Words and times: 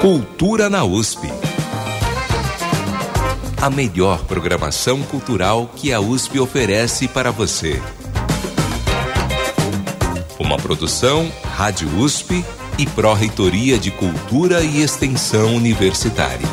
Cultura 0.00 0.70
na 0.70 0.82
USP. 0.82 1.28
A 3.60 3.68
melhor 3.68 4.24
programação 4.24 5.02
cultural 5.02 5.70
que 5.76 5.92
a 5.92 6.00
USP 6.00 6.40
oferece 6.40 7.06
para 7.06 7.30
você. 7.30 7.82
Uma 10.38 10.56
produção 10.56 11.30
Rádio 11.54 11.86
USP 11.98 12.42
e 12.78 12.86
Pró-Reitoria 12.86 13.78
de 13.78 13.90
Cultura 13.90 14.62
e 14.62 14.80
Extensão 14.80 15.54
Universitária. 15.54 16.48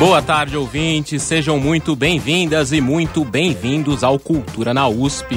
Boa 0.00 0.20
tarde, 0.20 0.56
ouvintes. 0.56 1.22
Sejam 1.22 1.60
muito 1.60 1.94
bem-vindas 1.94 2.72
e 2.72 2.80
muito 2.80 3.24
bem-vindos 3.24 4.02
ao 4.02 4.18
Cultura 4.18 4.74
na 4.74 4.88
USP. 4.88 5.36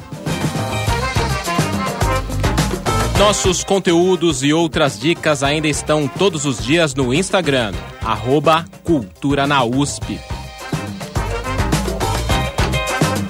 Nossos 3.21 3.63
conteúdos 3.63 4.41
e 4.41 4.51
outras 4.51 4.99
dicas 4.99 5.43
ainda 5.43 5.67
estão 5.67 6.07
todos 6.07 6.43
os 6.43 6.57
dias 6.57 6.95
no 6.95 7.13
Instagram, 7.13 7.71
arroba 8.03 8.65
Cultura 8.83 9.45
na 9.45 9.63
USP. 9.63 10.19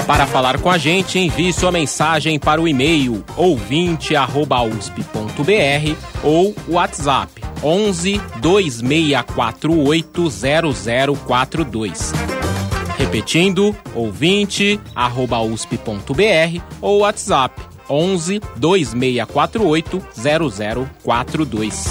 Para 0.07 0.25
falar 0.25 0.61
com 0.61 0.71
a 0.71 0.77
gente, 0.77 1.19
envie 1.19 1.51
sua 1.51 1.73
mensagem 1.73 2.39
para 2.39 2.61
o 2.61 2.69
e-mail 2.69 3.21
ouvinte@usp.br 3.35 6.23
ou 6.23 6.55
WhatsApp 6.69 7.44
11 7.61 8.21
2648 8.39 10.29
0042. 11.27 12.13
Repetindo, 12.97 13.75
ouvinte@usp.br 13.94 16.61
ou 16.81 16.99
WhatsApp 16.99 17.70
11 17.92 18.42
2648 18.56 20.02
0042. 21.03 21.86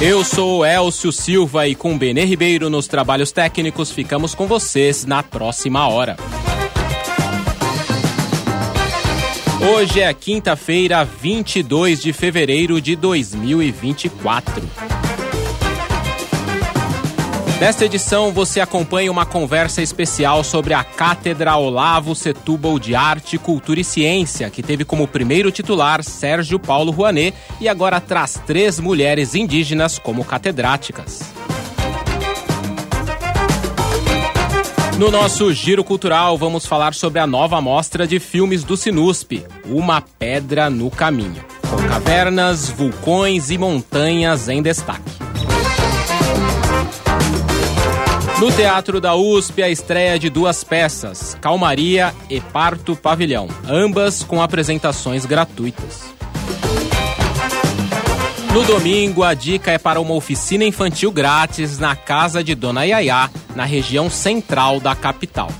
Eu 0.00 0.22
sou 0.22 0.64
Elcio 0.64 1.10
Silva 1.10 1.66
e 1.66 1.74
com 1.74 1.98
Benê 1.98 2.24
Ribeiro 2.24 2.70
nos 2.70 2.86
trabalhos 2.86 3.32
técnicos 3.32 3.90
ficamos 3.90 4.34
com 4.34 4.46
vocês 4.46 5.04
na 5.04 5.22
próxima 5.22 5.88
hora. 5.88 6.16
Hoje 9.60 10.00
é 10.00 10.14
quinta-feira, 10.14 11.04
22 11.04 12.00
de 12.00 12.12
fevereiro 12.12 12.80
de 12.80 12.94
2024. 12.94 14.62
Nesta 17.60 17.84
edição, 17.84 18.30
você 18.30 18.60
acompanha 18.60 19.10
uma 19.10 19.26
conversa 19.26 19.82
especial 19.82 20.44
sobre 20.44 20.74
a 20.74 20.84
Cátedra 20.84 21.56
Olavo 21.56 22.14
Setúbal 22.14 22.78
de 22.78 22.94
Arte, 22.94 23.36
Cultura 23.36 23.80
e 23.80 23.84
Ciência, 23.84 24.48
que 24.48 24.62
teve 24.62 24.84
como 24.84 25.08
primeiro 25.08 25.50
titular 25.50 26.04
Sérgio 26.04 26.60
Paulo 26.60 26.92
Rouanet 26.92 27.34
e 27.60 27.68
agora 27.68 28.00
traz 28.00 28.40
três 28.46 28.78
mulheres 28.78 29.34
indígenas 29.34 29.98
como 29.98 30.24
catedráticas. 30.24 31.20
No 34.96 35.10
nosso 35.10 35.52
giro 35.52 35.82
cultural, 35.82 36.38
vamos 36.38 36.64
falar 36.64 36.94
sobre 36.94 37.18
a 37.18 37.26
nova 37.26 37.60
mostra 37.60 38.06
de 38.06 38.20
filmes 38.20 38.62
do 38.62 38.76
Sinusp, 38.76 39.44
Uma 39.64 40.00
Pedra 40.00 40.70
no 40.70 40.90
Caminho, 40.92 41.44
com 41.68 41.88
cavernas, 41.88 42.68
vulcões 42.68 43.50
e 43.50 43.58
montanhas 43.58 44.48
em 44.48 44.62
destaque. 44.62 45.27
No 48.40 48.52
Teatro 48.52 49.00
da 49.00 49.16
USP, 49.16 49.64
a 49.64 49.68
estreia 49.68 50.16
de 50.16 50.30
duas 50.30 50.62
peças, 50.62 51.36
Calmaria 51.40 52.14
e 52.30 52.40
Parto 52.40 52.94
Pavilhão, 52.94 53.48
ambas 53.68 54.22
com 54.22 54.40
apresentações 54.40 55.26
gratuitas. 55.26 56.14
No 58.54 58.62
domingo, 58.62 59.24
a 59.24 59.34
dica 59.34 59.72
é 59.72 59.78
para 59.78 60.00
uma 60.00 60.14
oficina 60.14 60.62
infantil 60.64 61.10
grátis 61.10 61.80
na 61.80 61.96
casa 61.96 62.42
de 62.42 62.54
Dona 62.54 62.84
Yaya, 62.84 63.28
na 63.56 63.64
região 63.64 64.08
central 64.08 64.78
da 64.78 64.94
capital. 64.94 65.50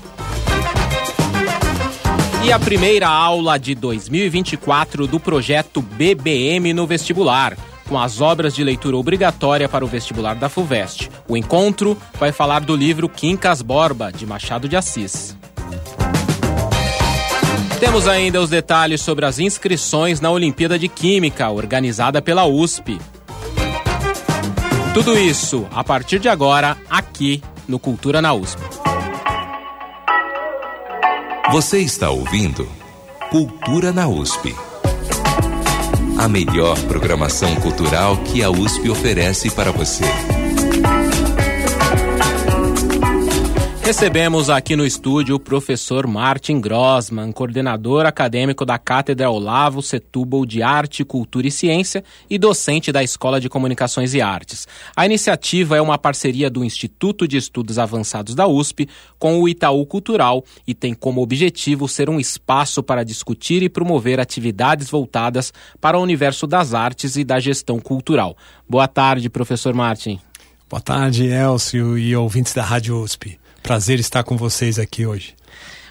E 2.45 2.53
a 2.53 2.57
primeira 2.57 3.09
aula 3.09 3.59
de 3.59 3.75
2024 3.75 5.05
do 5.05 5.19
projeto 5.19 5.81
BBM 5.81 6.71
no 6.71 6.87
vestibular 6.87 7.57
com 7.89 7.99
as 7.99 8.21
obras 8.21 8.53
de 8.53 8.63
leitura 8.63 8.95
obrigatória 8.95 9.67
para 9.67 9.83
o 9.83 9.87
vestibular 9.87 10.35
da 10.35 10.47
FUVEST. 10.47 11.09
O 11.27 11.35
encontro 11.35 11.97
vai 12.19 12.31
falar 12.31 12.59
do 12.59 12.75
livro 12.75 13.09
Quincas 13.09 13.63
Borba, 13.63 14.11
de 14.11 14.27
Machado 14.27 14.69
de 14.69 14.77
Assis. 14.77 15.35
Temos 17.79 18.07
ainda 18.07 18.39
os 18.39 18.49
detalhes 18.49 19.01
sobre 19.01 19.25
as 19.25 19.39
inscrições 19.39 20.21
na 20.21 20.29
Olimpíada 20.29 20.77
de 20.77 20.87
Química, 20.87 21.49
organizada 21.49 22.21
pela 22.21 22.45
USP. 22.45 22.99
Tudo 24.93 25.17
isso 25.17 25.65
a 25.71 25.83
partir 25.83 26.19
de 26.19 26.29
agora, 26.29 26.77
aqui 26.89 27.41
no 27.67 27.79
Cultura 27.79 28.21
na 28.21 28.33
USP. 28.33 28.61
Você 31.51 31.79
está 31.79 32.11
ouvindo 32.11 32.69
Cultura 33.31 33.91
na 33.91 34.07
USP 34.07 34.55
a 36.19 36.27
melhor 36.27 36.77
programação 36.81 37.55
cultural 37.55 38.17
que 38.17 38.43
a 38.43 38.49
USP 38.49 38.89
oferece 38.89 39.49
para 39.49 39.71
você. 39.71 40.03
Recebemos 43.89 44.51
aqui 44.51 44.75
no 44.75 44.85
estúdio 44.85 45.37
o 45.37 45.39
professor 45.39 46.05
Martin 46.05 46.61
Grossman, 46.61 47.31
coordenador 47.31 48.05
acadêmico 48.05 48.63
da 48.63 48.77
Cátedra 48.77 49.31
Olavo 49.31 49.81
Setúbal 49.81 50.45
de 50.45 50.61
Arte, 50.61 51.03
Cultura 51.03 51.47
e 51.47 51.51
Ciência 51.51 52.03
e 52.29 52.37
docente 52.37 52.91
da 52.91 53.01
Escola 53.01 53.41
de 53.41 53.49
Comunicações 53.49 54.13
e 54.13 54.21
Artes. 54.21 54.67
A 54.95 55.07
iniciativa 55.07 55.75
é 55.75 55.81
uma 55.81 55.97
parceria 55.97 56.51
do 56.51 56.63
Instituto 56.63 57.27
de 57.27 57.35
Estudos 57.37 57.79
Avançados 57.79 58.35
da 58.35 58.45
USP 58.45 58.87
com 59.17 59.41
o 59.41 59.49
Itaú 59.49 59.83
Cultural 59.87 60.45
e 60.67 60.75
tem 60.75 60.93
como 60.93 61.23
objetivo 61.23 61.87
ser 61.87 62.11
um 62.11 62.19
espaço 62.19 62.83
para 62.83 63.03
discutir 63.03 63.63
e 63.63 63.69
promover 63.69 64.19
atividades 64.19 64.87
voltadas 64.87 65.51
para 65.81 65.97
o 65.97 66.03
universo 66.03 66.45
das 66.45 66.75
artes 66.75 67.15
e 67.15 67.23
da 67.23 67.39
gestão 67.39 67.79
cultural. 67.79 68.37
Boa 68.69 68.87
tarde, 68.87 69.31
professor 69.31 69.73
Martin. 69.73 70.19
Boa 70.69 70.79
tarde, 70.79 71.25
Elcio 71.25 71.97
e 71.97 72.15
ouvintes 72.15 72.53
da 72.53 72.61
Rádio 72.61 72.95
USP. 73.01 73.39
Prazer 73.61 73.99
estar 73.99 74.23
com 74.23 74.37
vocês 74.37 74.79
aqui 74.79 75.05
hoje. 75.05 75.35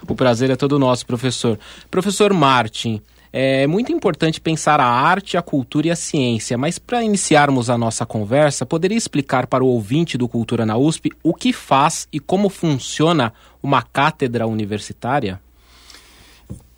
O 0.08 0.14
prazer 0.14 0.50
é 0.50 0.56
todo 0.56 0.78
nosso, 0.78 1.06
professor. 1.06 1.58
Professor 1.90 2.32
Martin, 2.32 3.00
é 3.32 3.66
muito 3.66 3.92
importante 3.92 4.40
pensar 4.40 4.80
a 4.80 4.86
arte, 4.86 5.36
a 5.36 5.42
cultura 5.42 5.88
e 5.88 5.90
a 5.90 5.96
ciência, 5.96 6.56
mas 6.56 6.78
para 6.78 7.02
iniciarmos 7.02 7.68
a 7.68 7.76
nossa 7.76 8.06
conversa, 8.06 8.64
poderia 8.64 8.96
explicar 8.96 9.46
para 9.46 9.62
o 9.62 9.68
ouvinte 9.68 10.16
do 10.16 10.28
Cultura 10.28 10.64
na 10.64 10.76
USP 10.76 11.10
o 11.22 11.34
que 11.34 11.52
faz 11.52 12.08
e 12.12 12.18
como 12.18 12.48
funciona 12.48 13.32
uma 13.62 13.82
cátedra 13.82 14.46
universitária? 14.46 15.40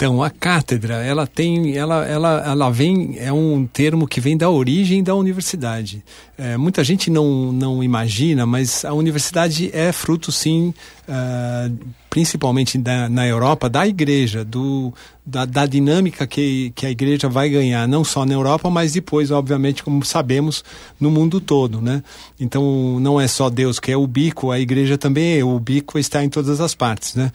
Então, 0.00 0.22
a 0.22 0.30
cátedra, 0.30 1.04
ela 1.04 1.26
tem, 1.26 1.76
ela, 1.76 2.06
ela, 2.06 2.42
ela 2.46 2.70
vem, 2.70 3.18
é 3.18 3.30
um 3.30 3.66
termo 3.66 4.08
que 4.08 4.18
vem 4.18 4.34
da 4.34 4.48
origem 4.48 5.02
da 5.02 5.14
universidade. 5.14 6.02
É, 6.38 6.56
muita 6.56 6.82
gente 6.82 7.10
não, 7.10 7.52
não 7.52 7.84
imagina, 7.84 8.46
mas 8.46 8.82
a 8.82 8.94
universidade 8.94 9.68
é 9.74 9.92
fruto, 9.92 10.32
sim, 10.32 10.72
uh, 11.10 11.76
principalmente 12.08 12.78
da, 12.78 13.08
na 13.08 13.26
Europa, 13.26 13.68
da 13.68 13.86
igreja, 13.86 14.44
do, 14.44 14.94
da, 15.26 15.44
da, 15.44 15.66
dinâmica 15.66 16.26
que, 16.26 16.72
que 16.74 16.86
a 16.86 16.90
igreja 16.90 17.28
vai 17.28 17.48
ganhar, 17.48 17.86
não 17.88 18.04
só 18.04 18.24
na 18.24 18.32
Europa, 18.34 18.70
mas 18.70 18.92
depois, 18.92 19.30
obviamente, 19.30 19.82
como 19.82 20.04
sabemos, 20.04 20.64
no 20.98 21.10
mundo 21.10 21.40
todo. 21.40 21.80
Né? 21.80 22.02
Então, 22.38 22.98
não 23.00 23.20
é 23.20 23.26
só 23.26 23.50
Deus 23.50 23.80
que 23.80 23.90
é 23.90 23.96
o 23.96 24.06
bico, 24.06 24.50
a 24.50 24.60
igreja 24.60 24.96
também 24.96 25.38
é, 25.38 25.44
o 25.44 25.58
bico 25.58 25.98
está 25.98 26.22
em 26.22 26.28
todas 26.28 26.60
as 26.60 26.74
partes. 26.74 27.14
Né? 27.14 27.32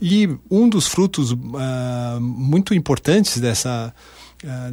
E 0.00 0.28
um 0.50 0.68
dos 0.68 0.86
frutos 0.86 1.32
uh, 1.32 2.20
muito 2.20 2.74
importantes 2.74 3.38
dessa 3.38 3.92
uh, 4.44 4.72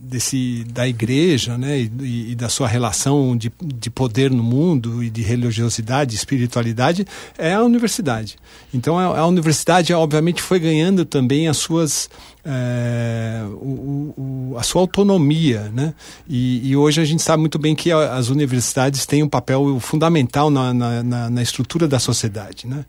desse, 0.00 0.64
da 0.64 0.86
igreja 0.86 1.56
né, 1.58 1.80
e, 1.80 2.32
e, 2.32 2.34
da 2.34 2.48
sua 2.48 2.68
relação 2.68 3.36
de, 3.36 3.52
de 3.62 3.90
poder 3.90 4.30
no 4.30 4.42
mundo 4.42 5.02
e 5.02 5.10
de 5.10 5.22
religiosidade, 5.22 6.14
espiritualidade, 6.14 7.06
é 7.36 7.54
a 7.54 7.62
universidade. 7.62 8.36
Então 8.72 8.98
a, 8.98 9.18
a 9.18 9.26
universidade, 9.26 9.92
obviamente, 9.92 10.42
foi 10.42 10.58
ganhando 10.58 11.04
também 11.04 11.48
as 11.48 11.56
suas 11.56 12.08
é, 12.48 13.42
o, 13.54 14.14
o, 14.52 14.56
a 14.56 14.62
sua 14.62 14.80
autonomia, 14.80 15.68
né? 15.74 15.92
E, 16.28 16.70
e, 16.70 16.76
hoje 16.76 17.00
a 17.00 17.04
gente 17.04 17.20
sabe 17.20 17.40
muito 17.40 17.58
bem 17.58 17.74
que 17.74 17.90
as 17.90 18.28
universidades 18.28 19.04
têm 19.04 19.22
um 19.22 19.28
papel 19.28 19.80
fundamental 19.80 20.48
na, 20.48 20.72
na, 20.72 21.30
na, 21.30 21.42
estrutura 21.42 21.88
da 21.88 21.98
sociedade, 21.98 22.68
né? 22.68 22.84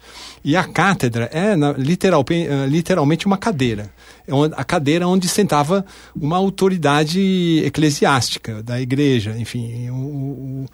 E 0.46 0.56
a 0.56 0.64
cátedra 0.64 1.28
é 1.34 1.56
na, 1.56 1.72
literal, 1.72 2.24
é, 2.30 2.68
literalmente 2.68 3.26
uma 3.26 3.38
cadeira, 3.38 3.90
é 4.28 4.32
a 4.56 4.64
cadeira 4.64 5.08
onde 5.08 5.28
sentava 5.28 5.84
uma 6.16 6.38
autoridade 6.38 7.64
eclesiástica 7.66 8.62
da 8.62 8.80
igreja, 8.80 9.36
enfim, 9.40 9.90
o, 9.90 10.66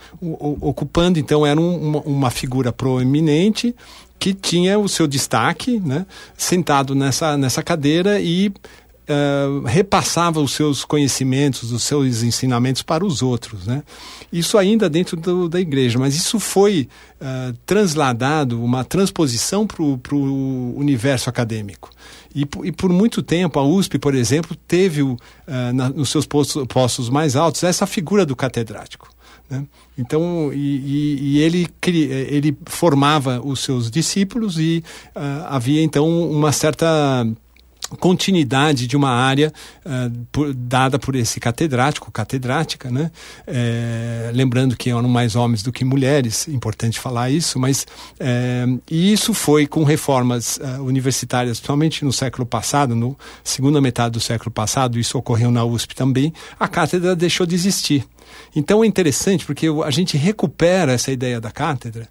ocupando 0.59 1.19
então 1.19 1.45
era 1.45 1.59
um, 1.59 1.89
uma, 1.89 2.00
uma 2.01 2.30
figura 2.30 2.74
proeminente 2.74 3.74
que 4.23 4.33
tinha 4.33 4.79
o 4.79 4.87
seu 4.87 5.05
destaque, 5.05 5.81
né, 5.81 6.05
sentado 6.37 6.95
nessa, 6.95 7.35
nessa 7.35 7.61
cadeira 7.61 8.21
e 8.21 8.47
uh, 8.47 9.65
repassava 9.65 10.39
os 10.39 10.53
seus 10.53 10.85
conhecimentos, 10.85 11.73
os 11.73 11.83
seus 11.83 12.23
ensinamentos 12.23 12.81
para 12.81 13.05
os 13.05 13.21
outros. 13.21 13.67
Né? 13.67 13.83
Isso 14.31 14.57
ainda 14.57 14.89
dentro 14.89 15.17
do, 15.17 15.49
da 15.49 15.59
igreja, 15.59 15.99
mas 15.99 16.15
isso 16.15 16.39
foi 16.39 16.87
uh, 17.19 17.53
transladado, 17.65 18.63
uma 18.63 18.85
transposição 18.85 19.67
para 19.67 19.83
o 19.83 20.73
universo 20.77 21.29
acadêmico. 21.29 21.89
E, 22.33 22.47
e, 22.63 22.71
por 22.71 22.93
muito 22.93 23.21
tempo, 23.21 23.59
a 23.59 23.63
USP, 23.63 23.99
por 23.99 24.15
exemplo, 24.15 24.55
teve 24.65 25.01
uh, 25.01 25.19
na, 25.73 25.89
nos 25.89 26.07
seus 26.07 26.25
postos, 26.25 26.65
postos 26.67 27.09
mais 27.09 27.35
altos 27.35 27.61
essa 27.61 27.85
figura 27.85 28.25
do 28.25 28.37
catedrático. 28.37 29.12
Né? 29.50 29.66
Então, 29.98 30.51
e, 30.54 30.57
e, 30.57 31.18
e, 31.22 31.40
ele, 31.40 31.68
ele 31.86 32.57
formava 32.66 33.42
os 33.44 33.60
seus 33.60 33.92
discípulos 33.92 34.57
e 34.57 34.84
uh, 35.16 35.45
havia 35.48 35.81
então 35.84 36.07
uma 36.31 36.51
certa 36.51 37.25
continuidade 38.00 38.88
de 38.88 38.95
uma 38.95 39.10
área 39.10 39.54
uh, 39.86 40.25
por, 40.31 40.54
dada 40.54 40.98
por 40.98 41.16
esse 41.16 41.40
catedrático, 41.40 42.12
catedrática, 42.12 42.90
né? 42.90 43.12
É, 43.45 44.31
lembrando 44.34 44.75
que 44.75 44.90
eram 44.90 45.07
mais 45.07 45.36
homens 45.36 45.62
do 45.63 45.72
que 45.72 45.86
mulheres, 45.86 46.48
importante 46.48 47.00
falar 47.00 47.30
isso, 47.30 47.60
mas 47.60 47.86
é, 48.19 48.66
e 48.90 49.13
isso 49.13 49.34
foi 49.34 49.68
com 49.68 49.84
reformas 49.84 50.57
uh, 50.57 50.81
universitárias, 50.81 51.60
principalmente 51.60 52.04
no 52.04 52.12
século 52.12 52.45
passado, 52.45 52.95
no 52.95 53.18
segunda 53.44 53.80
metade 53.81 54.13
do 54.13 54.19
século 54.19 54.51
passado, 54.51 55.00
isso 55.00 55.18
ocorreu 55.18 55.51
na 55.51 55.63
USP 55.63 55.95
também, 55.95 56.34
a 56.60 56.68
cátedra 56.68 57.16
deixou 57.16 57.45
de 57.45 57.56
existir. 57.56 58.06
Então 58.56 58.83
é 58.83 58.88
interessante 58.88 59.45
porque 59.45 59.68
a 59.83 59.91
gente 59.91 60.18
recupera 60.18 60.94
essa 60.94 61.12
ideia 61.12 61.39
da 61.39 61.51
cátedra, 61.51 62.07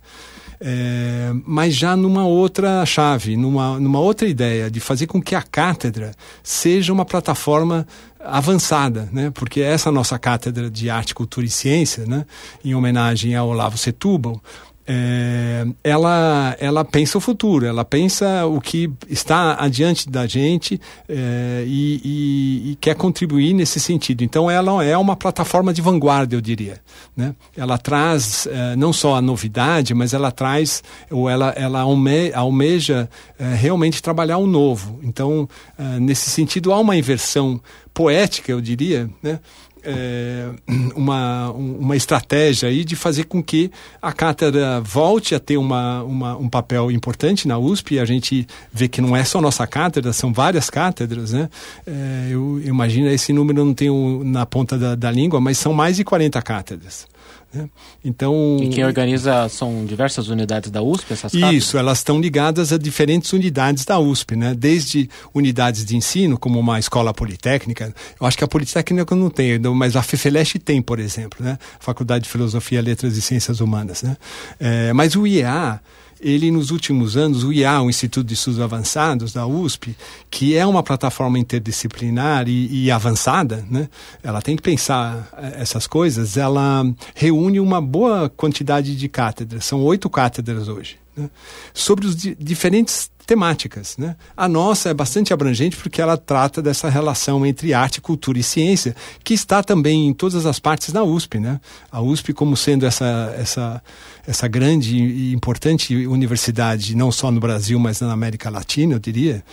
é, 0.65 1.33
mas 1.45 1.75
já 1.75 1.97
numa 1.97 2.25
outra 2.25 2.87
chave, 2.87 3.37
numa, 3.37 3.81
numa 3.81 3.99
outra 3.99 4.29
ideia 4.29 4.71
de 4.71 4.79
fazer 4.79 5.09
com 5.09 5.21
que 5.21 5.35
a 5.35 5.43
cátedra 5.43 6.13
seja 6.41 6.93
uma 6.93 7.05
plataforma 7.05 7.85
avançada, 8.21 9.09
né? 9.13 9.33
Porque 9.35 9.61
essa 9.61 9.91
nossa 9.91 10.17
cátedra 10.21 10.71
de 10.71 10.89
arte, 10.89 11.17
cultura 11.17 11.45
e 11.45 11.51
ciência, 11.51 12.07
né? 12.07 12.25
Em 12.65 12.77
homenagem 12.77 13.35
ao 13.35 13.49
Olavo 13.49 13.77
Setúbal, 13.77 14.41
é, 14.87 15.65
ela, 15.85 16.57
ela 16.59 16.85
pensa 16.85 17.17
o 17.17 17.21
futuro, 17.21 17.65
ela 17.65 17.85
pensa 17.85 18.47
o 18.47 18.61
que 18.61 18.91
está 19.09 19.57
adiante 19.59 20.11
da 20.11 20.27
gente 20.27 20.81
é, 21.09 21.65
e, 21.67 22.01
e, 22.05 22.73
e, 22.73 22.77
quer 22.77 22.97
contribuir 22.97 23.55
nesse 23.55 23.79
sentido. 23.79 24.25
Então, 24.25 24.51
ela 24.51 24.83
é 24.85 24.97
uma 24.97 25.15
plataforma 25.15 25.73
de 25.73 25.81
vanguarda, 25.81 26.35
eu 26.35 26.41
diria. 26.41 26.81
Né? 27.17 27.35
Ela 27.57 27.79
traz 27.79 28.47
é, 28.47 28.75
não 28.75 28.93
só 28.93 29.15
a 29.15 29.23
novidade, 29.23 29.95
mas 29.95 30.13
ela 30.13 30.33
traz, 30.33 30.83
ou 31.11 31.31
ela, 31.31 31.51
ela 31.57 31.81
alme, 31.81 32.33
almeja 32.33 33.09
é, 33.39 33.55
realmente 33.55 34.03
trabalhar 34.03 34.39
o 34.39 34.47
novo. 34.47 34.99
Então, 35.03 35.49
é, 35.79 36.01
nesse 36.01 36.29
sentido, 36.29 36.73
há 36.73 36.81
uma 36.81 36.97
inversão 36.97 37.61
poética, 37.95 38.51
eu 38.51 38.61
diria, 38.61 39.09
né? 39.23 39.39
É, 39.85 40.51
uma, 40.95 41.51
uma 41.51 41.97
estratégia 41.97 42.69
aí 42.69 42.85
de 42.85 42.97
fazer 42.97 43.25
com 43.25 43.43
que 43.43 43.71
a 44.01 44.13
cátedra 44.13 44.81
volte 44.81 45.35
a 45.35 45.41
ter 45.41 45.57
uma, 45.57 46.03
uma, 46.03 46.37
um 46.37 46.49
papel 46.49 46.91
importante 46.91 47.47
na 47.49 47.59
USP. 47.59 47.99
A 47.99 48.05
gente 48.05 48.47
vê 48.73 48.89
que 48.89 49.01
não 49.01 49.17
é 49.17 49.25
só 49.25 49.41
nossa 49.41 49.67
cátedra, 49.67 50.13
são 50.13 50.33
várias 50.33 50.71
cátedras, 50.71 51.33
né? 51.33 51.49
É, 51.87 52.29
eu, 52.31 52.61
imagino 52.65 53.09
esse 53.09 53.33
número 53.33 53.65
não 53.65 53.75
tenho 53.75 54.23
na 54.25 54.47
ponta 54.47 54.79
da, 54.79 54.95
da 54.95 55.11
língua, 55.11 55.41
mas 55.41 55.59
são 55.59 55.73
mais 55.73 55.97
de 55.97 56.05
40 56.05 56.41
cátedras. 56.43 57.07
Né? 57.53 57.69
Então, 58.05 58.59
e 58.61 58.69
quem 58.69 58.85
organiza 58.85 59.49
são 59.49 59.85
diversas 59.85 60.29
unidades 60.29 60.71
da 60.71 60.83
USP, 60.83 61.13
essas? 61.13 61.35
Isso, 61.35 61.77
elas 61.77 61.99
estão 61.99 62.21
ligadas 62.21 62.73
a 62.73 62.79
diferentes 62.79 63.33
unidades 63.33 63.85
da 63.85 63.99
USP, 63.99 64.37
né? 64.37 64.55
desde 64.55 65.09
unidades 65.35 65.85
de 65.85 65.97
ensino, 65.97 66.39
como 66.39 66.59
uma 66.59 66.79
escola 66.79 67.13
politécnica. 67.13 67.95
Eu 68.21 68.27
acho 68.27 68.39
que 68.39 68.45
a 68.45 68.49
Politécnica 68.49 69.15
não 69.15 69.31
tem, 69.31 69.59
mas 69.59 69.97
a 69.97 70.03
FEFELESH 70.03 70.55
tem, 70.65 70.81
por 70.81 70.99
exemplo, 70.99 71.45
né? 71.45 71.59
Faculdade 71.81 72.25
de 72.25 72.31
Filosofia, 72.31 72.81
Letras 72.81 73.17
e 73.17 73.23
Ciências 73.23 73.61
Humanas. 73.61 74.03
Né? 74.03 74.17
É, 74.59 74.93
mas 74.93 75.17
o 75.17 75.27
IEA 75.27 75.81
ele 76.23 76.51
nos 76.51 76.71
últimos 76.71 77.17
anos, 77.17 77.43
o 77.43 77.53
IA, 77.53 77.83
o 77.83 77.91
Instituto 77.91 78.27
de 78.27 78.35
Estudos 78.35 78.61
Avançados 78.61 79.33
da 79.33 79.47
USP, 79.47 79.97
que 80.31 80.57
é 80.57 80.65
uma 80.65 80.83
plataforma 80.83 81.39
interdisciplinar 81.39 82.49
e, 82.49 82.85
e 82.85 82.91
avançada, 82.91 83.67
né? 83.69 83.89
ela 84.23 84.41
tem 84.41 84.55
que 84.55 84.63
pensar 84.63 85.29
eh, 85.37 85.57
essas 85.59 85.87
coisas, 85.87 86.37
ela 86.37 86.87
reúne 87.15 87.59
uma 87.59 87.81
boa 87.81 88.29
quantidade 88.29 88.97
de 88.97 89.09
cátedras, 89.09 89.65
são 89.65 89.83
oito 89.83 90.09
cátedras 90.09 90.69
hoje. 90.69 90.97
Né? 91.17 91.29
Sobre 91.75 92.07
os 92.07 92.17
di 92.17 92.37
diferentes 92.39 93.11
temáticas. 93.27 93.97
Né? 93.97 94.17
A 94.37 94.49
nossa 94.49 94.91
é 94.91 94.95
bastante 94.95 95.33
abrangente 95.33 95.77
porque 95.77 96.01
ela 96.01 96.17
trata 96.17 96.61
dessa 96.61 96.89
relação 96.89 97.45
entre 97.47 97.73
arte, 97.73 98.01
cultura 98.01 98.39
e 98.39 98.43
ciência, 98.43 98.95
que 99.23 99.35
está 99.35 99.63
também 99.63 100.09
em 100.09 100.13
todas 100.13 100.47
as 100.47 100.59
partes 100.59 100.93
da 100.93 101.03
USP. 101.03 101.39
Né? 101.39 101.61
A 101.91 102.01
USP, 102.01 102.33
como 102.33 102.57
sendo 102.57 102.87
essa, 102.87 103.35
essa, 103.39 103.83
essa 104.27 104.49
grande 104.49 104.97
e 104.97 105.33
importante 105.33 106.07
universidade, 106.07 106.97
não 106.97 107.13
só 107.13 107.31
no 107.31 107.41
Brasil, 107.41 107.79
mas 107.79 108.01
na 108.01 108.13
América 108.13 108.51
Latina, 108.51 108.95
eu 108.95 108.99
diria, 108.99 109.45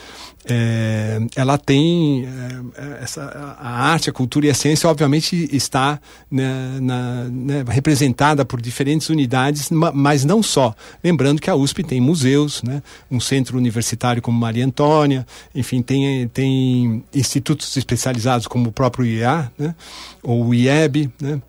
é, 0.46 1.20
ela 1.36 1.58
tem 1.58 2.26
é, 2.76 3.04
essa, 3.04 3.24
a 3.60 3.70
arte, 3.70 4.10
a 4.10 4.14
cultura 4.14 4.48
e 4.48 4.50
a 4.50 4.54
ciência, 4.54 4.90
obviamente, 4.90 5.50
está 5.52 6.00
né, 6.30 6.80
na, 6.82 7.26
né, 7.26 7.66
representada 7.68 8.44
por 8.44 8.62
diferentes 8.62 9.10
unidades, 9.10 9.70
mas 9.70 10.26
não 10.26 10.42
só. 10.42 10.74
Lembrando 11.04 11.42
que 11.42 11.50
a 11.50 11.56
USP 11.56 11.84
tem 11.84 12.02
museus, 12.02 12.64
né, 12.64 12.82
um 13.12 13.20
centro 13.20 13.59
universitário 13.60 14.22
como 14.22 14.40
Maria 14.40 14.66
Antônia, 14.66 15.26
enfim, 15.54 15.82
tem, 15.82 16.28
tem 16.30 17.04
institutos 17.14 17.76
especializados 17.78 18.48
como 18.48 18.70
o 18.70 18.72
próprio 18.72 19.06
IEA, 19.06 19.52
né, 19.58 19.76
ou 20.24 20.48
o 20.48 20.54
IEB, 20.54 21.12
né, 21.22 21.42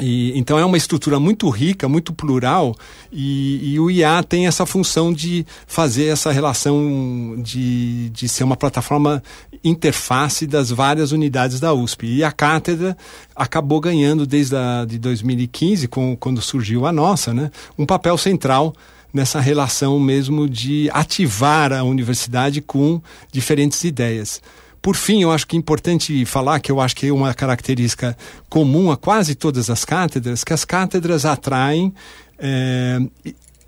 e, 0.00 0.38
então 0.38 0.58
é 0.58 0.64
uma 0.64 0.76
estrutura 0.76 1.18
muito 1.18 1.48
rica, 1.48 1.88
muito 1.88 2.12
plural, 2.12 2.74
e, 3.12 3.72
e, 3.72 3.80
o 3.80 3.90
IA 3.90 4.22
tem 4.22 4.46
essa 4.46 4.64
função 4.64 5.12
de 5.12 5.44
fazer 5.66 6.06
essa 6.06 6.30
relação 6.30 7.36
de, 7.38 8.10
de 8.10 8.28
ser 8.28 8.44
uma 8.44 8.56
plataforma 8.56 9.22
interface 9.64 10.46
das 10.46 10.70
várias 10.70 11.10
unidades 11.10 11.58
da 11.58 11.74
USP. 11.74 12.06
E 12.06 12.22
a 12.24 12.30
cátedra 12.30 12.96
acabou 13.34 13.80
ganhando 13.80 14.24
desde 14.26 14.54
a, 14.54 14.84
de 14.84 14.98
2015, 14.98 15.88
com, 15.88 16.16
quando 16.16 16.40
surgiu 16.40 16.86
a 16.86 16.92
nossa, 16.92 17.34
né, 17.34 17.50
um 17.76 17.84
papel 17.84 18.16
central 18.16 18.72
nessa 19.12 19.40
relação 19.40 19.98
mesmo 19.98 20.48
de 20.48 20.88
ativar 20.92 21.72
a 21.72 21.82
universidade 21.82 22.60
com 22.60 23.00
diferentes 23.32 23.82
ideias. 23.84 24.40
Por 24.80 24.94
fim, 24.94 25.22
eu 25.22 25.30
acho 25.30 25.46
que 25.46 25.56
é 25.56 25.58
importante 25.58 26.24
falar 26.24 26.60
que 26.60 26.70
eu 26.70 26.80
acho 26.80 26.94
que 26.94 27.06
é 27.08 27.12
uma 27.12 27.34
característica 27.34 28.16
comum 28.48 28.90
a 28.90 28.96
quase 28.96 29.34
todas 29.34 29.68
as 29.70 29.84
cátedras, 29.84 30.44
que 30.44 30.52
as 30.52 30.64
cátedras 30.64 31.24
atraem 31.24 31.92
é, 32.38 32.98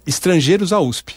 estrangeiros 0.06 0.72
à 0.72 0.80
USP. 0.80 1.14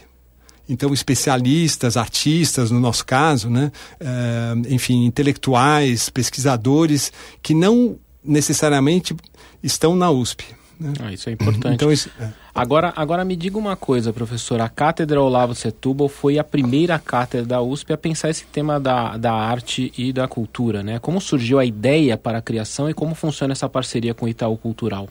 Então, 0.67 0.93
especialistas, 0.93 1.97
artistas, 1.97 2.71
no 2.71 2.79
nosso 2.79 3.05
caso, 3.05 3.49
né? 3.49 3.71
É, 3.99 4.73
enfim, 4.73 5.05
intelectuais, 5.05 6.09
pesquisadores, 6.09 7.11
que 7.41 7.53
não 7.53 7.97
necessariamente 8.23 9.15
estão 9.61 9.95
na 9.95 10.09
USP. 10.09 10.45
Né? 10.83 10.93
Ah, 10.99 11.13
isso 11.13 11.29
é 11.29 11.31
importante. 11.31 11.75
Então, 11.75 11.91
isso, 11.91 12.09
é. 12.19 12.27
Agora, 12.53 12.93
agora 12.95 13.23
me 13.23 13.35
diga 13.35 13.57
uma 13.57 13.75
coisa, 13.75 14.11
professor. 14.11 14.59
A 14.59 14.67
Cátedra 14.67 15.21
Olavo 15.21 15.55
Setúbal 15.55 16.09
foi 16.09 16.37
a 16.37 16.43
primeira 16.43 16.99
cátedra 16.99 17.45
da 17.45 17.61
USP 17.61 17.93
a 17.93 17.97
pensar 17.97 18.29
esse 18.29 18.45
tema 18.45 18.79
da, 18.79 19.15
da 19.15 19.33
arte 19.33 19.93
e 19.97 20.11
da 20.11 20.27
cultura, 20.27 20.83
né? 20.83 20.99
Como 20.99 21.21
surgiu 21.21 21.57
a 21.57 21.65
ideia 21.65 22.17
para 22.17 22.39
a 22.39 22.41
criação 22.41 22.89
e 22.89 22.93
como 22.93 23.15
funciona 23.15 23.53
essa 23.53 23.69
parceria 23.69 24.13
com 24.13 24.25
o 24.25 24.29
Itaú 24.29 24.57
Cultural? 24.57 25.07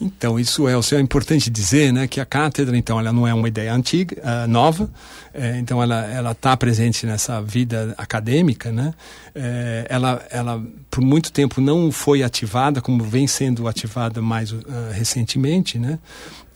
Então, 0.00 0.38
isso 0.38 0.68
é, 0.68 0.74
é 0.74 1.00
importante 1.00 1.48
dizer 1.48 1.92
né, 1.92 2.06
que 2.06 2.20
a 2.20 2.26
cátedra, 2.26 2.76
então, 2.76 3.00
ela 3.00 3.12
não 3.12 3.26
é 3.26 3.32
uma 3.32 3.48
ideia 3.48 3.72
antiga, 3.72 4.16
uh, 4.18 4.48
nova, 4.48 4.90
é, 5.32 5.58
então 5.58 5.82
ela 5.82 6.32
está 6.32 6.56
presente 6.56 7.06
nessa 7.06 7.40
vida 7.42 7.94
acadêmica, 7.98 8.72
né? 8.72 8.94
É, 9.34 9.86
ela, 9.88 10.24
ela, 10.30 10.62
por 10.90 11.02
muito 11.02 11.30
tempo, 11.30 11.60
não 11.60 11.92
foi 11.92 12.22
ativada, 12.22 12.80
como 12.80 13.04
vem 13.04 13.26
sendo 13.26 13.68
ativada 13.68 14.22
mais 14.22 14.52
uh, 14.52 14.62
recentemente, 14.92 15.78
né? 15.78 15.98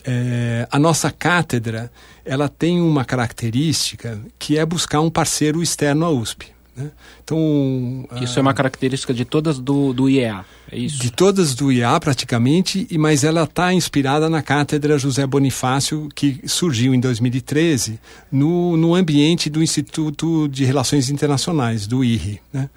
É, 0.03 0.67
a 0.71 0.79
nossa 0.79 1.11
cátedra, 1.11 1.91
ela 2.25 2.49
tem 2.49 2.81
uma 2.81 3.05
característica 3.05 4.19
que 4.39 4.57
é 4.57 4.65
buscar 4.65 4.99
um 4.99 5.11
parceiro 5.11 5.61
externo 5.61 6.05
à 6.05 6.09
USP. 6.09 6.47
Né? 6.75 6.89
Então, 7.23 8.07
isso 8.21 8.39
é 8.39 8.41
uma 8.41 8.53
característica 8.53 9.13
de 9.13 9.25
todas 9.25 9.59
do, 9.59 9.93
do 9.93 10.09
IEA, 10.09 10.45
é 10.71 10.77
isso? 10.77 10.99
De 10.99 11.11
todas 11.11 11.53
do 11.53 11.71
IEA, 11.71 11.99
praticamente, 11.99 12.87
mas 12.97 13.23
ela 13.23 13.43
está 13.43 13.73
inspirada 13.73 14.29
na 14.29 14.41
cátedra 14.41 14.97
José 14.97 15.27
Bonifácio, 15.27 16.07
que 16.15 16.39
surgiu 16.45 16.93
em 16.93 16.99
2013 16.99 17.99
no, 18.31 18.77
no 18.77 18.95
ambiente 18.95 19.49
do 19.49 19.61
Instituto 19.61 20.47
de 20.47 20.63
Relações 20.63 21.09
Internacionais, 21.09 21.85
do 21.85 22.03
IRI. 22.03 22.39
Né? 22.53 22.69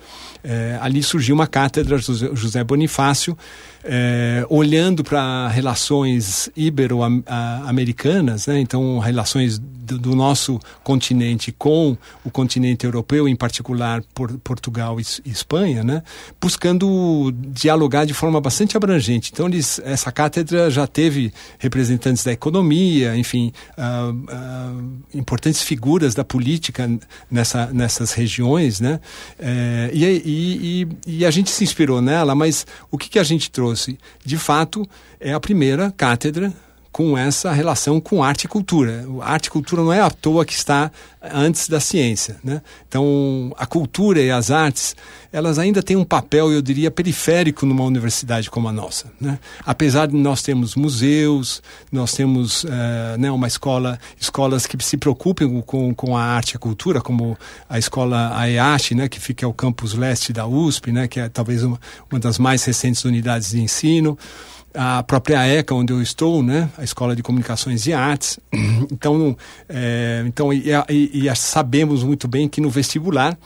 É, 0.43 0.79
ali 0.83 1.03
surgiu 1.03 1.35
uma 1.35 1.47
cátedra 1.47 1.97
José 1.99 2.65
Bonifácio, 2.65 3.39
é, 3.85 4.47
olhando 4.49 5.05
para 5.05 5.49
relações 5.49 6.49
ibero-americanas, 6.57 8.47
né? 8.47 8.59
então 8.59 8.99
relações 8.99 9.59
do, 9.59 9.99
do, 9.99 10.17
nosso 10.17 10.59
continente 10.83 11.53
com 11.53 11.97
o 12.25 12.31
continente 12.31 12.87
europeu, 12.87 13.29
em 13.29 13.37
particular 13.37 14.03
por, 14.15 14.33
Portugal 14.39 14.99
e, 14.99 15.05
e, 15.25 15.31
Espanha, 15.31 15.85
né? 15.85 16.03
buscando 16.41 17.31
dialogar 17.53 18.07
de 18.07 18.15
forma 18.15 18.41
bastante 18.41 18.77
abrangente. 18.77 19.31
Então, 19.33 19.47
eles, 19.47 19.79
essa 19.85 20.11
cátedra 20.11 20.71
já 20.71 20.87
teve 20.87 21.33
representantes 21.59 22.25
da 22.25 22.33
economia, 22.33 23.15
enfim, 23.17 23.53
uh, 23.77 24.13
uh, 24.13 24.93
importantes 25.13 25.61
figuras 25.63 26.15
da 26.15 26.25
política 26.25 26.91
nessa, 27.31 27.67
nessas 27.67 28.13
regiões, 28.13 28.81
né? 28.81 29.01
É, 29.39 29.91
e, 29.93 30.05
e, 30.05 30.89
e, 31.19 31.27
a 31.27 31.31
gente 31.31 31.51
se 31.51 31.63
inspirou 31.65 32.01
nela, 32.01 32.35
mas 32.35 32.67
o 32.91 32.97
que, 32.97 33.09
que 33.09 33.19
a 33.19 33.23
gente 33.23 33.51
trouxe? 33.51 33.74
Trouxe, 33.75 33.99
de 34.25 34.39
fato, 34.39 34.89
é 35.19 35.33
a 35.33 35.41
primeira 35.41 35.91
cátedra 35.91 36.53
com 36.95 37.19
essa 37.19 37.51
relação 37.51 38.01
com 38.01 38.23
arte 38.23 38.45
e 38.45 38.49
cultura. 38.49 39.05
A 39.21 39.33
arte 39.33 39.47
e 39.47 39.51
cultura 39.51 39.83
não 39.83 39.93
é 39.93 40.01
à 40.01 40.09
toa 40.09 40.45
que 40.45 40.53
está 40.53 40.93
antes 41.21 41.69
da 41.69 41.81
ciência. 41.81 42.37
Né? 42.45 42.63
Então, 42.87 43.53
a 43.59 43.67
cultura 43.67 44.21
e 44.21 44.31
as 44.31 44.53
artes, 44.53 44.95
elas 45.33 45.59
ainda 45.59 45.83
têm 45.83 45.97
um 45.97 46.05
papel, 46.05 46.53
eu 46.53 46.63
diria, 46.63 46.93
periférico 46.93 47.67
numa 47.67 47.83
universidade 47.83 48.49
como 48.49 48.69
a 48.69 48.73
nossa. 48.73 49.11
Né? 49.21 49.41
Apesar 49.67 50.07
de 50.07 50.15
nós 50.15 50.41
termos 50.41 50.77
museus, 50.77 51.61
nós 51.91 52.13
temos 52.13 52.63
uh, 52.63 52.69
né, 53.19 53.29
uma 53.29 53.49
escola, 53.49 53.99
escolas 54.17 54.65
que 54.65 54.81
se 54.81 54.97
preocupem 54.97 55.61
com, 55.63 55.93
com 55.93 56.17
a 56.17 56.23
arte 56.23 56.53
e 56.53 56.57
a 56.57 56.61
cultura, 56.61 57.01
como 57.01 57.37
a 57.69 57.77
escola 57.77 58.39
AEASH, 58.39 58.93
né, 58.93 59.09
que 59.09 59.19
fica 59.19 59.45
ao 59.45 59.53
campus 59.53 59.95
leste 59.95 60.33
da 60.33 60.47
USP, 60.47 60.93
né, 60.93 61.09
que 61.09 61.19
é 61.19 61.29
talvez 61.29 61.65
uma, 61.65 61.81
uma 62.09 62.21
das 62.21 62.39
mais 62.39 62.63
recentes 62.63 63.05
unidades 63.05 63.51
de 63.51 63.61
ensino 63.61 64.17
a 64.75 65.03
própria 65.05 65.47
ECA, 65.47 65.73
onde 65.75 65.93
eu 65.93 66.03
estou, 66.03 66.43
né, 66.43 66.69
a 66.77 66.83
Escola 66.83 67.15
de 67.15 67.23
Comunicações 67.23 67.87
e 67.87 67.93
Artes. 67.93 68.39
Então, 68.91 69.37
é, 69.69 70.25
então 70.27 70.53
e, 70.53 70.65
e, 70.91 71.27
e, 71.27 71.37
sabemos 71.37 72.03
muito 72.03 72.29
bem 72.29 72.49
que 72.49 72.61
no 72.61 72.69
vestibular 72.69 73.37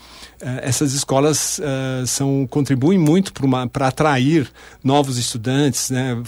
é, 0.41 0.67
essas 0.67 0.93
escolas 0.93 1.59
é, 1.59 2.05
são 2.05 2.47
contribuem 2.47 2.97
muito 2.97 3.31
para 3.71 3.87
atrair 3.87 4.49
novos 4.83 5.17
estudantes, 5.17 5.89
né, 5.89 6.21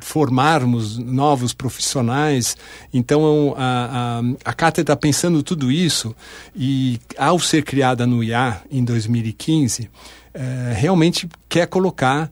formarmos 0.00 0.98
novos 0.98 1.52
profissionais. 1.52 2.56
Então, 2.92 3.54
a, 3.56 4.20
a, 4.44 4.50
a 4.50 4.52
cátedra 4.52 4.96
pensando 4.96 5.42
tudo 5.42 5.70
isso 5.70 6.14
e, 6.54 6.98
ao 7.16 7.38
ser 7.38 7.62
criada 7.62 8.06
no 8.06 8.22
IA 8.22 8.62
em 8.70 8.84
2015, 8.84 9.90
é, 10.34 10.72
realmente 10.76 11.28
quer 11.48 11.66
colocar 11.66 12.30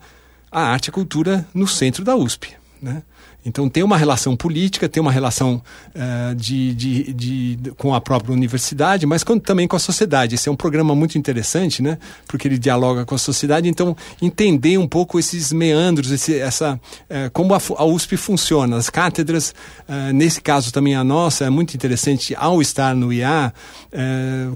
a 0.54 0.62
arte 0.62 0.86
e 0.86 0.90
a 0.90 0.92
cultura 0.92 1.46
no 1.52 1.66
centro 1.66 2.04
da 2.04 2.14
USP. 2.14 2.54
Né? 2.80 3.02
Então 3.44 3.68
tem 3.68 3.82
uma 3.82 3.96
relação 3.96 4.36
política, 4.36 4.88
tem 4.88 5.00
uma 5.00 5.12
relação 5.12 5.62
uh, 5.94 6.34
de, 6.34 6.74
de, 6.74 7.12
de, 7.12 7.70
com 7.76 7.94
a 7.94 8.00
própria 8.00 8.32
universidade, 8.32 9.06
mas 9.06 9.22
com, 9.22 9.38
também 9.38 9.68
com 9.68 9.76
a 9.76 9.78
sociedade. 9.78 10.34
Esse 10.34 10.48
é 10.48 10.52
um 10.52 10.56
programa 10.56 10.94
muito 10.94 11.18
interessante, 11.18 11.82
né? 11.82 11.98
Porque 12.26 12.48
ele 12.48 12.58
dialoga 12.58 13.04
com 13.04 13.14
a 13.14 13.18
sociedade. 13.18 13.68
Então 13.68 13.96
entender 14.20 14.78
um 14.78 14.86
pouco 14.86 15.18
esses 15.18 15.52
meandros, 15.52 16.10
esse, 16.10 16.38
essa 16.38 16.74
uh, 16.74 17.30
como 17.32 17.54
a, 17.54 17.60
a, 17.76 17.84
USP 17.84 18.16
funciona, 18.16 18.76
as 18.76 18.88
cátedras. 18.88 19.54
Uh, 19.88 20.12
nesse 20.12 20.40
caso 20.40 20.72
também 20.72 20.94
a 20.94 21.04
nossa 21.04 21.44
é 21.44 21.50
muito 21.50 21.74
interessante 21.74 22.34
ao 22.36 22.62
estar 22.62 22.94
no 22.94 23.12
IA, 23.12 23.52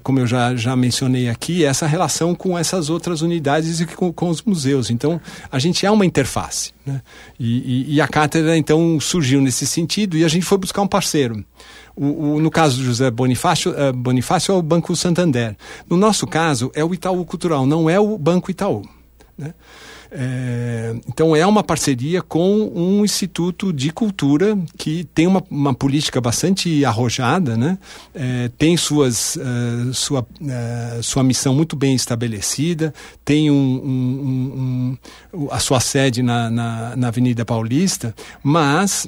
como 0.02 0.20
eu 0.20 0.26
já 0.26 0.54
já 0.56 0.74
mencionei 0.76 1.28
aqui, 1.28 1.64
essa 1.64 1.86
relação 1.86 2.34
com 2.34 2.58
essas 2.58 2.90
outras 2.90 3.22
unidades 3.22 3.80
e 3.80 3.86
com, 3.86 4.12
com 4.12 4.28
os 4.28 4.42
museus. 4.42 4.90
Então 4.90 5.20
a 5.50 5.58
gente 5.58 5.84
é 5.84 5.90
uma 5.90 6.06
interface, 6.06 6.72
né? 6.88 7.02
e, 7.38 7.92
e, 7.92 7.94
e 7.94 8.00
a 8.00 8.08
cátedra 8.08 8.56
então 8.56 8.98
surgiu 9.00 9.40
nesse 9.40 9.66
sentido 9.66 10.16
e 10.16 10.24
a 10.24 10.28
gente 10.28 10.44
foi 10.44 10.58
buscar 10.58 10.82
um 10.82 10.88
parceiro. 10.88 11.44
O, 11.94 12.34
o, 12.34 12.40
no 12.40 12.50
caso 12.50 12.78
do 12.78 12.84
José 12.84 13.10
Bonifácio, 13.10 13.72
uh, 13.72 13.92
Bonifácio 13.92 14.52
é 14.52 14.56
o 14.56 14.62
Banco 14.62 14.94
Santander. 14.94 15.56
No 15.88 15.96
nosso 15.96 16.26
caso, 16.26 16.70
é 16.74 16.84
o 16.84 16.94
Itaú 16.94 17.24
Cultural, 17.24 17.66
não 17.66 17.90
é 17.90 17.98
o 17.98 18.16
Banco 18.16 18.50
Itaú. 18.50 18.82
Né? 19.38 19.54
É, 20.10 20.96
então 21.06 21.36
é 21.36 21.46
uma 21.46 21.62
parceria 21.62 22.20
com 22.20 22.72
um 22.74 23.04
instituto 23.04 23.72
de 23.72 23.92
cultura 23.92 24.58
que 24.76 25.04
tem 25.14 25.28
uma, 25.28 25.42
uma 25.48 25.72
política 25.72 26.20
bastante 26.20 26.84
arrojada, 26.84 27.56
né? 27.56 27.78
É, 28.12 28.50
tem 28.58 28.76
suas, 28.76 29.36
uh, 29.36 29.94
sua, 29.94 30.20
uh, 30.22 31.02
sua 31.02 31.22
missão 31.22 31.54
muito 31.54 31.76
bem 31.76 31.94
estabelecida, 31.94 32.92
tem 33.24 33.48
um, 33.48 33.54
um, 33.54 34.98
um, 35.34 35.48
a 35.52 35.60
sua 35.60 35.78
sede 35.78 36.22
na, 36.22 36.50
na, 36.50 36.96
na 36.96 37.08
Avenida 37.08 37.44
Paulista, 37.44 38.14
mas 38.42 39.06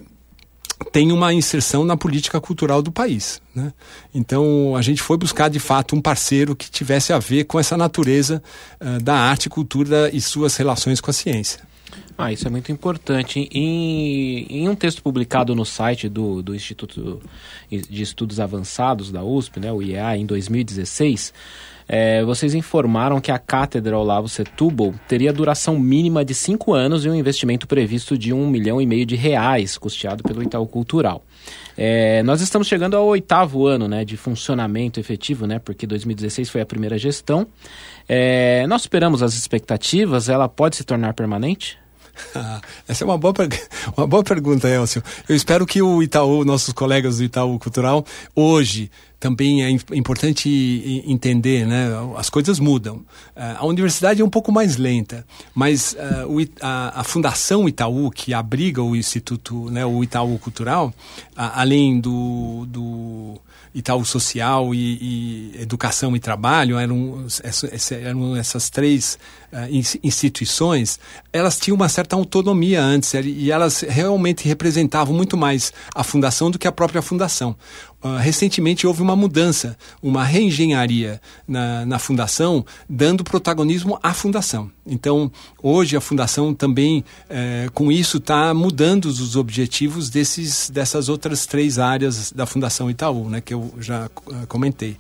tem 0.93 1.13
uma 1.13 1.33
inserção 1.33 1.85
na 1.85 1.97
política 1.97 2.41
cultural 2.41 2.83
do 2.83 2.91
país. 2.91 3.41
Né? 3.55 3.73
Então 4.15 4.75
a 4.77 4.83
gente 4.83 5.03
foi 5.03 5.17
buscar 5.17 5.49
de 5.49 5.59
fato 5.59 5.95
um 5.95 6.01
parceiro 6.01 6.57
que 6.57 6.71
tivesse 6.71 7.13
a 7.13 7.19
ver 7.19 7.45
com 7.45 7.59
essa 7.59 7.77
natureza 7.77 8.43
uh, 8.81 9.03
da 9.03 9.15
arte, 9.15 9.49
cultura 9.49 10.11
e 10.13 10.21
suas 10.21 10.57
relações 10.57 11.01
com 11.01 11.11
a 11.11 11.15
ciência. 11.15 11.69
Ah, 12.17 12.31
isso 12.31 12.47
é 12.47 12.51
muito 12.51 12.71
importante. 12.71 13.49
Em, 13.51 14.47
em 14.51 14.69
um 14.69 14.75
texto 14.75 15.03
publicado 15.03 15.55
no 15.55 15.65
site 15.65 16.09
do, 16.09 16.43
do 16.43 16.55
Instituto 16.55 17.21
de 17.71 18.03
Estudos 18.03 18.39
Avançados 18.39 19.11
da 19.11 19.25
USP, 19.25 19.59
né, 19.59 19.73
o 19.73 19.81
IEA, 19.81 20.19
em 20.19 20.27
2016, 20.27 21.33
é, 21.93 22.23
vocês 22.23 22.55
informaram 22.55 23.21
que 23.21 23.33
a 23.33 23.39
cátedra 23.39 23.99
Olavo 23.99 24.29
Setúbal 24.29 24.95
teria 25.09 25.33
duração 25.33 25.77
mínima 25.77 26.25
de 26.25 26.37
cinco 26.37 26.73
anos 26.73 27.05
e 27.05 27.11
um 27.11 27.15
investimento 27.17 27.67
previsto 27.67 28.17
de 28.17 28.33
um 28.33 28.49
milhão 28.49 28.81
e 28.81 28.87
meio 28.87 29.05
de 29.05 29.17
reais, 29.17 29.77
custeado 29.77 30.23
pelo 30.23 30.41
Itaú 30.41 30.69
Cultural. 30.69 31.25
É, 31.77 32.23
nós 32.23 32.41
estamos 32.41 32.69
chegando 32.69 32.97
ao 32.97 33.05
oitavo 33.07 33.67
ano 33.67 33.89
né, 33.89 34.05
de 34.05 34.17
funcionamento 34.17 35.01
efetivo, 35.01 35.49
né, 35.49 35.59
porque 35.59 35.85
2016 35.85 36.49
foi 36.49 36.61
a 36.61 36.67
primeira 36.67 36.97
gestão. 36.97 37.45
É, 38.09 38.65
nós 38.69 38.83
superamos 38.83 39.21
as 39.21 39.35
expectativas, 39.35 40.29
ela 40.29 40.49
pode 40.49 40.77
se 40.77 40.85
tornar 40.85 41.13
permanente? 41.13 41.77
Essa 42.87 43.03
é 43.03 43.07
uma 43.07 43.19
boa, 43.19 43.35
uma 43.97 44.07
boa 44.07 44.23
pergunta, 44.23 44.69
Elcio. 44.69 45.03
Eu 45.29 45.35
espero 45.35 45.67
que 45.67 45.83
o 45.83 46.01
Itaú, 46.03 46.45
nossos 46.45 46.73
colegas 46.73 47.19
do 47.19 47.25
Itaú 47.25 47.59
Cultural, 47.59 48.05
hoje 48.35 48.91
também 49.21 49.63
é 49.63 49.71
importante 49.71 51.05
entender, 51.07 51.67
né? 51.67 51.89
As 52.17 52.31
coisas 52.31 52.59
mudam. 52.59 53.05
Eh, 53.37 53.57
a 53.59 53.67
universidade 53.67 54.23
é 54.23 54.25
um 54.25 54.31
pouco 54.31 54.51
mais 54.51 54.79
lenta, 54.79 55.27
mas 55.55 55.93
uh, 55.93 56.49
a, 56.63 57.05
Fundação 57.05 57.69
Itaú, 57.69 58.11
que 58.11 58.33
abriga 58.33 58.83
o 58.83 58.97
Instituto, 58.97 59.71
né, 59.71 59.85
o 59.85 60.03
Itaú 60.03 60.39
Cultural, 60.39 60.95
além 61.37 62.01
do, 62.01 62.65
do 62.67 63.39
Itaú 63.75 64.05
Social 64.07 64.75
e, 64.75 65.53
e, 65.59 65.63
Educação 65.63 66.17
e 66.17 66.21
Trabalho, 66.21 66.79
eram, 66.79 67.27
eram 68.03 68.37
essas 68.37 68.71
três 68.71 69.19
instituições, 70.03 70.99
elas 71.33 71.59
tinham 71.59 71.77
uma 71.77 71.89
certa 71.89 72.17
autonomia 72.17 72.83
antes 72.83 73.13
e 73.15 73.51
elas 73.51 73.81
realmente 73.81 74.47
representavam 74.47 75.15
muito 75.15 75.37
mais 75.37 75.73
a 75.95 76.05
fundação 76.05 76.51
do 76.51 76.59
que 76.59 76.69
a 76.69 76.73
própria 76.73 77.03
fundação. 77.03 77.57
Uh, 78.03 78.17
recentemente 78.17 78.87
houve 78.87 79.03
uma 79.03 79.15
mudança, 79.15 79.77
uma 80.03 80.25
reengenharia 80.25 81.21
na, 81.47 81.85
na 81.85 81.99
fundação, 81.99 82.65
dando 82.89 83.23
protagonismo 83.23 83.99
à 84.03 84.15
fundação. 84.15 84.71
Então, 84.87 85.31
hoje 85.63 85.97
a 85.97 86.01
fundação 86.01 86.55
também, 86.55 87.05
eh, 87.29 87.69
com 87.73 87.93
isso, 87.93 88.17
está 88.17 88.53
mudando 88.53 89.05
os 89.05 89.37
objetivos 89.37 90.11
desses, 90.11 90.69
dessas 90.69 91.09
outras 91.09 91.47
três 91.47 91.79
áreas 91.79 92.33
da 92.33 92.45
Fundação 92.45 92.91
Itaú, 92.91 93.29
né, 93.29 93.41
que 93.41 93.55
eu 93.55 93.73
já 93.79 94.07
uh, 94.07 94.47
comentei. 94.49 94.97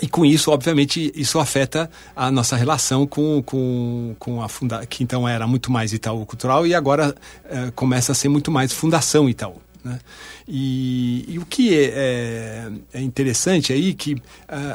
E 0.00 0.08
com 0.08 0.24
isso, 0.24 0.50
obviamente, 0.50 1.12
isso 1.14 1.38
afeta 1.38 1.90
a 2.14 2.30
nossa 2.30 2.56
relação 2.56 3.06
com, 3.06 3.42
com, 3.42 4.14
com 4.18 4.42
a 4.42 4.48
Fundação, 4.48 4.86
que 4.86 5.02
então 5.02 5.28
era 5.28 5.46
muito 5.46 5.72
mais 5.72 5.92
Itaú 5.92 6.24
Cultural 6.24 6.66
e 6.66 6.74
agora 6.74 7.14
eh, 7.44 7.72
começa 7.74 8.12
a 8.12 8.14
ser 8.14 8.28
muito 8.28 8.50
mais 8.50 8.72
Fundação 8.72 9.28
Itaú. 9.28 9.56
Né? 9.84 9.98
E, 10.46 11.24
e, 11.28 11.38
o 11.38 11.44
que 11.44 11.76
é, 11.76 11.92
é, 11.94 12.70
é 12.94 13.00
interessante 13.00 13.72
aí 13.72 13.92
que 13.94 14.14
uh, 14.14 14.20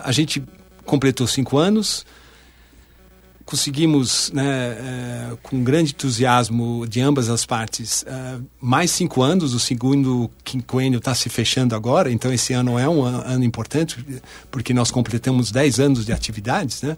a 0.03 0.11
gente 0.11 0.43
completou 0.85 1.27
cinco 1.27 1.57
anos, 1.57 2.05
conseguimos, 3.45 4.31
né, 4.33 4.43
é, 4.43 5.37
com 5.43 5.63
grande 5.63 5.91
entusiasmo 5.91 6.87
de 6.87 7.01
ambas 7.01 7.29
as 7.29 7.45
partes, 7.45 8.05
é, 8.07 8.39
mais 8.59 8.91
cinco 8.91 9.21
anos. 9.21 9.53
O 9.53 9.59
segundo 9.59 10.29
quinquênio 10.43 10.97
está 10.97 11.13
se 11.13 11.29
fechando 11.29 11.75
agora, 11.75 12.11
então 12.11 12.31
esse 12.31 12.53
ano 12.53 12.79
é 12.79 12.87
um 12.87 13.03
ano 13.03 13.43
importante, 13.43 14.03
porque 14.49 14.73
nós 14.73 14.91
completamos 14.91 15.51
dez 15.51 15.79
anos 15.79 16.05
de 16.05 16.13
atividades, 16.13 16.81
né? 16.81 16.97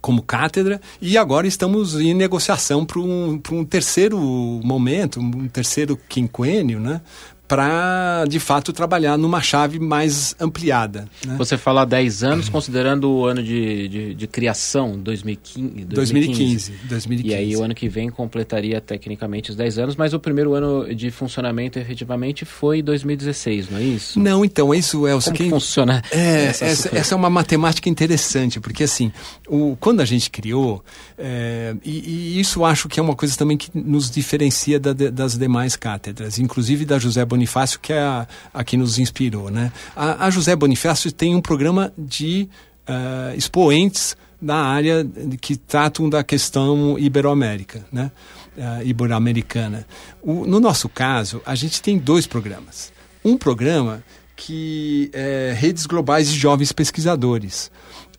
como 0.00 0.22
cátedra 0.22 0.80
e 1.00 1.18
agora 1.18 1.46
estamos 1.46 1.94
em 2.00 2.14
negociação 2.14 2.86
para 2.86 2.98
um, 2.98 3.40
um 3.52 3.64
terceiro 3.64 4.18
momento, 4.64 5.20
um 5.20 5.46
terceiro 5.46 5.98
quinquênio, 6.08 6.80
né? 6.80 7.02
Para, 7.50 8.26
de 8.28 8.38
fato, 8.38 8.72
trabalhar 8.72 9.18
numa 9.18 9.42
chave 9.42 9.80
mais 9.80 10.36
ampliada. 10.38 11.08
Né? 11.26 11.34
Você 11.36 11.58
fala 11.58 11.84
10 11.84 12.22
anos, 12.22 12.48
considerando 12.48 13.10
o 13.10 13.26
ano 13.26 13.42
de, 13.42 13.88
de, 13.88 14.14
de 14.14 14.26
criação, 14.28 14.96
2015, 14.96 15.84
2015, 15.86 16.72
2015. 16.84 17.28
E 17.28 17.34
aí 17.34 17.56
o 17.56 17.64
ano 17.64 17.74
que 17.74 17.88
vem 17.88 18.08
completaria 18.08 18.80
tecnicamente 18.80 19.50
os 19.50 19.56
10 19.56 19.78
anos, 19.78 19.96
mas 19.96 20.14
o 20.14 20.20
primeiro 20.20 20.54
ano 20.54 20.94
de 20.94 21.10
funcionamento 21.10 21.76
efetivamente 21.76 22.44
foi 22.44 22.82
2016, 22.82 23.68
não 23.68 23.78
é 23.78 23.82
isso? 23.82 24.20
Não, 24.20 24.44
então, 24.44 24.72
isso 24.72 25.04
é 25.08 25.16
o 25.16 25.20
Como 25.20 25.36
que 25.36 25.50
funciona? 25.50 26.00
É, 26.12 26.46
essa, 26.46 26.64
essa, 26.64 26.96
essa, 26.96 27.14
é 27.14 27.16
uma 27.16 27.30
matemática 27.30 27.88
interessante, 27.88 28.60
porque 28.60 28.84
assim, 28.84 29.12
o, 29.48 29.76
quando 29.80 30.00
a 30.00 30.04
gente 30.04 30.30
criou, 30.30 30.84
é, 31.16 31.74
e, 31.84 32.34
e, 32.36 32.40
isso 32.40 32.64
acho 32.64 32.88
que 32.88 33.00
é 33.00 33.02
uma 33.02 33.14
coisa 33.14 33.36
também 33.36 33.56
que 33.56 33.70
nos 33.74 34.10
diferencia 34.10 34.78
da, 34.78 34.92
das 34.92 35.38
demais 35.38 35.76
cátedras, 35.76 36.38
inclusive 36.38 36.84
da 36.84 36.98
José 36.98 37.24
Bonifácio 37.24 37.39
Bonifácio, 37.40 37.80
que 37.80 37.92
é 37.92 38.00
a, 38.00 38.26
a 38.52 38.62
que 38.62 38.76
nos 38.76 38.98
inspirou. 38.98 39.50
Né? 39.50 39.72
A, 39.96 40.26
a 40.26 40.30
José 40.30 40.54
Bonifácio 40.54 41.10
tem 41.10 41.34
um 41.34 41.40
programa 41.40 41.92
de 41.96 42.48
uh, 42.88 43.34
expoentes 43.36 44.16
da 44.40 44.56
área 44.56 45.06
que 45.40 45.56
tratam 45.56 46.08
da 46.08 46.22
questão 46.22 46.98
ibero-américa, 46.98 47.84
né? 47.92 48.10
Uh, 48.56 48.86
ibero-americana. 48.86 49.86
No 50.24 50.58
nosso 50.58 50.88
caso, 50.88 51.42
a 51.44 51.54
gente 51.54 51.80
tem 51.82 51.98
dois 51.98 52.26
programas. 52.26 52.92
Um 53.24 53.36
programa 53.36 54.02
que 54.34 55.10
é 55.12 55.54
Redes 55.56 55.84
Globais 55.84 56.28
de 56.30 56.38
Jovens 56.38 56.72
Pesquisadores. 56.72 57.70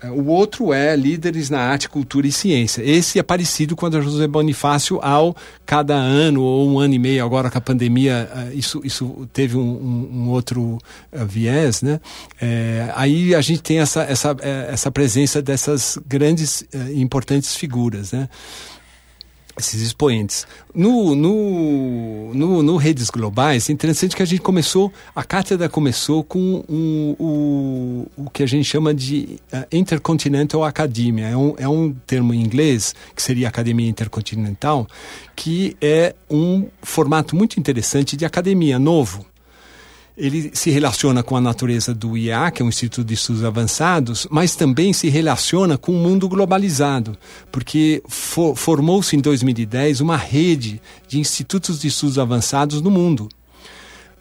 O 0.09 0.31
outro 0.31 0.73
é 0.73 0.95
Líderes 0.95 1.49
na 1.49 1.59
Arte, 1.59 1.87
Cultura 1.87 2.25
e 2.25 2.31
Ciência. 2.31 2.81
Esse 2.81 3.19
é 3.19 3.23
parecido 3.23 3.75
com 3.75 3.85
o 3.85 3.89
da 3.89 4.01
José 4.01 4.25
Bonifácio 4.27 4.99
ao 5.01 5.35
cada 5.65 5.93
ano 5.95 6.41
ou 6.41 6.67
um 6.67 6.79
ano 6.79 6.95
e 6.95 6.99
meio, 6.99 7.23
agora 7.23 7.51
com 7.51 7.57
a 7.57 7.61
pandemia, 7.61 8.29
eh, 8.35 8.55
isso, 8.55 8.81
isso 8.83 9.29
teve 9.31 9.55
um, 9.55 9.61
um, 9.61 10.09
um 10.11 10.29
outro 10.29 10.79
uh, 11.11 11.25
viés, 11.25 11.81
né? 11.81 11.99
É, 12.41 12.91
aí 12.95 13.35
a 13.35 13.41
gente 13.41 13.61
tem 13.61 13.79
essa, 13.79 14.01
essa, 14.01 14.35
essa 14.41 14.91
presença 14.91 15.41
dessas 15.41 15.99
grandes 16.07 16.65
e 16.73 16.99
importantes 16.99 17.55
figuras, 17.55 18.11
né? 18.11 18.27
Esses 19.57 19.81
expoentes. 19.81 20.47
No, 20.73 21.15
no, 21.15 22.33
no, 22.33 22.63
no, 22.63 22.77
Redes 22.77 23.09
Globais, 23.09 23.69
é 23.69 23.73
interessante 23.73 24.15
que 24.15 24.23
a 24.23 24.25
gente 24.25 24.41
começou, 24.41 24.91
a 25.15 25.23
cátedra 25.23 25.67
começou 25.67 26.23
com 26.23 26.63
um, 26.69 27.15
o, 27.19 28.07
o 28.15 28.29
que 28.29 28.43
a 28.43 28.47
gente 28.47 28.65
chama 28.65 28.93
de 28.93 29.39
uh, 29.53 29.65
Intercontinental 29.71 30.63
Academia. 30.63 31.27
É 31.27 31.37
um, 31.37 31.53
é 31.57 31.67
um 31.67 31.93
termo 32.05 32.33
em 32.33 32.41
inglês, 32.41 32.95
que 33.15 33.21
seria 33.21 33.47
Academia 33.47 33.89
Intercontinental, 33.89 34.87
que 35.35 35.75
é 35.81 36.15
um 36.29 36.67
formato 36.81 37.35
muito 37.35 37.59
interessante 37.59 38.15
de 38.15 38.25
academia 38.25 38.79
novo 38.79 39.25
ele 40.17 40.51
se 40.53 40.69
relaciona 40.69 41.23
com 41.23 41.35
a 41.35 41.41
natureza 41.41 41.93
do 41.93 42.17
IA, 42.17 42.51
que 42.51 42.61
é 42.61 42.65
um 42.65 42.69
Instituto 42.69 43.05
de 43.05 43.13
Estudos 43.13 43.43
Avançados, 43.43 44.27
mas 44.29 44.55
também 44.55 44.93
se 44.93 45.09
relaciona 45.09 45.77
com 45.77 45.91
o 45.93 45.97
mundo 45.97 46.27
globalizado, 46.27 47.17
porque 47.51 48.03
for, 48.07 48.55
formou-se 48.55 49.15
em 49.15 49.19
2010 49.19 50.01
uma 50.01 50.17
rede 50.17 50.81
de 51.07 51.19
institutos 51.19 51.79
de 51.79 51.87
estudos 51.87 52.19
avançados 52.19 52.81
no 52.81 52.91
mundo, 52.91 53.29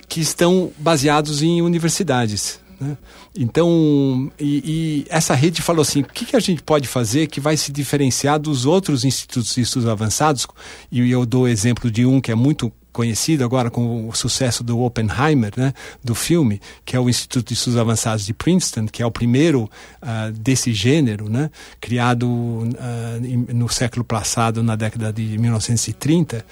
que 0.08 0.20
estão 0.20 0.70
baseados 0.78 1.42
em 1.42 1.60
universidades. 1.60 2.60
Né? 2.80 2.96
Então, 3.36 4.32
e, 4.38 5.04
e, 5.04 5.06
essa 5.10 5.34
rede 5.34 5.60
falou 5.60 5.82
assim: 5.82 6.00
o 6.00 6.04
que, 6.04 6.24
que, 6.24 6.36
a 6.36 6.40
gente 6.40 6.62
pode 6.62 6.88
fazer 6.88 7.26
que 7.26 7.40
vai 7.40 7.56
se 7.56 7.70
diferenciar 7.70 8.38
dos 8.38 8.64
outros 8.64 9.04
institutos 9.04 9.54
de 9.54 9.60
estudos 9.60 9.88
avançados? 9.88 10.46
E 10.90 11.10
eu 11.10 11.26
dou 11.26 11.46
exemplo 11.46 11.90
de 11.90 12.06
um 12.06 12.20
que 12.20 12.32
é 12.32 12.34
muito 12.34 12.72
conhecido 12.92 13.44
agora 13.44 13.70
com 13.70 14.08
o 14.08 14.14
sucesso 14.14 14.62
do 14.62 14.80
Oppenheimer, 14.80 15.52
né, 15.56 15.72
do 16.02 16.14
filme, 16.14 16.60
que 16.84 16.96
é 16.96 17.00
o 17.00 17.08
Instituto 17.08 17.48
de 17.48 17.54
Estudos 17.54 17.78
Avançados 17.78 18.24
de 18.24 18.34
Princeton, 18.34 18.86
que 18.86 19.02
é 19.02 19.06
o 19.06 19.10
primeiro 19.10 19.70
uh, 20.02 20.32
desse 20.32 20.72
gênero, 20.72 21.28
né, 21.28 21.50
criado 21.80 22.26
uh, 22.26 23.54
no 23.54 23.68
século 23.68 24.04
passado, 24.04 24.62
na 24.62 24.76
década 24.76 25.12
de 25.12 25.38
1930. 25.38 26.44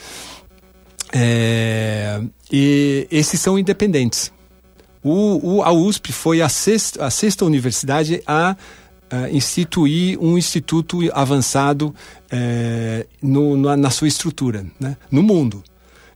É, 1.12 2.20
e 2.52 3.06
esses 3.10 3.40
são 3.40 3.58
independentes. 3.58 4.30
O, 5.02 5.56
o, 5.56 5.62
a 5.62 5.72
USP 5.72 6.12
foi 6.12 6.42
a 6.42 6.48
sexta, 6.48 7.04
a 7.04 7.10
sexta 7.10 7.44
universidade 7.44 8.22
a 8.26 8.56
Uh, 9.10 9.34
instituir 9.34 10.22
um 10.22 10.36
instituto 10.36 10.98
avançado 11.14 11.94
uh, 12.30 13.08
no, 13.22 13.56
na, 13.56 13.74
na, 13.74 13.88
sua 13.88 14.06
estrutura, 14.06 14.66
né? 14.78 14.98
no 15.10 15.22
mundo. 15.22 15.64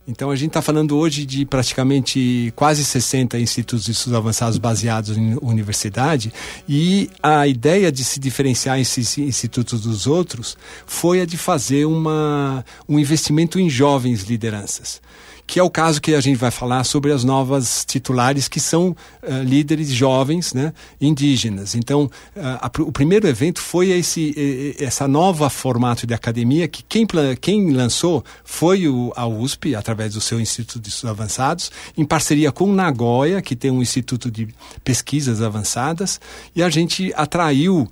Então 0.05 0.29
a 0.29 0.35
gente 0.35 0.49
está 0.49 0.61
falando 0.61 0.97
hoje 0.97 1.25
de 1.25 1.45
praticamente 1.45 2.51
quase 2.57 2.83
60 2.83 3.39
institutos 3.39 3.85
de 3.85 3.91
estudos 3.91 4.17
avançados 4.17 4.57
baseados 4.57 5.17
em 5.17 5.37
universidade 5.41 6.33
e 6.67 7.09
a 7.21 7.47
ideia 7.47 7.89
de 7.89 8.03
se 8.03 8.19
diferenciar 8.19 8.79
esses 8.79 9.17
institutos 9.17 9.81
dos 9.81 10.05
outros 10.05 10.57
foi 10.85 11.21
a 11.21 11.25
de 11.25 11.37
fazer 11.37 11.85
uma, 11.85 12.65
um 12.87 12.99
investimento 12.99 13.57
em 13.57 13.69
jovens 13.69 14.23
lideranças 14.23 15.01
que 15.45 15.59
é 15.59 15.63
o 15.63 15.69
caso 15.69 16.01
que 16.01 16.13
a 16.15 16.21
gente 16.21 16.37
vai 16.37 16.51
falar 16.51 16.83
sobre 16.83 17.11
as 17.11 17.23
novas 17.23 17.85
titulares, 17.85 18.47
que 18.47 18.59
são 18.59 18.89
uh, 18.89 19.43
líderes 19.43 19.89
jovens 19.89 20.53
né, 20.53 20.73
indígenas. 20.99 21.75
Então, 21.75 22.09
uh, 22.35 22.81
o 22.81 22.91
primeiro 22.91 23.27
evento 23.27 23.61
foi 23.61 23.89
esse, 23.89 24.75
essa 24.79 25.07
nova 25.07 25.49
formato 25.49 26.07
de 26.07 26.13
academia, 26.13 26.67
que 26.67 26.83
quem, 26.83 27.05
quem 27.39 27.71
lançou 27.71 28.23
foi 28.43 28.87
o, 28.87 29.11
a 29.15 29.27
USP, 29.27 29.75
através 29.75 30.13
do 30.13 30.21
seu 30.21 30.39
Instituto 30.39 30.81
de 30.81 30.89
Estudos 30.89 31.11
Avançados, 31.11 31.71
em 31.97 32.05
parceria 32.05 32.51
com 32.51 32.71
Nagoya, 32.71 33.41
que 33.41 33.55
tem 33.55 33.69
um 33.69 33.81
Instituto 33.81 34.31
de 34.31 34.47
Pesquisas 34.83 35.41
Avançadas, 35.41 36.19
e 36.55 36.63
a 36.63 36.69
gente 36.69 37.13
atraiu. 37.15 37.89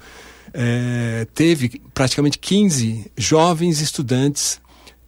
É, 0.54 1.26
teve 1.34 1.82
praticamente 1.94 2.38
15 2.38 3.10
jovens 3.16 3.80
estudantes 3.80 4.60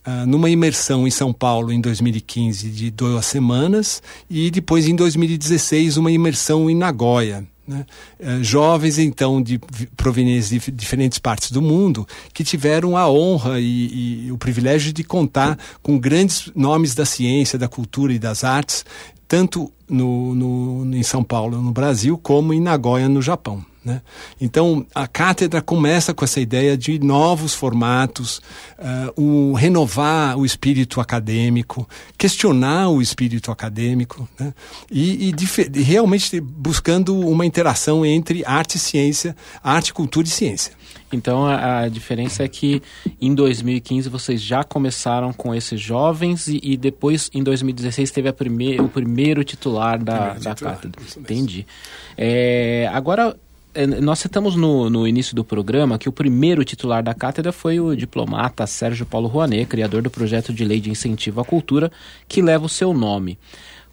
Uh, 0.05 0.25
numa 0.27 0.49
imersão 0.49 1.07
em 1.07 1.11
São 1.11 1.31
Paulo 1.31 1.71
em 1.71 1.79
2015 1.79 2.69
de 2.69 2.91
duas 2.91 3.25
semanas 3.25 4.03
e 4.29 4.51
depois 4.51 4.85
em 4.85 4.95
2016 4.95 5.95
uma 5.95 6.11
imersão 6.11 6.69
em 6.69 6.75
Nagoya. 6.75 7.47
Né? 7.65 7.85
Uh, 8.19 8.43
jovens 8.43 8.99
então 8.99 9.41
de 9.41 9.57
provenientes 9.95 10.49
de 10.49 10.59
diferentes 10.71 11.19
partes 11.19 11.51
do 11.51 11.61
mundo 11.61 12.05
que 12.33 12.43
tiveram 12.43 12.97
a 12.97 13.09
honra 13.09 13.61
e, 13.61 14.25
e, 14.25 14.31
o 14.31 14.37
privilégio 14.37 14.91
de 14.91 15.05
contar 15.05 15.57
com 15.81 15.97
grandes 15.97 16.51
nomes 16.53 16.93
da 16.93 17.05
ciência, 17.05 17.57
da 17.57 17.69
cultura 17.69 18.11
e 18.11 18.19
das 18.19 18.43
artes, 18.43 18.85
tanto 19.25 19.71
no, 19.87 20.35
no, 20.35 20.95
em 20.95 21.03
São 21.03 21.23
Paulo, 21.23 21.61
no 21.61 21.71
Brasil, 21.71 22.17
como 22.17 22.53
em 22.53 22.59
Nagoya, 22.59 23.07
no 23.07 23.21
Japão. 23.21 23.65
Né? 23.83 24.01
Então, 24.39 24.85
a 24.95 25.07
cátedra 25.07 25.61
começa 25.61 26.13
com 26.13 26.23
essa 26.23 26.39
ideia 26.39 26.77
de 26.77 26.99
novos 26.99 27.53
formatos, 27.53 28.37
uh, 28.79 29.21
o 29.21 29.53
renovar 29.53 30.37
o 30.37 30.45
espírito 30.45 31.01
acadêmico, 31.01 31.87
questionar 32.17 32.89
o 32.89 33.01
espírito 33.01 33.51
acadêmico, 33.51 34.27
né? 34.39 34.53
e, 34.89 35.29
e 35.29 35.81
realmente 35.81 36.39
buscando 36.39 37.17
uma 37.19 37.45
interação 37.45 38.05
entre 38.05 38.43
arte 38.45 38.75
e 38.75 38.79
ciência, 38.79 39.35
arte, 39.61 39.93
cultura 39.93 40.27
e 40.27 40.31
ciência. 40.31 40.73
Então 41.11 41.45
a, 41.45 41.81
a, 41.81 41.89
diferença 41.89 42.43
é 42.43 42.47
que 42.47 42.81
em 43.21 43.33
2015 43.35 44.09
vocês 44.09 44.41
já 44.41 44.63
começaram 44.63 45.31
com 45.31 45.53
esses 45.53 45.79
jovens 45.79 46.47
e, 46.47 46.59
e 46.63 46.77
depois 46.77 47.29
em 47.33 47.43
2016 47.43 48.11
teve 48.11 48.29
a 48.29 48.33
prime 48.33 48.79
o 48.79 48.89
primeiro 48.89 49.43
titular 49.43 50.03
da, 50.03 50.13
primeiro 50.13 50.43
da 50.43 50.53
titular, 50.55 50.75
cátedra. 50.75 51.01
Entendi. 51.17 51.67
É, 52.17 52.89
agora 52.91 53.35
nós 54.01 54.19
citamos 54.19 54.55
no, 54.55 54.89
no 54.89 55.07
início 55.07 55.35
do 55.35 55.43
programa 55.43 55.97
que 55.97 56.07
o 56.07 56.11
primeiro 56.11 56.63
titular 56.63 57.01
da 57.01 57.13
cátedra 57.13 57.51
foi 57.51 57.79
o 57.79 57.95
diplomata 57.95 58.67
Sérgio 58.67 59.05
Paulo 59.05 59.27
Rouanet, 59.27 59.65
criador 59.65 60.01
do 60.01 60.11
projeto 60.11 60.53
de 60.53 60.63
lei 60.63 60.79
de 60.79 60.91
incentivo 60.91 61.41
à 61.41 61.45
cultura 61.45 61.91
que 62.27 62.41
leva 62.41 62.65
o 62.65 62.69
seu 62.69 62.93
nome. 62.93 63.37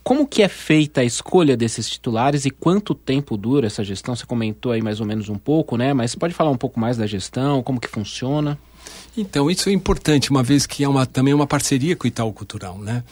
como 0.03 0.27
que 0.27 0.43
é 0.43 0.49
feita 0.49 1.03
a 1.03 1.05
escolha 1.05 1.57
desses 1.57 1.89
titulares 1.89 2.45
e 2.45 2.51
quanto 2.51 2.95
tempo 2.95 3.37
dura 3.37 3.67
essa 3.67 3.85
gestão? 3.85 4.17
Você 4.17 4.27
comentou 4.27 4.73
aí 4.73 4.83
mais 4.83 5.01
ou 5.01 5.07
menos 5.07 5.29
um 5.29 5.37
pouco, 5.37 5.77
né? 5.77 5.93
Mas 5.93 6.15
pode 6.15 6.35
falar 6.35 6.51
um 6.51 6.57
pouco 6.57 6.81
mais 6.81 6.97
da 6.97 7.07
gestão, 7.07 7.63
como 7.63 7.81
que 7.81 7.89
funciona? 7.89 8.59
Então, 9.17 9.51
isso 9.51 9.69
é 9.69 9.73
importante, 9.73 10.31
uma 10.31 10.43
vez 10.43 10.67
que 10.67 10.85
é 10.85 10.89
uma, 10.89 11.05
também 11.05 11.35
uma 11.35 11.47
parceria 11.47 11.95
com 11.97 12.05
o 12.05 12.09
Itaú 12.09 12.33
Cultural, 12.33 12.79
né? 12.79 13.05